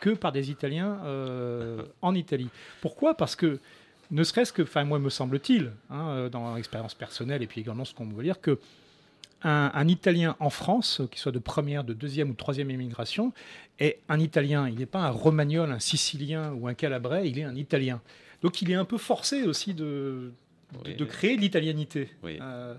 que 0.00 0.10
par 0.10 0.32
des 0.32 0.50
Italiens 0.50 0.98
euh, 1.04 1.84
en 2.02 2.14
Italie. 2.14 2.48
Pourquoi? 2.80 3.14
Parce 3.14 3.36
que 3.36 3.60
ne 4.10 4.24
serait-ce 4.24 4.52
que, 4.52 4.62
enfin 4.62 4.84
moi 4.84 4.98
me 4.98 5.10
semble-t-il, 5.10 5.72
hein, 5.90 6.08
euh, 6.08 6.28
dans 6.28 6.54
l'expérience 6.54 6.94
personnelle 6.94 7.42
et 7.42 7.46
puis 7.46 7.60
également 7.60 7.84
ce 7.84 7.94
qu'on 7.94 8.06
veut 8.06 8.24
dire, 8.24 8.40
que 8.40 8.58
un, 9.42 9.86
Italien 9.86 10.34
en 10.40 10.50
France, 10.50 11.00
qu'il 11.12 11.20
soit 11.20 11.30
de 11.30 11.38
première, 11.38 11.84
de 11.84 11.92
deuxième 11.92 12.30
ou 12.30 12.34
troisième 12.34 12.72
immigration, 12.72 13.32
est 13.78 14.00
un 14.08 14.18
Italien. 14.18 14.68
Il 14.68 14.80
n'est 14.80 14.86
pas 14.86 14.98
un 14.98 15.10
Romagnol, 15.10 15.70
un 15.70 15.78
Sicilien 15.78 16.52
ou 16.54 16.66
un 16.66 16.74
Calabrais, 16.74 17.28
il 17.28 17.38
est 17.38 17.44
un 17.44 17.54
Italien. 17.54 18.00
Donc 18.42 18.62
il 18.62 18.70
est 18.70 18.74
un 18.74 18.84
peu 18.84 18.98
forcé 18.98 19.42
aussi 19.42 19.74
de, 19.74 20.32
de, 20.84 21.04
créer 21.04 21.36
l'italianité. 21.36 22.10
Oui. 22.22 22.38
Euh, 22.40 22.74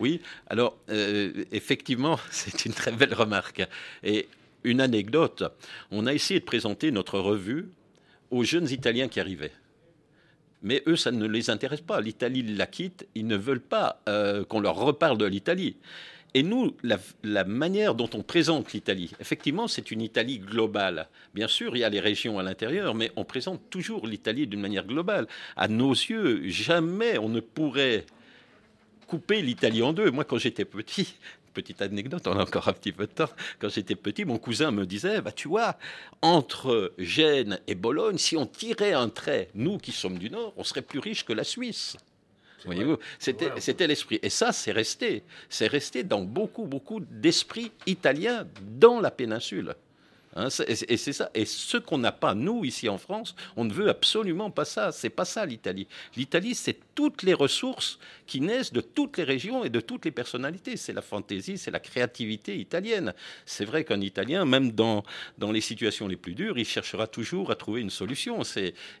oui, 0.00 0.20
alors 0.48 0.76
euh, 0.90 1.44
effectivement, 1.52 2.18
c'est 2.30 2.64
une 2.64 2.72
très 2.72 2.92
belle 2.92 3.14
remarque. 3.14 3.66
Et 4.02 4.28
une 4.64 4.80
anecdote, 4.80 5.44
on 5.90 6.06
a 6.06 6.12
essayé 6.12 6.40
de 6.40 6.44
présenter 6.44 6.90
notre 6.92 7.18
revue 7.18 7.68
aux 8.30 8.44
jeunes 8.44 8.70
Italiens 8.70 9.08
qui 9.08 9.20
arrivaient. 9.20 9.52
Mais 10.62 10.82
eux, 10.86 10.96
ça 10.96 11.10
ne 11.10 11.26
les 11.26 11.50
intéresse 11.50 11.80
pas. 11.80 12.00
L'Italie 12.00 12.42
la 12.42 12.66
quitte, 12.66 13.06
ils 13.16 13.26
ne 13.26 13.36
veulent 13.36 13.60
pas 13.60 14.00
euh, 14.08 14.44
qu'on 14.44 14.60
leur 14.60 14.76
reparle 14.76 15.18
de 15.18 15.24
l'Italie. 15.24 15.76
Et 16.34 16.42
nous, 16.42 16.74
la, 16.82 17.44
manière 17.44 17.94
dont 17.94 18.08
on 18.14 18.22
présente 18.22 18.72
l'Italie, 18.72 19.12
effectivement, 19.20 19.68
c'est 19.68 19.90
une 19.90 20.00
Italie 20.00 20.38
globale. 20.38 21.08
Bien 21.34 21.46
sûr, 21.46 21.76
il 21.76 21.80
y 21.80 21.84
a 21.84 21.90
les 21.90 22.00
régions 22.00 22.38
à 22.38 22.42
l'intérieur, 22.42 22.94
mais 22.94 23.12
on 23.16 23.24
présente 23.24 23.68
toujours 23.68 24.06
l'Italie 24.06 24.46
d'une 24.46 24.60
manière 24.60 24.86
globale. 24.86 25.26
À 25.56 25.68
nos 25.68 25.92
yeux, 25.92 26.48
jamais 26.48 27.18
on 27.18 27.28
ne 27.28 27.40
pourrait 27.40 28.06
couper 29.06 29.42
l'Italie 29.42 29.82
en 29.82 29.92
deux. 29.92 30.10
Moi, 30.10 30.24
quand 30.24 30.38
j'étais 30.38 30.64
petit, 30.64 31.16
petite 31.52 31.82
anecdote, 31.82 32.26
on 32.26 32.38
a 32.38 32.42
encore 32.44 32.66
un 32.66 32.72
petit 32.72 32.92
peu 32.92 33.06
de 33.06 33.12
temps. 33.12 33.30
Quand 33.58 33.68
j'étais 33.68 33.94
petit, 33.94 34.24
mon 34.24 34.38
cousin 34.38 34.70
me 34.70 34.86
disait, 34.86 35.20
bah, 35.20 35.32
tu 35.32 35.48
vois, 35.48 35.76
entre 36.22 36.94
Gênes 36.96 37.60
et 37.66 37.74
Bologne, 37.74 38.16
si 38.16 38.38
on 38.38 38.46
tirait 38.46 38.94
un 38.94 39.10
trait, 39.10 39.50
nous 39.54 39.76
qui 39.76 39.92
sommes 39.92 40.16
du 40.16 40.30
Nord, 40.30 40.54
on 40.56 40.64
serait 40.64 40.80
plus 40.80 40.98
riches 40.98 41.26
que 41.26 41.34
la 41.34 41.44
Suisse. 41.44 41.98
Voyez-vous, 42.64 42.98
c'était 43.18 43.86
l'esprit. 43.86 44.18
Et 44.22 44.30
ça, 44.30 44.52
c'est 44.52 44.72
resté. 44.72 45.22
C'est 45.48 45.66
resté 45.66 46.04
dans 46.04 46.22
beaucoup, 46.22 46.64
beaucoup 46.64 47.00
d'esprits 47.00 47.72
italiens 47.86 48.46
dans 48.78 49.00
la 49.00 49.10
péninsule. 49.10 49.74
Hein, 50.34 50.48
et 50.66 50.96
c'est 50.96 51.12
ça. 51.12 51.30
Et 51.34 51.44
ce 51.44 51.76
qu'on 51.76 51.98
n'a 51.98 52.12
pas, 52.12 52.34
nous, 52.34 52.64
ici 52.64 52.88
en 52.88 52.98
France, 52.98 53.34
on 53.56 53.64
ne 53.64 53.72
veut 53.72 53.88
absolument 53.88 54.50
pas 54.50 54.64
ça. 54.64 54.90
C'est 54.92 55.10
pas 55.10 55.24
ça 55.24 55.44
l'Italie. 55.44 55.86
L'Italie, 56.16 56.54
c'est 56.54 56.78
toutes 56.94 57.22
les 57.22 57.34
ressources 57.34 57.98
qui 58.26 58.40
naissent 58.40 58.72
de 58.72 58.80
toutes 58.80 59.18
les 59.18 59.24
régions 59.24 59.64
et 59.64 59.68
de 59.68 59.80
toutes 59.80 60.04
les 60.04 60.10
personnalités. 60.10 60.76
C'est 60.76 60.92
la 60.92 61.02
fantaisie, 61.02 61.58
c'est 61.58 61.70
la 61.70 61.80
créativité 61.80 62.56
italienne. 62.56 63.12
C'est 63.44 63.64
vrai 63.64 63.84
qu'un 63.84 64.00
Italien, 64.00 64.44
même 64.44 64.72
dans, 64.72 65.04
dans 65.38 65.52
les 65.52 65.60
situations 65.60 66.08
les 66.08 66.16
plus 66.16 66.34
dures, 66.34 66.58
il 66.58 66.64
cherchera 66.64 67.06
toujours 67.06 67.50
à 67.50 67.54
trouver 67.54 67.82
une 67.82 67.90
solution. 67.90 68.40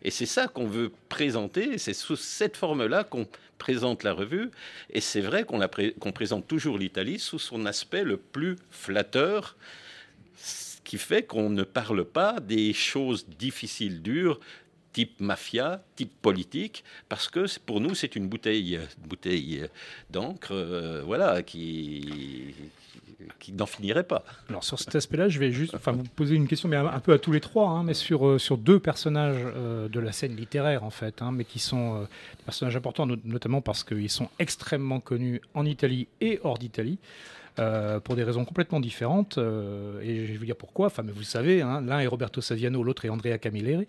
Et 0.02 0.10
c'est 0.10 0.26
ça 0.26 0.48
qu'on 0.48 0.66
veut 0.66 0.92
présenter. 1.08 1.78
C'est 1.78 1.94
sous 1.94 2.16
cette 2.16 2.56
forme-là 2.56 3.04
qu'on 3.04 3.26
présente 3.56 4.02
la 4.02 4.12
revue. 4.12 4.50
Et 4.90 5.00
c'est 5.00 5.20
vrai 5.20 5.44
qu'on 5.44 6.12
présente 6.12 6.46
toujours 6.46 6.76
l'Italie 6.76 7.18
sous 7.18 7.38
son 7.38 7.64
aspect 7.64 8.04
le 8.04 8.16
plus 8.16 8.56
flatteur 8.70 9.56
qui 10.92 10.98
fait 10.98 11.22
qu'on 11.22 11.48
ne 11.48 11.62
parle 11.62 12.04
pas 12.04 12.38
des 12.38 12.74
choses 12.74 13.26
difficiles, 13.26 14.02
dures, 14.02 14.38
type 14.92 15.18
mafia, 15.20 15.82
type 15.96 16.12
politique, 16.20 16.84
parce 17.08 17.30
que 17.30 17.46
pour 17.60 17.80
nous, 17.80 17.94
c'est 17.94 18.14
une 18.14 18.28
bouteille, 18.28 18.78
bouteille 19.08 19.68
d'encre, 20.10 20.52
voilà, 21.06 21.42
qui, 21.42 22.54
qui 23.38 23.54
n'en 23.54 23.64
finirait 23.64 24.04
pas. 24.04 24.22
Alors 24.50 24.64
sur 24.64 24.78
cet 24.78 24.94
aspect-là, 24.94 25.30
je 25.30 25.38
vais 25.38 25.50
juste 25.50 25.74
enfin, 25.74 25.92
vous 25.92 26.04
poser 26.04 26.34
une 26.34 26.46
question, 26.46 26.68
mais 26.68 26.76
un, 26.76 27.00
peu 27.00 27.14
à 27.14 27.18
tous 27.18 27.32
les 27.32 27.40
trois, 27.40 27.70
hein, 27.70 27.84
mais 27.84 27.94
sur, 27.94 28.26
euh, 28.26 28.38
sur 28.38 28.58
deux 28.58 28.78
personnages 28.78 29.40
euh, 29.40 29.88
de 29.88 29.98
la 29.98 30.12
scène 30.12 30.36
littéraire 30.36 30.84
en 30.84 30.90
fait, 30.90 31.22
hein, 31.22 31.32
mais 31.32 31.46
qui 31.46 31.58
sont 31.58 31.94
euh, 31.94 32.00
des 32.36 32.44
personnages 32.44 32.76
importants, 32.76 33.06
notamment 33.24 33.62
parce 33.62 33.82
qu'ils 33.82 34.10
sont 34.10 34.28
extrêmement 34.38 35.00
connus 35.00 35.40
en 35.54 35.64
Italie 35.64 36.08
et 36.20 36.38
hors 36.44 36.58
d'Italie. 36.58 36.98
Pour 37.56 38.16
des 38.16 38.24
raisons 38.24 38.44
complètement 38.44 38.80
différentes, 38.80 39.38
et 39.38 40.26
je 40.26 40.32
vais 40.32 40.38
vous 40.38 40.44
dire 40.44 40.56
pourquoi. 40.56 40.86
Enfin, 40.86 41.02
mais 41.02 41.12
vous 41.12 41.20
le 41.20 41.24
savez, 41.24 41.62
hein, 41.62 41.80
l'un 41.80 42.00
est 42.00 42.06
Roberto 42.06 42.40
Saviano, 42.40 42.82
l'autre 42.82 43.04
est 43.04 43.08
Andrea 43.08 43.38
Camilleri. 43.38 43.86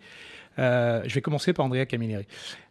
Euh, 0.60 1.02
je 1.06 1.14
vais 1.16 1.22
commencer 1.22 1.54
par 1.54 1.66
Andrea 1.66 1.86
Camilleri. 1.86 2.28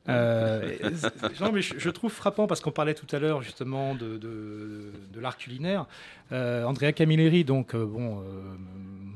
Euh, 0.08 0.76
non, 1.40 1.52
mais 1.52 1.62
je, 1.62 1.90
trouve 1.90 2.12
frappant 2.12 2.46
parce 2.46 2.60
qu'on 2.60 2.70
parlait 2.70 2.94
tout 2.94 3.06
à 3.14 3.18
l'heure 3.18 3.42
justement 3.42 3.94
de, 3.94 4.18
de, 4.18 5.20
l'art 5.20 5.36
culinaire. 5.36 5.86
Euh, 6.32 6.64
Andrea 6.64 6.92
Camilleri, 6.92 7.44
donc 7.44 7.74
bon, 7.74 8.22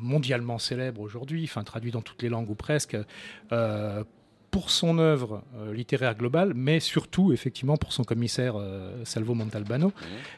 mondialement 0.00 0.58
célèbre 0.58 1.00
aujourd'hui, 1.00 1.44
enfin 1.44 1.64
traduit 1.64 1.90
dans 1.90 2.02
toutes 2.02 2.22
les 2.22 2.28
langues 2.28 2.50
ou 2.50 2.54
presque, 2.54 2.96
pour 4.56 4.70
son 4.70 4.98
œuvre 4.98 5.42
littéraire 5.74 6.16
globale, 6.16 6.54
mais 6.54 6.80
surtout 6.80 7.30
effectivement 7.30 7.76
pour 7.76 7.92
son 7.92 8.04
commissaire 8.04 8.54
Salvo 9.04 9.34
Montalbano, 9.34 9.92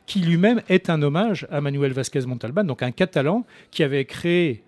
qui 0.07 0.19
lui-même 0.19 0.61
est 0.69 0.91
un 0.91 1.01
hommage 1.03 1.47
à 1.53 1.61
Manuel 1.61 1.93
Vasquez 1.93 2.27
Montalban, 2.27 2.65
donc 2.65 2.83
un 2.83 2.91
Catalan 2.91 3.47
qui 3.71 3.85
avait 3.85 4.07
créé 4.07 4.65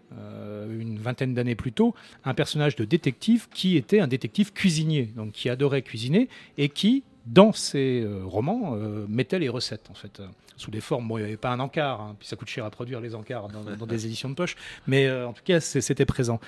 une 0.78 1.01
vingtaine 1.01 1.34
d'années 1.34 1.57
plus 1.57 1.72
tôt, 1.72 1.96
un 2.24 2.32
personnage 2.32 2.76
de 2.76 2.84
détective 2.84 3.48
qui 3.53 3.76
était 3.76 3.98
un 3.98 4.07
détective 4.07 4.53
cuisinier, 4.53 5.11
donc 5.16 5.32
qui 5.32 5.48
adorait 5.48 5.82
cuisiner 5.82 6.28
et 6.57 6.68
qui, 6.68 7.03
dans 7.31 7.53
ses 7.53 8.03
euh, 8.03 8.22
romans, 8.24 8.74
euh, 8.74 9.07
mettait 9.09 9.39
les 9.39 9.49
recettes, 9.49 9.89
en 9.91 9.95
fait, 9.95 10.20
euh, 10.20 10.26
sous 10.57 10.70
des 10.70 10.81
formes. 10.81 11.09
Bon, 11.09 11.16
il 11.16 11.22
n'y 11.22 11.26
avait 11.26 11.37
pas 11.37 11.51
un 11.51 11.61
encart, 11.61 12.01
hein, 12.01 12.16
puis 12.18 12.28
ça 12.28 12.37
coûte 12.37 12.49
cher 12.49 12.64
à 12.64 12.70
produire 12.70 13.01
les 13.01 13.14
encarts 13.14 13.49
dans, 13.49 13.87
des 13.87 14.07
éditions 14.07 14.28
de 14.28 14.35
poche, 14.35 14.57
mais 14.87 15.11
en 15.11 15.33
tout 15.33 15.43
cas, 15.45 15.61
c'était 15.61 16.05
présent. 16.05 16.41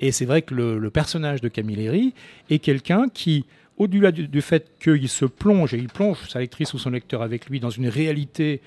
Et 0.00 0.12
c'est 0.12 0.24
vrai 0.24 0.42
que 0.42 0.54
le, 0.54 0.90
personnage 0.90 1.40
de 1.40 1.48
Camilleri 1.48 2.14
est 2.50 2.60
quelqu'un 2.60 3.08
qui, 3.08 3.44
au-delà 3.76 4.12
du, 4.12 4.28
du, 4.28 4.40
fait 4.40 4.70
qu'il 4.80 5.08
se 5.08 5.24
plonge, 5.24 5.74
et 5.74 5.78
il 5.78 5.88
plonge 5.88 6.28
sa 6.28 6.38
lectrice 6.38 6.72
ou 6.72 6.78
son 6.78 6.90
lecteur 6.90 7.22
avec 7.22 7.46
lui 7.46 7.60
dans 7.60 7.70
une 7.70 7.88
réalité 7.88 8.62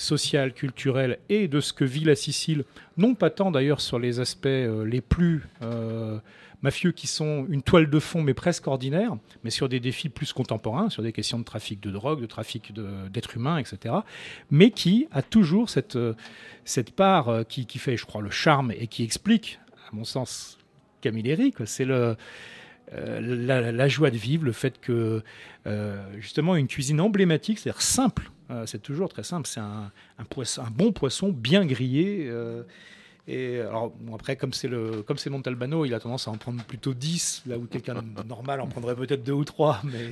social, 0.00 0.52
culturel 0.52 1.18
et 1.28 1.46
de 1.46 1.60
ce 1.60 1.72
que 1.72 1.84
vit 1.84 2.04
la 2.04 2.14
Sicile, 2.14 2.64
non 2.96 3.14
pas 3.14 3.30
tant 3.30 3.50
d'ailleurs 3.50 3.80
sur 3.80 3.98
les 3.98 4.18
aspects 4.18 4.46
euh, 4.46 4.84
les 4.84 5.00
plus 5.00 5.42
euh, 5.62 6.18
mafieux 6.62 6.92
qui 6.92 7.06
sont 7.06 7.46
une 7.48 7.62
toile 7.62 7.88
de 7.88 7.98
fond 7.98 8.22
mais 8.22 8.34
presque 8.34 8.66
ordinaire, 8.66 9.16
mais 9.44 9.50
sur 9.50 9.68
des 9.68 9.80
défis 9.80 10.08
plus 10.08 10.32
contemporains, 10.32 10.90
sur 10.90 11.02
des 11.02 11.12
questions 11.12 11.38
de 11.38 11.44
trafic 11.44 11.80
de 11.80 11.90
drogue, 11.90 12.20
de 12.20 12.26
trafic 12.26 12.72
d'êtres 13.10 13.36
humains, 13.36 13.58
etc. 13.58 13.94
Mais 14.50 14.70
qui 14.70 15.06
a 15.10 15.22
toujours 15.22 15.70
cette, 15.70 15.96
euh, 15.96 16.14
cette 16.64 16.92
part 16.92 17.46
qui, 17.48 17.66
fait, 17.78 17.96
je 17.96 18.06
crois, 18.06 18.22
le 18.22 18.30
charme 18.30 18.72
et 18.72 18.86
qui 18.86 19.04
explique, 19.04 19.58
à 19.90 19.94
mon 19.94 20.04
sens, 20.04 20.58
Camilleri, 21.00 21.54
c'est 21.64 21.86
le... 21.86 22.16
la, 22.92 23.88
joie 23.88 24.10
de 24.10 24.16
vivre, 24.18 24.44
le 24.44 24.52
fait 24.52 24.80
que 24.80 25.22
justement 26.18 26.56
une 26.56 26.68
cuisine 26.68 27.00
emblématique, 27.00 27.58
c'est-à-dire 27.58 27.80
simple, 27.80 28.30
euh, 28.50 28.66
c'est 28.66 28.82
toujours 28.82 29.08
très 29.08 29.22
simple. 29.22 29.46
C'est 29.46 29.60
un, 29.60 29.90
un 30.18 30.70
bon 30.70 30.92
poisson 30.92 31.30
bien 31.30 31.64
grillé. 31.64 32.30
Et 33.28 33.60
alors, 33.60 33.92
après, 34.14 34.36
comme 34.36 34.52
c'est 34.52 34.68
le, 34.68 35.02
comme 35.02 35.18
c'est 35.18 35.30
Montalbano, 35.30 35.84
il 35.84 35.94
a 35.94 36.00
tendance 36.00 36.26
à 36.26 36.30
en 36.30 36.36
prendre 36.36 36.62
plutôt 36.64 36.94
10, 36.94 37.44
là 37.46 37.58
où 37.58 37.66
quelqu'un 37.66 37.94
de 37.94 38.22
normal 38.28 38.60
en 38.60 38.66
prendrait 38.66 38.96
peut-être 38.96 39.22
2 39.22 39.32
ou 39.32 39.44
3. 39.44 39.82
Mais, 39.84 40.10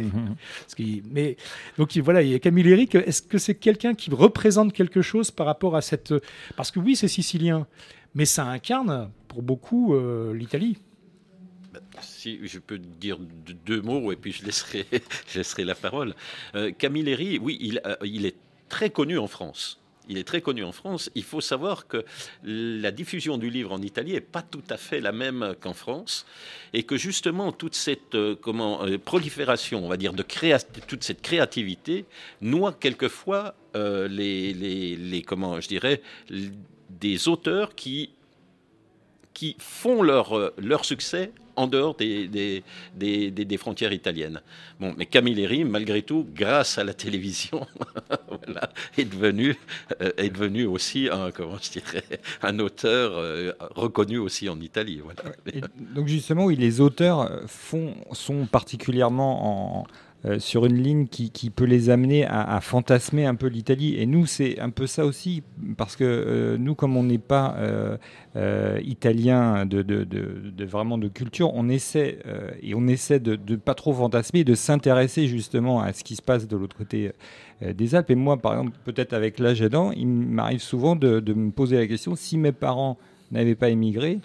mais 1.11 1.37
donc 1.77 1.97
voilà, 1.99 2.23
il 2.23 2.31
y 2.31 2.35
a 2.35 2.39
Camille 2.39 2.69
Eric. 2.69 2.95
Est-ce 2.95 3.23
que 3.23 3.39
c'est 3.39 3.55
quelqu'un 3.55 3.95
qui 3.95 4.11
représente 4.11 4.73
quelque 4.73 5.03
chose 5.03 5.31
par 5.31 5.47
rapport 5.47 5.77
à 5.77 5.83
cette. 5.83 6.15
Parce 6.57 6.71
que 6.71 6.81
oui, 6.81 6.97
c'est 6.97 7.09
sicilien, 7.09 7.67
mais 8.15 8.25
ça 8.25 8.45
incarne 8.47 9.11
pour 9.29 9.43
beaucoup 9.43 9.95
euh, 9.95 10.35
l'Italie 10.35 10.79
si 12.01 12.39
je 12.47 12.59
peux 12.59 12.79
dire 12.79 13.19
deux 13.67 13.81
mots 13.81 14.13
et 14.13 14.17
puis 14.17 14.33
je 14.33 14.45
laisserai, 14.45 14.87
je 15.29 15.39
laisserai 15.39 15.65
la 15.65 15.75
parole. 15.75 16.15
Euh, 16.55 16.73
Camilleri, 16.73 17.39
oui, 17.39 17.59
il, 17.61 17.81
euh, 17.85 17.97
il 18.05 18.27
est 18.27 18.37
très 18.69 18.91
connu 18.91 19.19
en 19.19 19.27
France. 19.27 19.81
Il 20.09 20.19
est 20.19 20.25
très 20.25 20.41
connu 20.41 20.65
en 20.65 20.73
France. 20.73 21.11
Il 21.15 21.23
faut 21.23 21.41
savoir 21.41 21.87
que 21.87 22.05
la 22.43 22.91
diffusion 22.91 23.39
du 23.39 23.51
livre 23.51 23.73
en 23.73 23.83
Italie 23.83 24.13
n'est 24.13 24.21
pas 24.21 24.43
tout 24.43 24.63
à 24.71 24.77
fait 24.77 25.01
la 25.01 25.13
même 25.13 25.55
qu'en 25.61 25.75
France, 25.75 26.27
et 26.73 26.83
que 26.83 26.97
justement 26.97 27.53
toute 27.53 27.75
cette 27.75 28.15
euh, 28.15 28.35
comment 28.41 28.81
prolifération, 29.05 29.85
on 29.85 29.89
va 29.89 29.97
dire, 29.97 30.13
de 30.13 30.25
toute 30.87 31.05
cette 31.05 31.23
créativité 31.23 32.05
noie 32.41 32.73
quelquefois 32.73 33.55
les, 33.75 34.53
les, 34.53 35.23
comment 35.23 35.61
je 35.61 35.69
dirais, 35.69 36.03
des 36.91 37.29
auteurs 37.29 37.77
qui 37.77 38.11
qui 39.39 39.55
font 39.61 40.03
leur, 40.03 40.53
leur 40.59 40.85
succès 40.85 41.31
en 41.55 41.69
dehors 41.69 41.95
des, 41.95 42.27
des, 42.27 43.31
des, 43.31 43.57
frontières 43.57 43.93
italiennes. 43.93 44.41
Bon, 44.81 44.95
mais 44.99 45.07
Camilleri, 45.07 45.65
malgré 45.65 46.03
tout, 46.03 46.27
grâce 46.35 46.77
à 46.77 46.83
la 46.83 46.93
télévision, 46.93 47.65
voilà, 48.29 48.71
est, 48.97 49.05
devenu, 49.05 49.57
euh, 50.01 50.11
est 50.17 50.31
devenu 50.31 50.67
aussi 50.67 51.09
un, 51.11 51.31
comment 51.31 51.57
je 51.61 51.71
dirais, 51.71 52.05
un 52.43 52.59
auteur 52.59 53.13
euh, 53.15 53.53
reconnu 53.77 54.19
aussi 54.19 54.49
en 54.49 54.61
Italie. 54.61 55.01
Donc 55.95 56.09
justement, 56.09 56.47
oui, 56.47 56.57
les 56.57 56.81
auteurs 56.81 57.21
euh, 57.21 57.41
font, 57.47 57.95
sont 58.11 58.47
particulièrement 58.47 59.83
en 59.83 59.87
euh, 60.25 60.41
sur 60.41 60.67
une 60.67 60.83
ligne 60.83 61.07
qui, 61.07 61.31
peut 61.51 61.65
les 61.65 61.91
amener 61.91 62.27
à, 62.27 62.61
fantasmer 62.61 63.25
un 63.25 63.37
peu 63.37 63.47
l'Italie. 63.47 63.95
Et 63.99 64.05
nous, 64.07 64.27
c'est 64.27 64.59
un 64.59 64.71
peu 64.71 64.89
ça 64.89 65.07
aussi, 65.07 65.45
parce 65.77 65.95
que 65.95 66.03
euh, 66.05 66.57
nous, 66.59 66.75
comme 66.75 66.97
on 66.97 67.05
n'est 67.05 67.19
pas 67.19 67.55
euh, 67.59 68.81
italien 68.83 69.65
de, 69.65 69.85
vraiment 70.65 70.99
de 70.99 71.07
culture, 71.07 71.55
on 71.55 71.69
essaie, 71.69 72.19
et 72.63 72.75
on 72.75 72.89
essaie 72.89 73.21
de 73.21 73.39
ne 73.49 73.57
pas 73.57 73.75
trop 73.75 73.93
fantasmer, 73.93 74.43
de 74.43 74.57
s'intéresser 74.57 75.29
justement 75.29 75.81
à 75.81 75.93
ce 75.93 76.03
qui 76.03 76.17
se 76.17 76.23
passe 76.23 76.49
de 76.49 76.57
l'autre 76.57 76.77
côté 76.77 77.13
des 77.63 77.95
Alpes. 77.95 78.11
Et 78.11 78.17
moi, 78.17 78.39
par 78.39 78.55
exemple, 78.55 78.77
peut-être 78.85 79.13
avec 79.13 79.39
l'âge 79.39 79.63
aidant, 79.63 79.93
il 79.93 80.09
m'arrive 80.09 80.61
souvent 80.61 80.97
de 80.97 81.33
me 81.33 81.53
poser 81.53 81.77
la 81.77 81.87
question, 81.87 82.17
si 82.17 82.39
mes 82.39 82.53
parents 82.53 82.99
n'avaient 83.31 83.55
pas 83.55 83.69
émigré, 83.69 84.19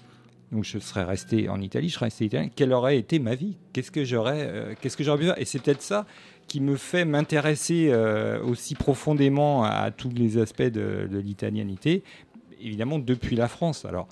donc 0.53 0.63
je 0.63 0.77
serais 0.77 1.03
resté 1.03 1.49
en 1.49 1.59
Italie, 1.59 1.89
je 1.89 1.95
serais 1.95 2.05
resté 2.05 2.25
italien, 2.25 2.49
quelle 2.55 2.73
aurait 2.73 2.97
été 2.97 3.17
ma 3.19 3.33
vie? 3.35 3.57
Qu'est-ce 3.73 3.91
que 3.91 4.05
j'aurais 4.05 4.47
euh, 4.47 4.73
qu'est-ce 4.79 4.95
que 4.95 5.03
j'aurais 5.03 5.17
pu 5.17 5.25
faire? 5.25 5.39
Et 5.39 5.45
c'est 5.45 5.59
peut-être 5.59 5.81
ça 5.81 6.05
qui 6.47 6.61
me 6.61 6.75
fait 6.75 7.05
m'intéresser 7.05 7.89
euh, 7.89 8.41
aussi 8.43 8.75
profondément 8.75 9.63
à, 9.63 9.89
tous 9.91 10.09
les 10.09 10.37
aspects 10.37 10.61
de, 10.61 11.07
l'italianité, 11.11 12.03
évidemment 12.61 12.99
depuis 12.99 13.35
la 13.35 13.47
France. 13.47 13.85
Alors 13.85 14.07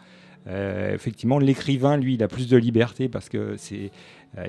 euh, 0.48 0.96
effectivement, 0.96 1.38
l'écrivain, 1.38 1.98
lui, 1.98 2.16
il 2.16 2.24
a 2.24 2.28
plus 2.28 2.50
de 2.50 2.58
liberté 2.58 3.08
parce 3.08 3.30
que 3.30 3.56
c'est 3.58 3.92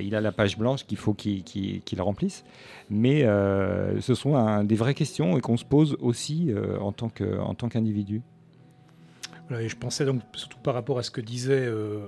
il 0.01 0.15
a 0.15 0.21
la 0.21 0.31
page 0.31 0.57
blanche 0.57 0.87
qu'il 0.87 0.97
faut 0.97 1.13
qu'il 1.13 1.83
remplisse. 1.99 2.45
Mais 2.89 3.23
ce 3.23 4.15
sont 4.15 4.63
des 4.63 4.77
vraies 4.77 4.95
questions 4.95 5.37
et 5.37 5.41
qu'on 5.41 5.57
se 5.57 5.65
pose 5.65 5.97
aussi 6.01 6.53
en 6.81 6.93
tant 6.93 7.09
qu'individu 7.69 8.23
je 9.51 9.77
pensais 9.77 10.05
donc 10.05 10.23
surtout 10.35 10.59
par 10.59 10.75
rapport 10.75 10.99
à 10.99 11.03
ce 11.03 11.11
que 11.11 11.21
disait 11.21 11.67
euh, 11.67 11.99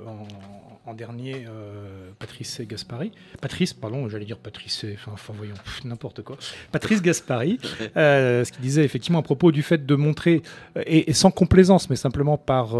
en, 0.87 0.95
dernier 0.95 1.47
euh, 1.49 2.11
Patrice 2.19 2.61
Gaspari. 2.61 3.11
Patrice, 3.41 3.73
pardon, 3.73 4.09
j'allais 4.09 4.27
dire 4.27 4.39
Patrice, 4.39 4.85
enfin, 5.13 5.33
voyons, 5.37 5.55
n'importe 5.85 6.23
quoi. 6.23 6.37
Patrice 6.73 7.03
Gaspari, 7.03 7.59
euh, 7.97 8.45
ce 8.45 8.53
qu'il 8.53 8.61
disait 8.61 8.85
effectivement 8.85 9.19
à 9.19 9.23
propos 9.23 9.51
du 9.51 9.63
fait 9.63 9.87
de 9.87 9.95
montrer, 9.95 10.43
et, 10.87 11.13
sans 11.13 11.31
complaisance, 11.31 11.91
mais 11.91 11.97
simplement 11.97 12.39
par 12.39 12.77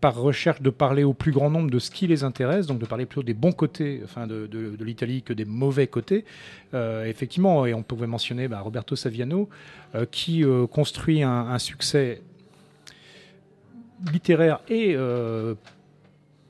par 0.00 0.16
recherche 0.16 0.60
de 0.60 0.70
parler 0.70 1.04
au 1.04 1.14
plus 1.14 1.30
grand 1.30 1.48
nombre 1.48 1.70
de 1.70 1.78
ce 1.78 1.88
qui 1.88 2.08
les 2.08 2.24
intéresse, 2.24 2.66
donc 2.66 2.80
de 2.80 2.86
parler 2.86 3.06
plutôt 3.06 3.22
des 3.22 3.34
bons 3.34 3.52
côtés 3.52 4.00
enfin 4.02 4.26
de, 4.26 4.76
l'Italie 4.80 5.22
que 5.22 5.32
des 5.32 5.44
mauvais 5.44 5.86
côtés. 5.86 6.24
effectivement, 6.74 7.66
et 7.66 7.72
on 7.72 7.84
pouvait 7.84 8.08
mentionner 8.08 8.48
bah, 8.48 8.60
Roberto 8.60 8.96
Saviano, 8.96 9.48
qui 10.10 10.44
construit 10.72 11.22
un, 11.22 11.58
succès 11.60 12.20
littéraire 14.10 14.60
et 14.68 14.94
euh, 14.96 15.54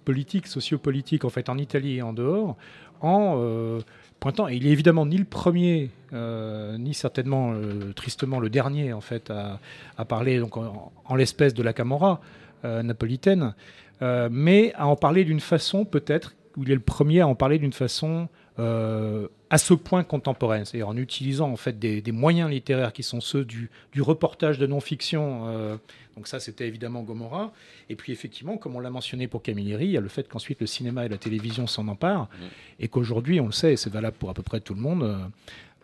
politique, 0.05 0.47
sociopolitique, 0.47 1.25
en 1.25 1.29
fait, 1.29 1.49
en 1.49 1.59
Italie 1.59 1.97
et 1.97 2.03
en 2.03 2.13
dehors, 2.13 2.57
en 3.01 3.37
euh, 3.39 3.81
pointant. 4.21 4.49
Et 4.49 4.57
il 4.57 4.67
est 4.67 4.71
évidemment 4.71 5.07
ni 5.07 5.19
le 5.19 5.25
premier, 5.25 5.91
euh, 6.13 6.79
ni 6.79 6.95
certainement 6.95 7.55
tristement 7.95 8.41
le 8.41 8.51
dernier, 8.51 8.93
en 8.93 9.01
fait, 9.01 9.31
à, 9.31 10.05
parler 10.05 10.39
donc 10.39 10.57
en, 10.57 11.15
l'espèce 11.15 11.55
de 11.55 11.63
la 11.63 11.73
Camorra 11.73 12.21
napolitaine, 12.65 13.55
mais 14.01 14.73
à 14.75 14.87
en 14.87 14.95
parler 14.95 15.25
d'une 15.25 15.41
façon 15.41 15.85
peut-être 15.85 16.35
où 16.57 16.63
il 16.63 16.71
est 16.71 16.75
le 16.75 16.81
premier 16.81 17.21
à 17.21 17.27
en 17.27 17.35
parler 17.35 17.59
d'une 17.59 17.73
façon 17.73 18.29
à 18.59 19.59
ce 19.59 19.75
point 19.75 20.05
contemporaine, 20.05 20.65
c'est-à-dire 20.65 20.89
en 20.89 20.97
utilisant 20.97 21.51
en 21.51 21.57
fait 21.57 21.79
des, 21.79 22.13
moyens 22.13 22.51
littéraires 22.51 22.93
qui 22.93 23.03
sont 23.03 23.21
ceux 23.21 23.45
du, 23.45 23.71
reportage 23.99 24.59
de 24.59 24.67
non-fiction. 24.67 25.79
donc 26.17 26.29
ça, 26.29 26.41
c'était 26.41 26.69
évidemment 26.69 27.03
Gomorrah. 27.03 27.53
Et 27.89 27.97
puis 27.97 28.13
effectivement, 28.13 28.57
comme 28.57 28.77
on 28.77 28.81
l'a 28.81 28.91
mentionné 28.91 29.27
pour 29.29 29.43
Camilleri, 29.43 29.87
il 29.87 29.91
y 29.93 29.97
a 29.97 30.01
le 30.01 30.09
fait 30.09 30.29
qu'ensuite 30.29 30.61
le 30.61 30.67
cinéma 30.67 31.05
et 31.07 31.09
la 31.09 31.19
télévision 31.19 31.67
s'en 31.67 31.89
emparent, 31.89 32.29
mmh. 32.31 32.45
et 32.81 32.89
qu'aujourd'hui, 32.89 33.41
on 33.41 33.47
le 33.47 33.53
sait, 33.53 33.73
et 33.73 33.77
c'est 33.77 33.93
valable 33.93 34.17
pour 34.19 34.31
à 34.31 34.35
peu 34.35 34.43
près 34.43 34.61
tout 34.61 34.75
le 34.75 34.81
monde, 34.81 35.03
euh, 35.03 35.17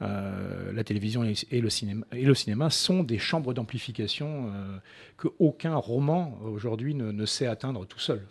la 0.00 0.84
télévision 0.84 1.24
et 1.24 1.60
le, 1.60 1.70
cinéma, 2.34 2.70
sont 2.70 3.02
des 3.02 3.18
chambres 3.18 3.52
d'amplification 3.52 4.46
euh, 4.46 4.78
que 5.16 5.28
aucun 5.40 5.74
roman 5.74 6.38
aujourd'hui 6.44 6.94
ne, 6.94 7.26
sait 7.26 7.46
atteindre 7.46 7.84
tout 7.84 7.98
seul. 7.98 8.22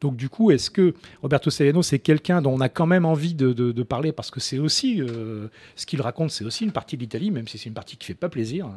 Donc 0.00 0.16
du 0.16 0.28
coup, 0.28 0.50
est-ce 0.50 0.70
que 0.70 0.94
Roberto 1.22 1.50
Saviano, 1.50 1.82
c'est 1.82 1.98
quelqu'un 1.98 2.42
dont 2.42 2.52
on 2.52 2.60
a 2.60 2.68
quand 2.68 2.86
même 2.86 3.06
envie 3.06 3.34
de, 3.34 3.82
parler? 3.82 4.12
Parce 4.12 4.30
que 4.30 4.40
c'est 4.40 4.58
aussi 4.58 5.00
euh, 5.00 5.48
ce 5.76 5.86
qu'il 5.86 6.02
raconte, 6.02 6.30
c'est 6.30 6.44
aussi 6.44 6.64
une 6.64 6.72
partie 6.72 6.96
de 6.96 7.02
l'Italie, 7.02 7.30
même 7.30 7.48
si 7.48 7.56
c'est 7.56 7.68
une 7.68 7.74
partie 7.74 7.96
qui 7.96 8.06
fait 8.06 8.14
pas 8.14 8.28
plaisir. 8.28 8.68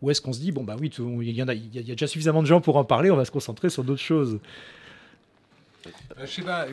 ou 0.00 0.10
est-ce 0.10 0.20
qu'on 0.20 0.32
se 0.32 0.40
dit 0.40 0.52
bon 0.52 0.62
bah 0.62 0.76
oui, 0.80 0.92
il 1.22 1.30
y, 1.30 1.42
a, 1.42 1.52
il 1.52 1.74
y, 1.74 1.90
a 1.90 1.94
déjà 1.94 2.06
suffisamment 2.06 2.42
de 2.42 2.46
gens 2.46 2.60
pour 2.60 2.76
en 2.76 2.84
parler, 2.84 3.10
on 3.10 3.16
va 3.16 3.24
se 3.24 3.32
concentrer 3.32 3.70
sur 3.70 3.82
d'autres 3.82 4.00
choses. 4.00 4.38
je 6.20 6.26
sais 6.26 6.42
pas. 6.42 6.66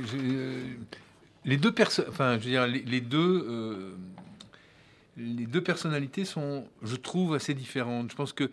les 1.45 1.57
deux 1.57 1.71
personnes, 1.71 2.05
enfin, 2.09 2.37
je 2.39 2.45
veux 2.45 2.51
dire, 2.51 2.67
les, 2.67 3.01
deux 3.01 3.95
les 5.17 5.45
deux 5.45 5.61
personnalités 5.61 6.25
sont, 6.25 6.65
je 6.83 6.95
trouve, 6.95 7.33
assez 7.33 7.53
différentes. 7.53 8.11
Je 8.11 8.15
pense 8.15 8.33
que 8.33 8.49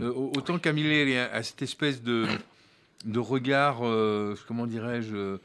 euh, 0.00 0.12
autant 0.12 0.58
Camille 0.58 1.16
a 1.16 1.42
cette 1.42 1.62
espèce 1.62 2.02
de, 2.02 2.26
de 3.04 3.18
regard, 3.18 3.80
euh, 3.82 4.36
comment 4.46 4.66
dirais-je, 4.66 5.38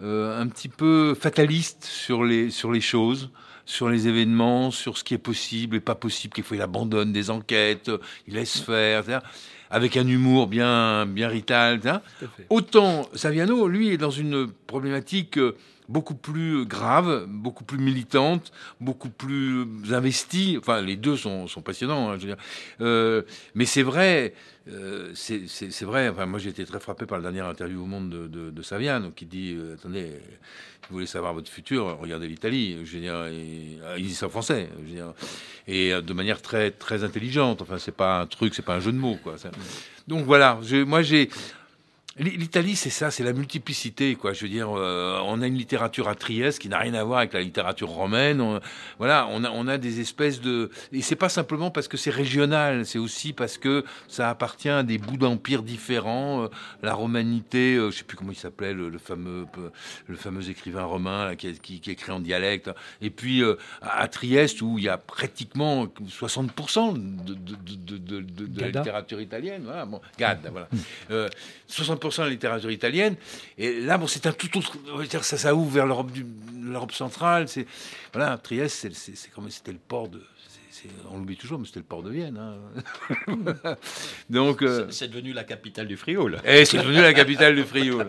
euh, 0.00 0.40
un 0.40 0.46
petit 0.48 0.68
peu 0.68 1.14
fataliste 1.14 1.84
sur 1.84 2.24
les, 2.24 2.50
sur 2.50 2.72
les 2.72 2.80
choses, 2.80 3.30
sur 3.64 3.88
les 3.88 4.08
événements, 4.08 4.70
sur 4.70 4.98
ce 4.98 5.04
qui 5.04 5.14
est 5.14 5.18
possible 5.18 5.76
et 5.76 5.80
pas 5.80 5.94
possible, 5.94 6.34
qu'il 6.34 6.44
faut 6.44 6.54
il 6.54 6.62
abandonne 6.62 7.12
des 7.12 7.30
enquêtes, 7.30 7.90
il 8.26 8.34
laisse 8.34 8.60
faire, 8.60 9.22
avec 9.70 9.96
un 9.96 10.06
humour 10.06 10.48
bien, 10.48 11.06
bien 11.06 11.28
rital. 11.28 11.80
Autant 12.50 13.08
Saviano, 13.14 13.68
lui, 13.68 13.88
est 13.88 13.98
dans 13.98 14.10
une 14.10 14.48
problématique 14.66 15.38
beaucoup 15.88 16.14
plus 16.14 16.64
grave, 16.64 17.26
beaucoup 17.28 17.64
plus 17.64 17.78
militante, 17.78 18.52
beaucoup 18.80 19.10
plus 19.10 19.66
investie. 19.90 20.56
Enfin, 20.58 20.80
les 20.80 20.96
deux 20.96 21.16
sont, 21.16 21.46
passionnants, 21.64 22.10
hein, 22.10 22.14
je 22.16 22.26
veux 22.26 22.34
dire. 22.34 22.44
Euh, 22.80 23.22
mais 23.54 23.64
c'est 23.64 23.82
vrai, 23.82 24.34
euh, 24.68 25.12
c'est 25.14 25.82
vrai. 25.82 26.08
Enfin, 26.08 26.26
moi, 26.26 26.38
j'ai 26.38 26.50
été 26.50 26.64
très 26.64 26.80
frappé 26.80 27.06
par 27.06 27.18
la 27.18 27.22
dernière 27.22 27.46
interview 27.46 27.82
au 27.82 27.86
Monde 27.86 28.10
de, 28.10 28.50
de, 28.50 28.62
Saviano, 28.62 29.10
qui 29.10 29.26
dit 29.26 29.54
euh, 29.56 29.74
Attendez, 29.74 30.12
vous 30.88 30.94
voulez 30.94 31.06
savoir 31.06 31.34
votre 31.34 31.50
futur 31.50 31.98
Regardez 32.00 32.28
l'Italie. 32.28 32.78
Je 32.84 32.96
veux 32.96 33.00
dire, 33.00 33.96
dit 33.98 34.14
ça 34.14 34.26
en 34.26 34.30
français. 34.30 34.68
Je 34.78 34.82
veux 34.82 34.94
dire, 34.94 35.12
et 35.68 35.92
de 35.92 36.12
manière 36.12 36.42
très, 36.42 36.70
très 36.70 37.04
intelligente. 37.04 37.62
Enfin, 37.62 37.78
c'est 37.78 37.96
pas 37.96 38.20
un 38.20 38.26
truc, 38.26 38.54
c'est 38.54 38.64
pas 38.64 38.74
un 38.74 38.80
jeu 38.80 38.92
de 38.92 38.98
mots. 38.98 39.18
Donc 40.08 40.24
voilà, 40.24 40.58
moi, 40.86 41.02
j'ai 41.02 41.28
L'Italie, 42.18 42.76
c'est 42.76 42.90
ça, 42.90 43.10
c'est 43.10 43.24
la 43.24 43.32
multiplicité, 43.32 44.16
quoi. 44.16 44.34
Je 44.34 44.42
veux 44.42 44.50
dire, 44.50 44.68
euh, 44.76 45.18
on 45.24 45.40
a 45.40 45.46
une 45.46 45.56
littérature 45.56 46.08
à 46.08 46.14
Trieste 46.14 46.58
qui 46.58 46.68
n'a 46.68 46.78
rien 46.78 46.92
à 46.92 47.02
voir 47.04 47.20
avec 47.20 47.32
la 47.32 47.40
littérature 47.40 47.88
romaine. 47.88 48.60
voilà, 48.98 49.26
on 49.30 49.44
a, 49.44 49.50
on 49.50 49.66
a 49.66 49.78
des 49.78 50.00
espèces 50.00 50.42
de, 50.42 50.70
et 50.92 51.00
c'est 51.00 51.16
pas 51.16 51.30
simplement 51.30 51.70
parce 51.70 51.88
que 51.88 51.96
c'est 51.96 52.10
régional, 52.10 52.84
c'est 52.84 52.98
aussi 52.98 53.32
parce 53.32 53.56
que 53.56 53.84
ça 54.08 54.28
appartient 54.28 54.68
à 54.68 54.82
des 54.82 54.98
bouts 54.98 55.16
d'empire 55.16 55.62
différents. 55.62 56.44
Euh, 56.44 56.48
la 56.82 56.92
romanité, 56.92 57.76
euh, 57.76 57.90
je 57.90 57.98
sais 57.98 58.04
plus 58.04 58.18
comment 58.18 58.32
il 58.32 58.38
s'appelait, 58.38 58.74
le, 58.74 58.90
fameux, 58.98 59.46
le 60.06 60.16
fameux 60.16 60.50
écrivain 60.50 60.84
romain 60.84 61.34
qui, 61.34 61.80
qui, 61.80 61.90
écrit 61.90 62.12
en 62.12 62.20
dialecte. 62.20 62.70
Et 63.00 63.08
puis 63.08 63.42
à 63.80 64.06
Trieste, 64.08 64.60
où 64.60 64.76
il 64.76 64.84
y 64.84 64.88
a 64.90 64.98
pratiquement 64.98 65.86
60% 65.86 66.92
de, 66.92 67.32
de, 67.32 67.96
de, 67.96 68.20
de, 68.20 68.60
la 68.60 68.66
littérature 68.66 69.20
italienne. 69.20 69.62
Voilà, 69.64 69.86
bon, 69.86 70.00
Gad, 70.18 70.40
voilà. 70.52 71.30
60 71.68 72.01
de 72.08 72.22
la 72.22 72.28
littérature 72.30 72.70
italienne. 72.70 73.16
Et 73.58 73.80
là, 73.80 73.98
bon, 73.98 74.06
c'est 74.06 74.26
un 74.26 74.32
tout 74.32 74.56
autre. 74.58 74.76
Ça, 75.22 75.38
ça 75.38 75.54
ouvre 75.54 75.70
vers 75.70 75.86
l'Europe 75.86 76.92
centrale. 76.92 77.48
C'est 77.48 77.66
voilà, 78.12 78.38
Trieste, 78.38 78.88
c'est 78.92 79.30
comme 79.30 79.50
c'était 79.50 79.72
le 79.72 79.78
port 79.78 80.08
de. 80.08 80.22
on 81.10 81.18
l'oublie 81.18 81.36
toujours, 81.36 81.58
mais 81.58 81.66
c'était 81.66 81.80
le 81.80 81.86
port 81.86 82.02
de 82.02 82.10
Vienne. 82.10 82.38
Hein. 82.38 83.76
Donc, 84.30 84.62
euh, 84.62 84.86
c'est 84.90 85.08
devenu 85.08 85.32
la 85.32 85.44
capitale 85.44 85.86
du 85.86 85.96
Frioul. 85.96 86.40
Et 86.44 86.64
c'est 86.64 86.78
devenu 86.78 87.00
la 87.00 87.14
capitale 87.14 87.54
du 87.54 87.64
Frioul. 87.64 88.06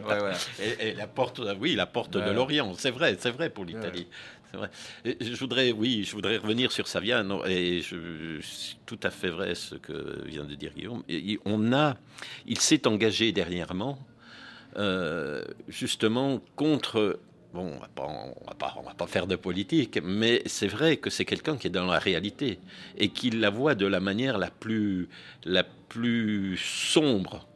et, 0.80 0.94
la 0.94 1.08
porte, 1.08 1.42
oui, 1.60 1.76
la 1.76 1.86
porte 1.86 2.12
de 2.14 2.32
l'Orient. 2.32 2.74
C'est 2.78 2.92
vrai, 2.92 3.16
c'est 3.20 3.32
vrai 3.32 3.50
pour 3.50 3.66
l'Italie. 3.66 4.08
C'est 5.06 5.22
je 5.22 5.40
voudrais, 5.40 5.72
oui, 5.72 6.04
je 6.04 6.14
voudrais 6.14 6.38
revenir 6.38 6.72
sur 6.72 6.88
Saviano 6.88 7.46
et 7.46 7.82
je, 7.82 8.40
tout 8.86 9.00
à 9.04 9.10
fait 9.10 9.30
vrai 9.30 9.56
ce 9.56 9.76
que 9.76 10.26
vient 10.26 10.46
de 10.46 10.56
dire 10.56 10.74
Guillaume. 10.74 11.04
On 11.46 11.74
a, 11.74 11.98
il 12.46 12.60
s'est 12.60 12.88
engagé 12.88 13.32
dernièrement, 13.32 14.00
euh, 14.78 15.44
justement 15.68 16.42
contre. 16.56 17.20
Bon, 17.54 17.76
on 17.76 17.80
va 17.80 17.88
pas, 17.88 18.08
on 18.78 18.82
va 18.82 18.96
pas, 18.96 19.06
faire 19.06 19.28
de 19.28 19.36
politique, 19.36 20.00
mais 20.04 20.42
c'est 20.48 20.68
vrai 20.68 20.98
que 20.98 21.12
c'est 21.12 21.24
quelqu'un 21.24 21.56
qui 21.56 21.68
est 21.68 21.70
dans 21.70 21.86
la 21.86 22.00
réalité 22.00 22.58
et 22.98 23.10
qui 23.10 23.30
la 23.30 23.52
voit 23.52 23.76
de 23.76 23.86
la 23.86 24.00
manière 24.00 24.40
la 24.40 24.50
plus 24.50 25.08
sombre 26.58 27.48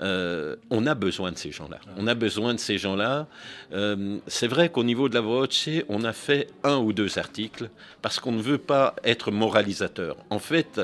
euh, 0.00 0.56
on 0.70 0.86
a 0.86 0.94
besoin 0.94 1.32
de 1.32 1.38
ces 1.38 1.52
gens-là. 1.52 1.80
On 1.96 2.06
a 2.06 2.14
besoin 2.14 2.54
de 2.54 2.58
ces 2.58 2.78
gens-là. 2.78 3.26
Euh, 3.72 4.18
c'est 4.26 4.46
vrai 4.46 4.68
qu'au 4.68 4.84
niveau 4.84 5.08
de 5.08 5.14
la 5.14 5.20
Voce, 5.20 5.68
on 5.88 6.04
a 6.04 6.12
fait 6.12 6.48
un 6.62 6.76
ou 6.76 6.92
deux 6.92 7.18
articles 7.18 7.70
parce 8.02 8.18
qu'on 8.18 8.32
ne 8.32 8.42
veut 8.42 8.58
pas 8.58 8.96
être 9.04 9.30
moralisateur. 9.30 10.16
En 10.30 10.38
fait, 10.38 10.80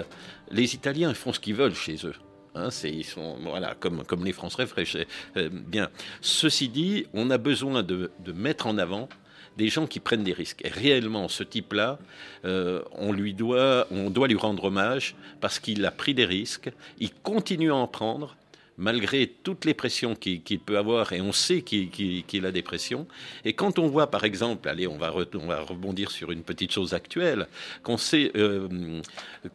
les 0.51 0.75
Italiens 0.75 1.15
font 1.15 1.33
ce 1.33 1.41
qu'ils 1.41 1.55
veulent 1.55 1.75
chez 1.75 1.97
eux. 2.05 2.15
Hein, 2.57 2.69
ils 2.83 3.05
sont 3.05 3.37
voilà 3.43 3.77
comme 3.79 4.03
comme 4.05 4.25
les 4.25 4.33
Français 4.33 4.67
feraient 4.67 5.07
euh, 5.37 5.49
bien. 5.53 5.89
Ceci 6.21 6.69
dit, 6.69 7.07
on 7.15 7.31
a 7.31 7.39
besoin 7.39 7.85
de, 7.85 8.11
mettre 8.35 8.67
en 8.67 8.77
avant 8.77 9.09
des 9.57 9.69
gens 9.69 9.87
qui 9.87 10.01
prennent 10.01 10.25
des 10.25 10.33
risques. 10.33 10.63
Et 10.65 10.69
réellement, 10.69 11.29
ce 11.29 11.43
type-là, 11.45 11.99
on 12.45 13.13
lui 13.13 13.35
doit, 13.35 13.87
on 13.91 14.09
doit 14.09 14.27
lui 14.27 14.37
rendre 14.37 14.65
hommage 14.65 15.17
parce 15.41 15.59
qu'il 15.59 15.85
a 15.85 15.91
pris 15.91 16.15
des 16.15 16.25
risques. 16.25 16.71
Il 16.99 17.13
continue 17.13 17.71
à 17.71 17.75
en 17.75 17.87
prendre 17.87 18.37
malgré 18.81 19.27
toutes 19.29 19.67
les 19.67 19.75
pressions 19.75 20.17
qu'il 20.17 20.59
peut 20.59 20.79
avoir, 20.79 21.13
et 21.13 21.21
on 21.21 21.33
sait 21.33 21.61
qu'il 21.61 22.47
a 22.47 22.51
des 22.51 22.63
pressions. 22.63 23.07
Et 23.45 23.53
quand 23.53 23.79
on 23.79 23.87
voit, 23.87 24.11
par 24.11 24.25
exemple, 24.25 24.69
allez, 24.69 24.87
on 24.87 24.97
va, 24.97 25.15
on 25.35 25.47
va 25.47 25.61
rebondir 25.61 26.11
sur 26.11 26.33
une 26.33 26.43
petite 26.43 26.73
chose 26.73 26.95
actuelle, 26.95 27.47
qu'on 27.83 27.99
sait 27.99 28.33
euh, 28.37 29.03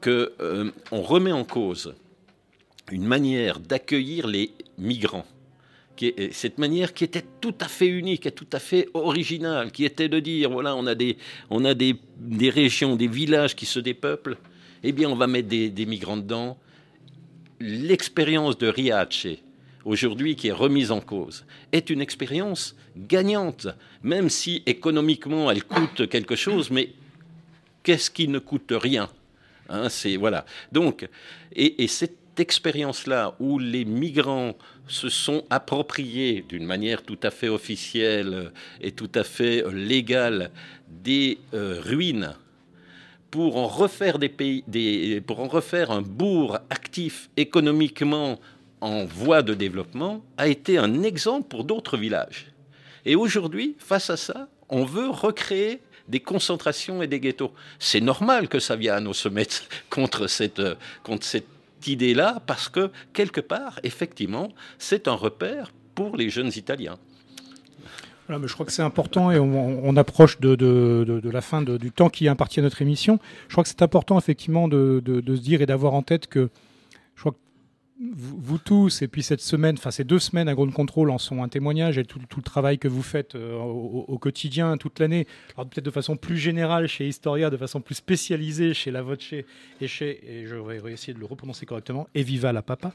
euh, 0.07 0.71
remet 0.91 1.31
en 1.31 1.43
cause 1.43 1.95
une 2.91 3.05
manière 3.05 3.59
d'accueillir 3.59 4.27
les 4.27 4.51
migrants. 4.77 5.25
Cette 6.31 6.57
manière 6.57 6.93
qui 6.93 7.03
était 7.03 7.25
tout 7.41 7.55
à 7.61 7.67
fait 7.67 7.87
unique 7.87 8.27
et 8.27 8.31
tout 8.31 8.47
à 8.51 8.59
fait 8.59 8.89
originale, 8.93 9.71
qui 9.71 9.85
était 9.85 10.09
de 10.09 10.19
dire 10.19 10.51
voilà, 10.51 10.75
on 10.75 10.85
a 10.85 10.93
des, 10.93 11.17
on 11.49 11.65
a 11.65 11.73
des, 11.73 11.95
des 12.19 12.49
régions, 12.49 12.95
des 12.95 13.07
villages 13.07 13.55
qui 13.55 13.65
se 13.65 13.79
dépeuplent, 13.79 14.37
eh 14.83 14.91
bien, 14.91 15.09
on 15.09 15.15
va 15.15 15.25
mettre 15.25 15.47
des, 15.47 15.69
des 15.69 15.85
migrants 15.87 16.17
dedans, 16.17 16.59
l'expérience 17.59 18.57
de 18.57 18.67
Riace, 18.67 19.27
aujourd'hui 19.83 20.35
qui 20.35 20.49
est 20.49 20.53
remise 20.53 20.91
en 20.91 21.01
cause, 21.01 21.45
est 21.71 21.89
une 21.89 22.01
expérience 22.01 22.75
gagnante, 22.97 23.67
même 24.03 24.29
si 24.29 24.63
économiquement 24.65 25.51
elle 25.51 25.63
coûte 25.63 26.09
quelque 26.09 26.35
chose, 26.35 26.71
mais 26.71 26.91
qu'est-ce 27.83 28.09
qui 28.09 28.27
ne 28.27 28.39
coûte 28.39 28.73
rien 28.75 29.09
hein, 29.69 29.89
C'est 29.89 30.17
voilà. 30.17 30.45
Donc, 30.71 31.07
et, 31.55 31.87
cette 31.87 32.17
expérience-là 32.37 33.35
où 33.39 33.59
les 33.59 33.85
migrants 33.85 34.57
se 34.87 35.07
sont 35.07 35.45
appropriés 35.49 36.43
d'une 36.49 36.65
manière 36.65 37.01
tout 37.01 37.19
à 37.23 37.31
fait 37.31 37.47
officielle 37.47 38.51
et 38.81 38.91
tout 38.91 39.09
à 39.15 39.23
fait 39.23 39.63
légale 39.71 40.51
des 40.89 41.37
euh, 41.53 41.79
ruines 41.79 42.35
pour 43.31 43.57
en 43.57 43.67
refaire 43.67 44.19
des 44.19 44.29
pays, 44.29 44.63
pour 45.25 45.39
en 45.39 45.47
refaire 45.47 45.91
un 45.91 46.01
bourg 46.01 46.57
actif 46.69 47.29
économiquement 47.37 48.39
en 48.81 49.05
voie 49.05 49.41
de 49.41 49.53
développement, 49.53 50.23
a 50.37 50.47
été 50.47 50.77
un 50.77 51.03
exemple 51.03 51.47
pour 51.47 51.63
d'autres 51.63 51.97
villages. 51.97 52.47
Et 53.05 53.15
aujourd'hui, 53.15 53.75
face 53.79 54.09
à 54.09 54.17
ça, 54.17 54.47
on 54.69 54.83
veut 54.83 55.09
recréer 55.09 55.81
des 56.07 56.19
concentrations 56.19 57.01
et 57.01 57.07
des 57.07 57.19
ghettos. 57.19 57.51
C'est 57.79 58.01
normal 58.01 58.47
que 58.47 58.59
Saviano 58.59 59.13
se 59.13 59.29
mette 59.29 59.67
contre 59.89 60.27
cette, 60.27 60.61
contre 61.03 61.25
cette 61.25 61.47
idée-là, 61.87 62.41
parce 62.45 62.69
que 62.69 62.91
quelque 63.13 63.41
part, 63.41 63.79
effectivement, 63.83 64.49
c'est 64.77 65.07
un 65.07 65.13
repère 65.13 65.71
pour 65.93 66.17
les 66.17 66.29
jeunes 66.29 66.51
Italiens 66.55 66.97
mais 68.29 68.47
je 68.47 68.53
crois 68.53 68.65
que 68.65 68.71
c'est 68.71 68.81
important 68.81 69.31
et 69.31 69.39
on, 69.39 69.95
approche 69.97 70.39
de, 70.39 71.29
la 71.31 71.41
fin 71.41 71.61
du 71.61 71.91
temps 71.91 72.09
qui 72.09 72.25
est 72.25 72.29
imparti 72.29 72.59
à 72.59 72.63
notre 72.63 72.81
émission. 72.81 73.19
Je 73.47 73.53
crois 73.53 73.63
que 73.63 73.69
c'est 73.69 73.81
important 73.81 74.17
effectivement 74.17 74.67
de, 74.67 75.01
se 75.05 75.41
dire 75.41 75.61
et 75.61 75.65
d'avoir 75.65 75.93
en 75.93 76.01
tête 76.01 76.27
que 76.27 76.49
je 77.15 77.21
crois 77.21 77.31
que 77.33 77.37
vous, 77.97 78.57
tous, 78.57 79.01
et 79.03 79.07
puis 79.07 79.23
cette 79.23 79.39
semaine, 79.39 79.75
enfin 79.77 79.89
ces 79.89 80.03
deux 80.03 80.19
semaines 80.19 80.49
à 80.49 80.53
Ground 80.53 80.73
Control 80.73 81.09
en 81.09 81.17
sont 81.17 81.41
un 81.41 81.47
témoignage 81.47 81.97
et 81.97 82.03
tout, 82.03 82.19
le 82.19 82.43
travail 82.43 82.77
que 82.77 82.89
vous 82.89 83.01
faites 83.01 83.35
euh, 83.35 83.55
au, 83.57 84.17
quotidien, 84.17 84.75
toute 84.75 84.99
l'année, 84.99 85.27
alors 85.55 85.69
peut-être 85.69 85.85
de 85.85 85.91
façon 85.91 86.17
plus 86.17 86.37
générale 86.37 86.87
chez 86.87 87.07
Historia, 87.07 87.49
de 87.49 87.55
façon 87.55 87.79
plus 87.79 87.95
spécialisée 87.95 88.73
chez 88.73 88.91
La 88.91 89.01
Voce 89.01 89.33
et 89.79 89.87
chez, 89.87 90.19
et 90.29 90.45
je 90.45 90.55
vais 90.55 90.91
essayer 90.91 91.13
de 91.13 91.19
le 91.19 91.25
reprononcer 91.25 91.65
correctement, 91.65 92.09
et 92.13 92.23
Viva 92.23 92.51
la 92.51 92.61
Papa. 92.61 92.91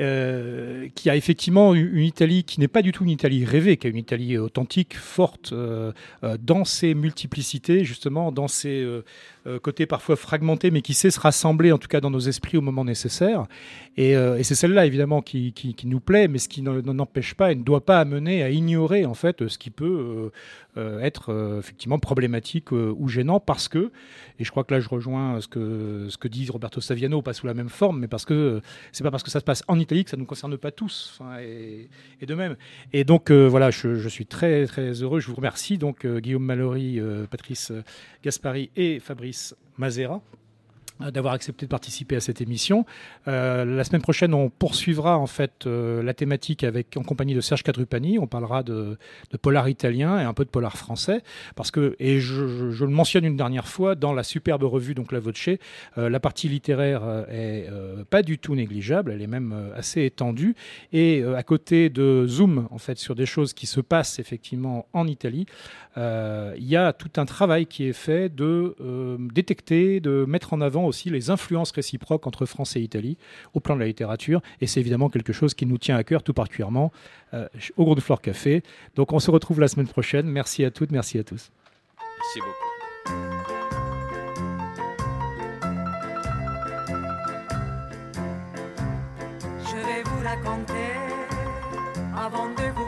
Euh, 0.00 0.88
qui 0.96 1.08
a 1.08 1.14
effectivement 1.14 1.72
une 1.72 2.02
Italie 2.02 2.42
qui 2.42 2.58
n'est 2.58 2.66
pas 2.66 2.82
du 2.82 2.90
tout 2.90 3.04
une 3.04 3.10
Italie 3.10 3.44
rêvée, 3.44 3.76
qui 3.76 3.86
est 3.86 3.90
une 3.90 3.96
Italie 3.96 4.36
authentique, 4.38 4.96
forte, 4.96 5.52
euh, 5.52 5.92
euh, 6.24 6.36
dans 6.42 6.64
ses 6.64 6.94
multiplicités, 6.94 7.84
justement, 7.84 8.32
dans 8.32 8.48
ses 8.48 8.84
côtés 9.62 9.86
parfois 9.86 10.16
fragmentés, 10.16 10.70
mais 10.70 10.80
qui 10.80 10.94
sait 10.94 11.10
se 11.10 11.20
rassembler, 11.20 11.70
en 11.70 11.78
tout 11.78 11.86
cas 11.86 12.00
dans 12.00 12.10
nos 12.10 12.18
esprits 12.18 12.56
au 12.56 12.62
moment 12.62 12.84
nécessaire. 12.84 13.44
Et, 13.96 14.16
c'est 14.42 14.54
celle-là, 14.54 14.86
évidemment, 14.86 15.22
qui, 15.22 15.52
qui, 15.52 15.86
nous 15.86 16.00
plaît, 16.00 16.28
mais 16.28 16.38
ce 16.38 16.48
qui 16.48 16.62
n'empêche 16.62 17.34
pas 17.34 17.52
et 17.52 17.54
ne 17.54 17.62
doit 17.62 17.84
pas 17.84 18.00
amener 18.00 18.42
à 18.42 18.50
ignorer, 18.50 19.04
en 19.04 19.14
fait, 19.14 19.46
ce 19.46 19.58
qui 19.58 19.70
peut 19.70 20.30
être 20.76 21.58
effectivement 21.58 21.98
problématique 21.98 22.72
ou 22.72 23.08
gênant, 23.08 23.40
parce 23.40 23.68
que, 23.68 23.92
et 24.38 24.44
je 24.44 24.50
crois 24.50 24.64
que 24.64 24.74
là, 24.74 24.80
je 24.80 24.88
rejoins 24.88 25.40
ce 25.40 25.48
que, 25.48 26.06
ce 26.08 26.18
que 26.18 26.28
dit 26.28 26.48
Roberto 26.50 26.80
Saviano, 26.80 27.22
pas 27.22 27.32
sous 27.32 27.46
la 27.46 27.54
même 27.54 27.68
forme, 27.68 28.00
mais 28.00 28.08
parce 28.08 28.24
que 28.24 28.60
c'est 28.92 29.04
pas 29.04 29.10
parce 29.10 29.22
que 29.22 29.30
ça 29.30 29.40
se 29.40 29.44
passe 29.44 29.62
en 29.68 29.78
Italie 29.78 30.04
que 30.04 30.10
ça 30.10 30.16
ne 30.16 30.22
nous 30.22 30.26
concerne 30.26 30.56
pas 30.56 30.70
tous, 30.70 31.20
et, 31.40 31.88
de 32.26 32.34
même. 32.34 32.56
Et 32.92 33.04
donc 33.04 33.30
euh, 33.30 33.46
voilà, 33.48 33.70
je, 33.70 34.08
suis 34.08 34.26
très 34.26 34.66
très 34.66 35.02
heureux. 35.02 35.20
Je 35.20 35.28
vous 35.28 35.36
remercie 35.36 35.78
donc 35.78 36.04
euh, 36.04 36.20
Guillaume 36.20 36.44
Mallory, 36.44 37.00
euh, 37.00 37.26
Patrice 37.26 37.72
Gaspari 38.22 38.70
et 38.76 39.00
Fabrice 39.00 39.54
Mazera 39.76 40.16
euh, 40.16 40.43
d'avoir 41.00 41.34
accepté 41.34 41.66
de 41.66 41.70
participer 41.70 42.16
à 42.16 42.20
cette 42.20 42.40
émission. 42.40 42.86
Euh, 43.26 43.64
la 43.64 43.82
semaine 43.84 44.02
prochaine, 44.02 44.32
on 44.32 44.48
poursuivra 44.48 45.18
en 45.18 45.26
fait 45.26 45.66
euh, 45.66 46.02
la 46.02 46.14
thématique 46.14 46.62
avec 46.62 46.96
en 46.96 47.02
compagnie 47.02 47.34
de 47.34 47.40
Serge 47.40 47.62
Cadrupani. 47.62 48.18
On 48.18 48.26
parlera 48.26 48.62
de, 48.62 48.96
polar 49.42 49.68
italien 49.68 50.20
et 50.20 50.22
un 50.22 50.34
peu 50.34 50.44
de 50.44 50.50
polar 50.50 50.76
français, 50.76 51.22
parce 51.56 51.70
que 51.70 51.96
et 51.98 52.20
je, 52.20 52.44
le 52.84 52.90
mentionne 52.90 53.24
une 53.24 53.36
dernière 53.36 53.66
fois 53.66 53.94
dans 53.96 54.12
la 54.12 54.22
superbe 54.22 54.62
revue 54.62 54.94
donc 54.94 55.10
La 55.10 55.18
Voce, 55.18 55.48
la 55.96 56.20
partie 56.20 56.48
littéraire 56.48 57.26
est 57.28 57.68
pas 58.08 58.22
du 58.22 58.38
tout 58.38 58.54
négligeable, 58.54 59.10
elle 59.10 59.22
est 59.22 59.26
même 59.26 59.72
assez 59.74 60.04
étendue. 60.04 60.54
Et 60.92 61.24
à 61.24 61.42
côté 61.42 61.90
de 61.90 62.26
zoom 62.26 62.68
en 62.70 62.78
fait 62.78 62.98
sur 62.98 63.14
des 63.14 63.26
choses 63.26 63.52
qui 63.52 63.66
se 63.66 63.80
passent 63.80 64.18
effectivement 64.18 64.86
en 64.92 65.06
Italie, 65.06 65.46
il 65.96 66.52
y 66.58 66.76
a 66.76 66.92
tout 66.92 67.10
un 67.16 67.24
travail 67.24 67.66
qui 67.66 67.84
est 67.84 67.92
fait 67.92 68.34
de 68.34 68.76
détecter, 69.32 70.00
de 70.00 70.24
mettre 70.26 70.52
en 70.52 70.60
avant 70.60 70.83
aussi 70.86 71.10
les 71.10 71.30
influences 71.30 71.72
réciproques 71.72 72.26
entre 72.26 72.46
France 72.46 72.76
et 72.76 72.80
Italie 72.80 73.16
au 73.52 73.60
plan 73.60 73.74
de 73.74 73.80
la 73.80 73.86
littérature. 73.86 74.40
Et 74.60 74.66
c'est 74.66 74.80
évidemment 74.80 75.08
quelque 75.08 75.32
chose 75.32 75.54
qui 75.54 75.66
nous 75.66 75.78
tient 75.78 75.96
à 75.96 76.04
cœur 76.04 76.22
tout 76.22 76.34
particulièrement 76.34 76.92
euh, 77.32 77.48
au 77.76 77.84
Gros 77.84 77.94
de 77.94 78.00
Flore 78.00 78.20
Café. 78.20 78.62
Donc 78.94 79.12
on 79.12 79.18
se 79.18 79.30
retrouve 79.30 79.60
la 79.60 79.68
semaine 79.68 79.88
prochaine. 79.88 80.26
Merci 80.26 80.64
à 80.64 80.70
toutes, 80.70 80.90
merci 80.90 81.18
à 81.18 81.24
tous. 81.24 81.50
Merci 81.98 82.40
beaucoup. 82.40 82.74
Je 89.60 89.76
vais 89.76 90.02
vous 90.04 90.24
raconter 90.24 90.90
avant 92.16 92.48
de 92.48 92.62
vous 92.74 92.83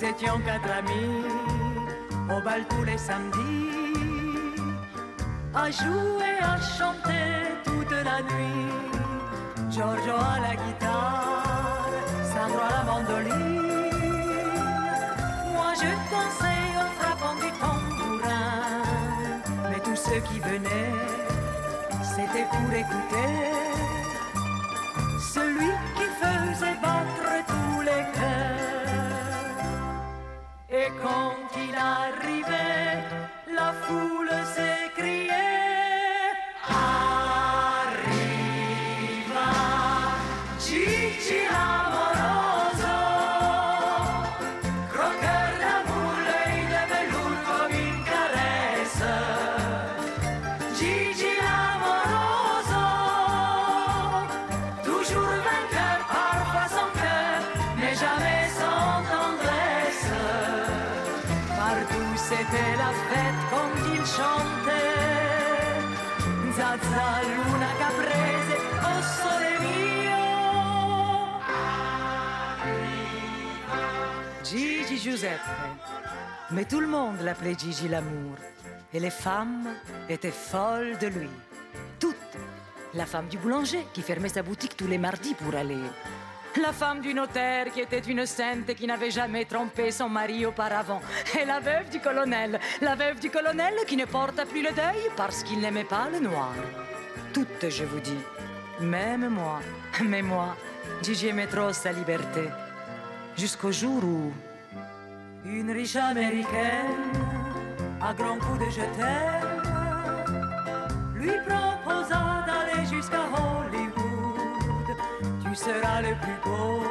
nous 0.00 0.08
étions 0.08 0.40
quatre 0.40 0.70
amis 0.70 1.24
au 2.30 2.40
bal 2.42 2.64
tous 2.68 2.84
les 2.84 2.96
samedis, 2.96 4.56
à 5.54 5.70
jouer, 5.70 6.38
à 6.40 6.56
chanter 6.60 7.58
toute 7.64 7.90
la 7.90 8.22
nuit. 8.22 8.70
Giorgio 9.70 10.14
à 10.14 10.40
la 10.40 10.56
guitare, 10.56 11.86
Sandro 12.22 12.60
à 12.60 12.70
la 12.70 12.82
mandoline. 12.84 13.90
Moi 15.52 15.72
je 15.74 15.90
dansais 16.10 16.68
au 16.76 16.88
frappant 17.00 17.34
du 17.36 17.50
tambourin, 17.60 18.52
mais 19.70 19.80
tous 19.80 19.96
ceux 19.96 20.20
qui 20.20 20.38
venaient, 20.40 20.94
c'était 22.02 22.46
pour 22.50 22.72
écouter 22.72 23.99
Et 31.02 31.39
Mais 76.50 76.64
tout 76.64 76.80
le 76.80 76.86
monde 76.86 77.20
l'appelait 77.22 77.56
Gigi 77.58 77.88
l'amour. 77.88 78.36
Et 78.92 79.00
les 79.00 79.10
femmes 79.10 79.68
étaient 80.08 80.30
folles 80.30 80.98
de 80.98 81.06
lui. 81.06 81.30
Toutes. 81.98 82.16
La 82.94 83.06
femme 83.06 83.28
du 83.28 83.38
boulanger 83.38 83.86
qui 83.92 84.02
fermait 84.02 84.28
sa 84.28 84.42
boutique 84.42 84.76
tous 84.76 84.88
les 84.88 84.98
mardis 84.98 85.34
pour 85.34 85.54
aller. 85.54 85.78
La 86.60 86.72
femme 86.72 87.00
du 87.00 87.14
notaire 87.14 87.70
qui 87.72 87.80
était 87.80 88.00
une 88.00 88.26
sainte 88.26 88.68
et 88.68 88.74
qui 88.74 88.88
n'avait 88.88 89.12
jamais 89.12 89.44
trompé 89.44 89.92
son 89.92 90.08
mari 90.08 90.44
auparavant. 90.44 91.00
Et 91.40 91.44
la 91.44 91.60
veuve 91.60 91.88
du 91.90 92.00
colonel. 92.00 92.58
La 92.80 92.96
veuve 92.96 93.20
du 93.20 93.30
colonel 93.30 93.74
qui 93.86 93.96
ne 93.96 94.06
porta 94.06 94.44
plus 94.44 94.62
le 94.62 94.72
deuil 94.72 95.10
parce 95.16 95.44
qu'il 95.44 95.60
n'aimait 95.60 95.84
pas 95.84 96.08
le 96.12 96.18
noir. 96.18 96.52
Toutes, 97.32 97.68
je 97.68 97.84
vous 97.84 98.00
dis. 98.00 98.18
Même 98.80 99.28
moi. 99.28 99.60
Mais 100.02 100.22
moi, 100.22 100.56
Gigi 101.02 101.28
aimait 101.28 101.46
trop 101.46 101.72
sa 101.72 101.92
liberté. 101.92 102.42
Jusqu'au 103.36 103.70
jour 103.70 104.02
où 104.02 104.32
une 105.44 105.70
riche 105.70 105.96
américaine, 105.96 107.12
à 108.00 108.12
grands 108.14 108.38
coups 108.38 108.58
de 108.60 108.70
je 108.70 108.80
lui 111.18 111.32
proposa 111.46 112.44
d'aller 112.46 112.86
jusqu'à 112.86 113.24
Hollywood. 113.34 114.96
Tu 115.44 115.54
seras 115.54 116.00
le 116.02 116.14
plus 116.22 116.38
beau 116.44 116.82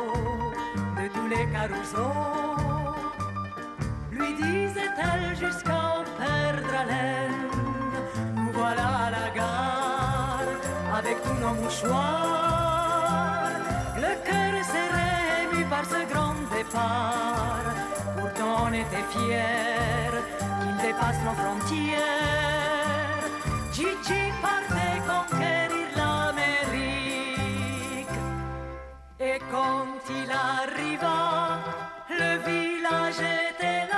de 0.98 1.08
tous 1.14 1.28
les 1.28 1.46
carousaux. 1.52 2.14
Lui 4.12 4.34
disait-elle 4.36 5.36
jusqu'à 5.36 6.04
perdre 6.18 6.74
haleine. 6.80 7.50
Nous 8.36 8.52
voilà 8.54 8.88
à 9.06 9.10
la 9.12 9.30
gare 9.36 10.52
avec 10.96 11.22
tous 11.24 11.38
nos 11.42 11.54
mouchoirs. 11.54 13.50
Le 13.96 14.14
cœur 14.28 14.54
serré 14.64 15.10
ému 15.44 15.62
par 15.66 15.86
ce 15.86 16.00
grand 16.12 16.36
départ 16.56 17.99
on 18.50 18.74
était 18.74 19.06
fiers 19.12 20.18
qu'il 20.60 20.76
dépasse 20.78 21.20
nos 21.26 21.36
frontières. 21.42 23.26
Gigi 23.74 24.24
partait 24.42 25.00
conquérir 25.14 25.88
l'Amérique. 25.96 26.58
Et 29.20 29.40
quand 29.52 30.00
il 30.10 30.30
arriva, 30.32 31.60
le 32.10 32.32
village 32.48 33.20
était 33.20 33.89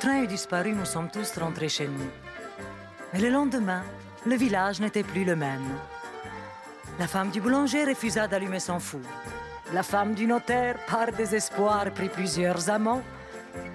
train 0.00 0.22
eut 0.22 0.26
disparu, 0.26 0.72
nous 0.72 0.86
sommes 0.86 1.10
tous 1.10 1.38
rentrés 1.38 1.68
chez 1.68 1.86
nous. 1.86 2.10
Mais 3.12 3.20
le 3.20 3.28
lendemain, 3.28 3.82
le 4.26 4.34
village 4.34 4.80
n'était 4.80 5.02
plus 5.02 5.24
le 5.24 5.36
même. 5.36 5.68
La 6.98 7.06
femme 7.06 7.30
du 7.30 7.40
boulanger 7.40 7.84
refusa 7.84 8.26
d'allumer 8.26 8.60
son 8.60 8.80
four. 8.80 9.00
La 9.74 9.82
femme 9.82 10.14
du 10.14 10.26
notaire, 10.26 10.76
par 10.88 11.12
désespoir, 11.12 11.84
prit 11.94 12.08
plusieurs 12.08 12.70
amants. 12.70 13.02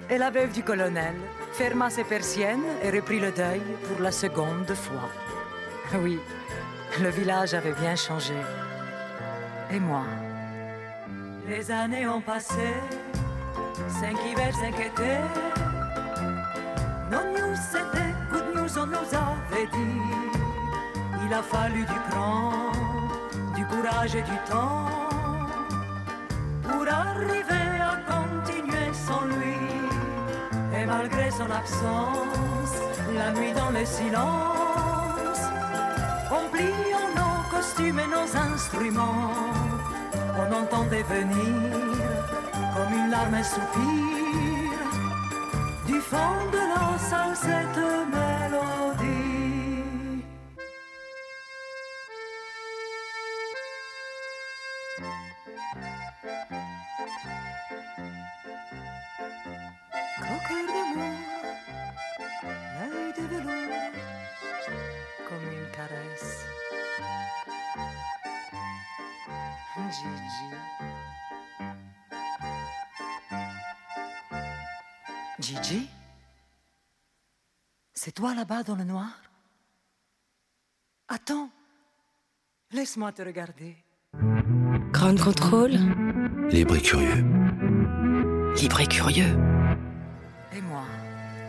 Et 0.10 0.18
la 0.18 0.32
veuve 0.32 0.52
du 0.52 0.64
colonel 0.64 1.16
ferma 1.54 1.90
ses 1.90 2.04
persiennes 2.04 2.66
et 2.84 2.90
reprit 2.90 3.20
le 3.20 3.32
deuil 3.32 3.62
pour 3.88 4.02
la 4.02 4.12
seconde 4.12 4.74
fois. 4.74 5.10
Oui, 6.02 6.20
le 7.00 7.10
village 7.10 7.54
avait 7.54 7.74
bien 7.74 7.96
changé. 7.96 8.34
Et 9.72 9.80
moi 9.80 10.06
Les 11.48 11.70
années 11.70 12.08
ont 12.08 12.22
passé, 12.22 12.74
cinq 13.88 14.18
hivers, 14.26 14.56
cinq 14.56 14.80
étés. 14.80 15.65
On 18.78 18.86
nous 18.88 18.96
avait 18.96 19.68
dit. 19.68 20.02
Il 21.26 21.34
a 21.34 21.42
fallu 21.42 21.82
du 21.82 22.00
cran, 22.10 22.52
du 23.56 23.66
courage 23.66 24.16
et 24.16 24.22
du 24.22 24.38
temps 24.50 24.90
pour 26.64 26.86
arriver 26.88 27.72
à 27.82 27.96
continuer 28.12 28.92
sans 28.94 29.26
lui. 29.26 29.58
Et 30.78 30.86
malgré 30.86 31.32
son 31.32 31.50
absence, 31.50 32.76
la 33.16 33.32
nuit 33.32 33.54
dans 33.54 33.72
le 33.72 33.86
silence, 33.86 35.42
on 36.32 36.50
pliant 36.50 37.10
nos 37.16 37.56
costumes 37.56 38.00
et 38.00 38.08
nos 38.08 38.38
instruments, 38.54 39.32
on 40.38 40.54
entendait 40.62 41.04
venir 41.04 41.96
comme 42.76 42.94
une 42.94 43.10
larme 43.10 43.36
un 43.36 43.44
soupir 43.44 44.26
du 45.88 46.00
fond 46.02 46.36
de 46.52 46.58
la 46.58 46.98
salle 46.98 47.36
cette 47.36 48.25
toi 78.16 78.34
là-bas 78.34 78.64
dans 78.64 78.76
le 78.76 78.86
noir? 78.86 79.22
Attends, 81.08 81.50
laisse-moi 82.72 83.12
te 83.12 83.22
regarder. 83.22 83.76
Grand 84.92 85.22
contrôle. 85.22 85.74
Libre 86.50 86.78
et 86.78 86.82
curieux. 86.82 87.24
Libre 88.56 88.80
et 88.80 88.88
curieux. 88.88 89.55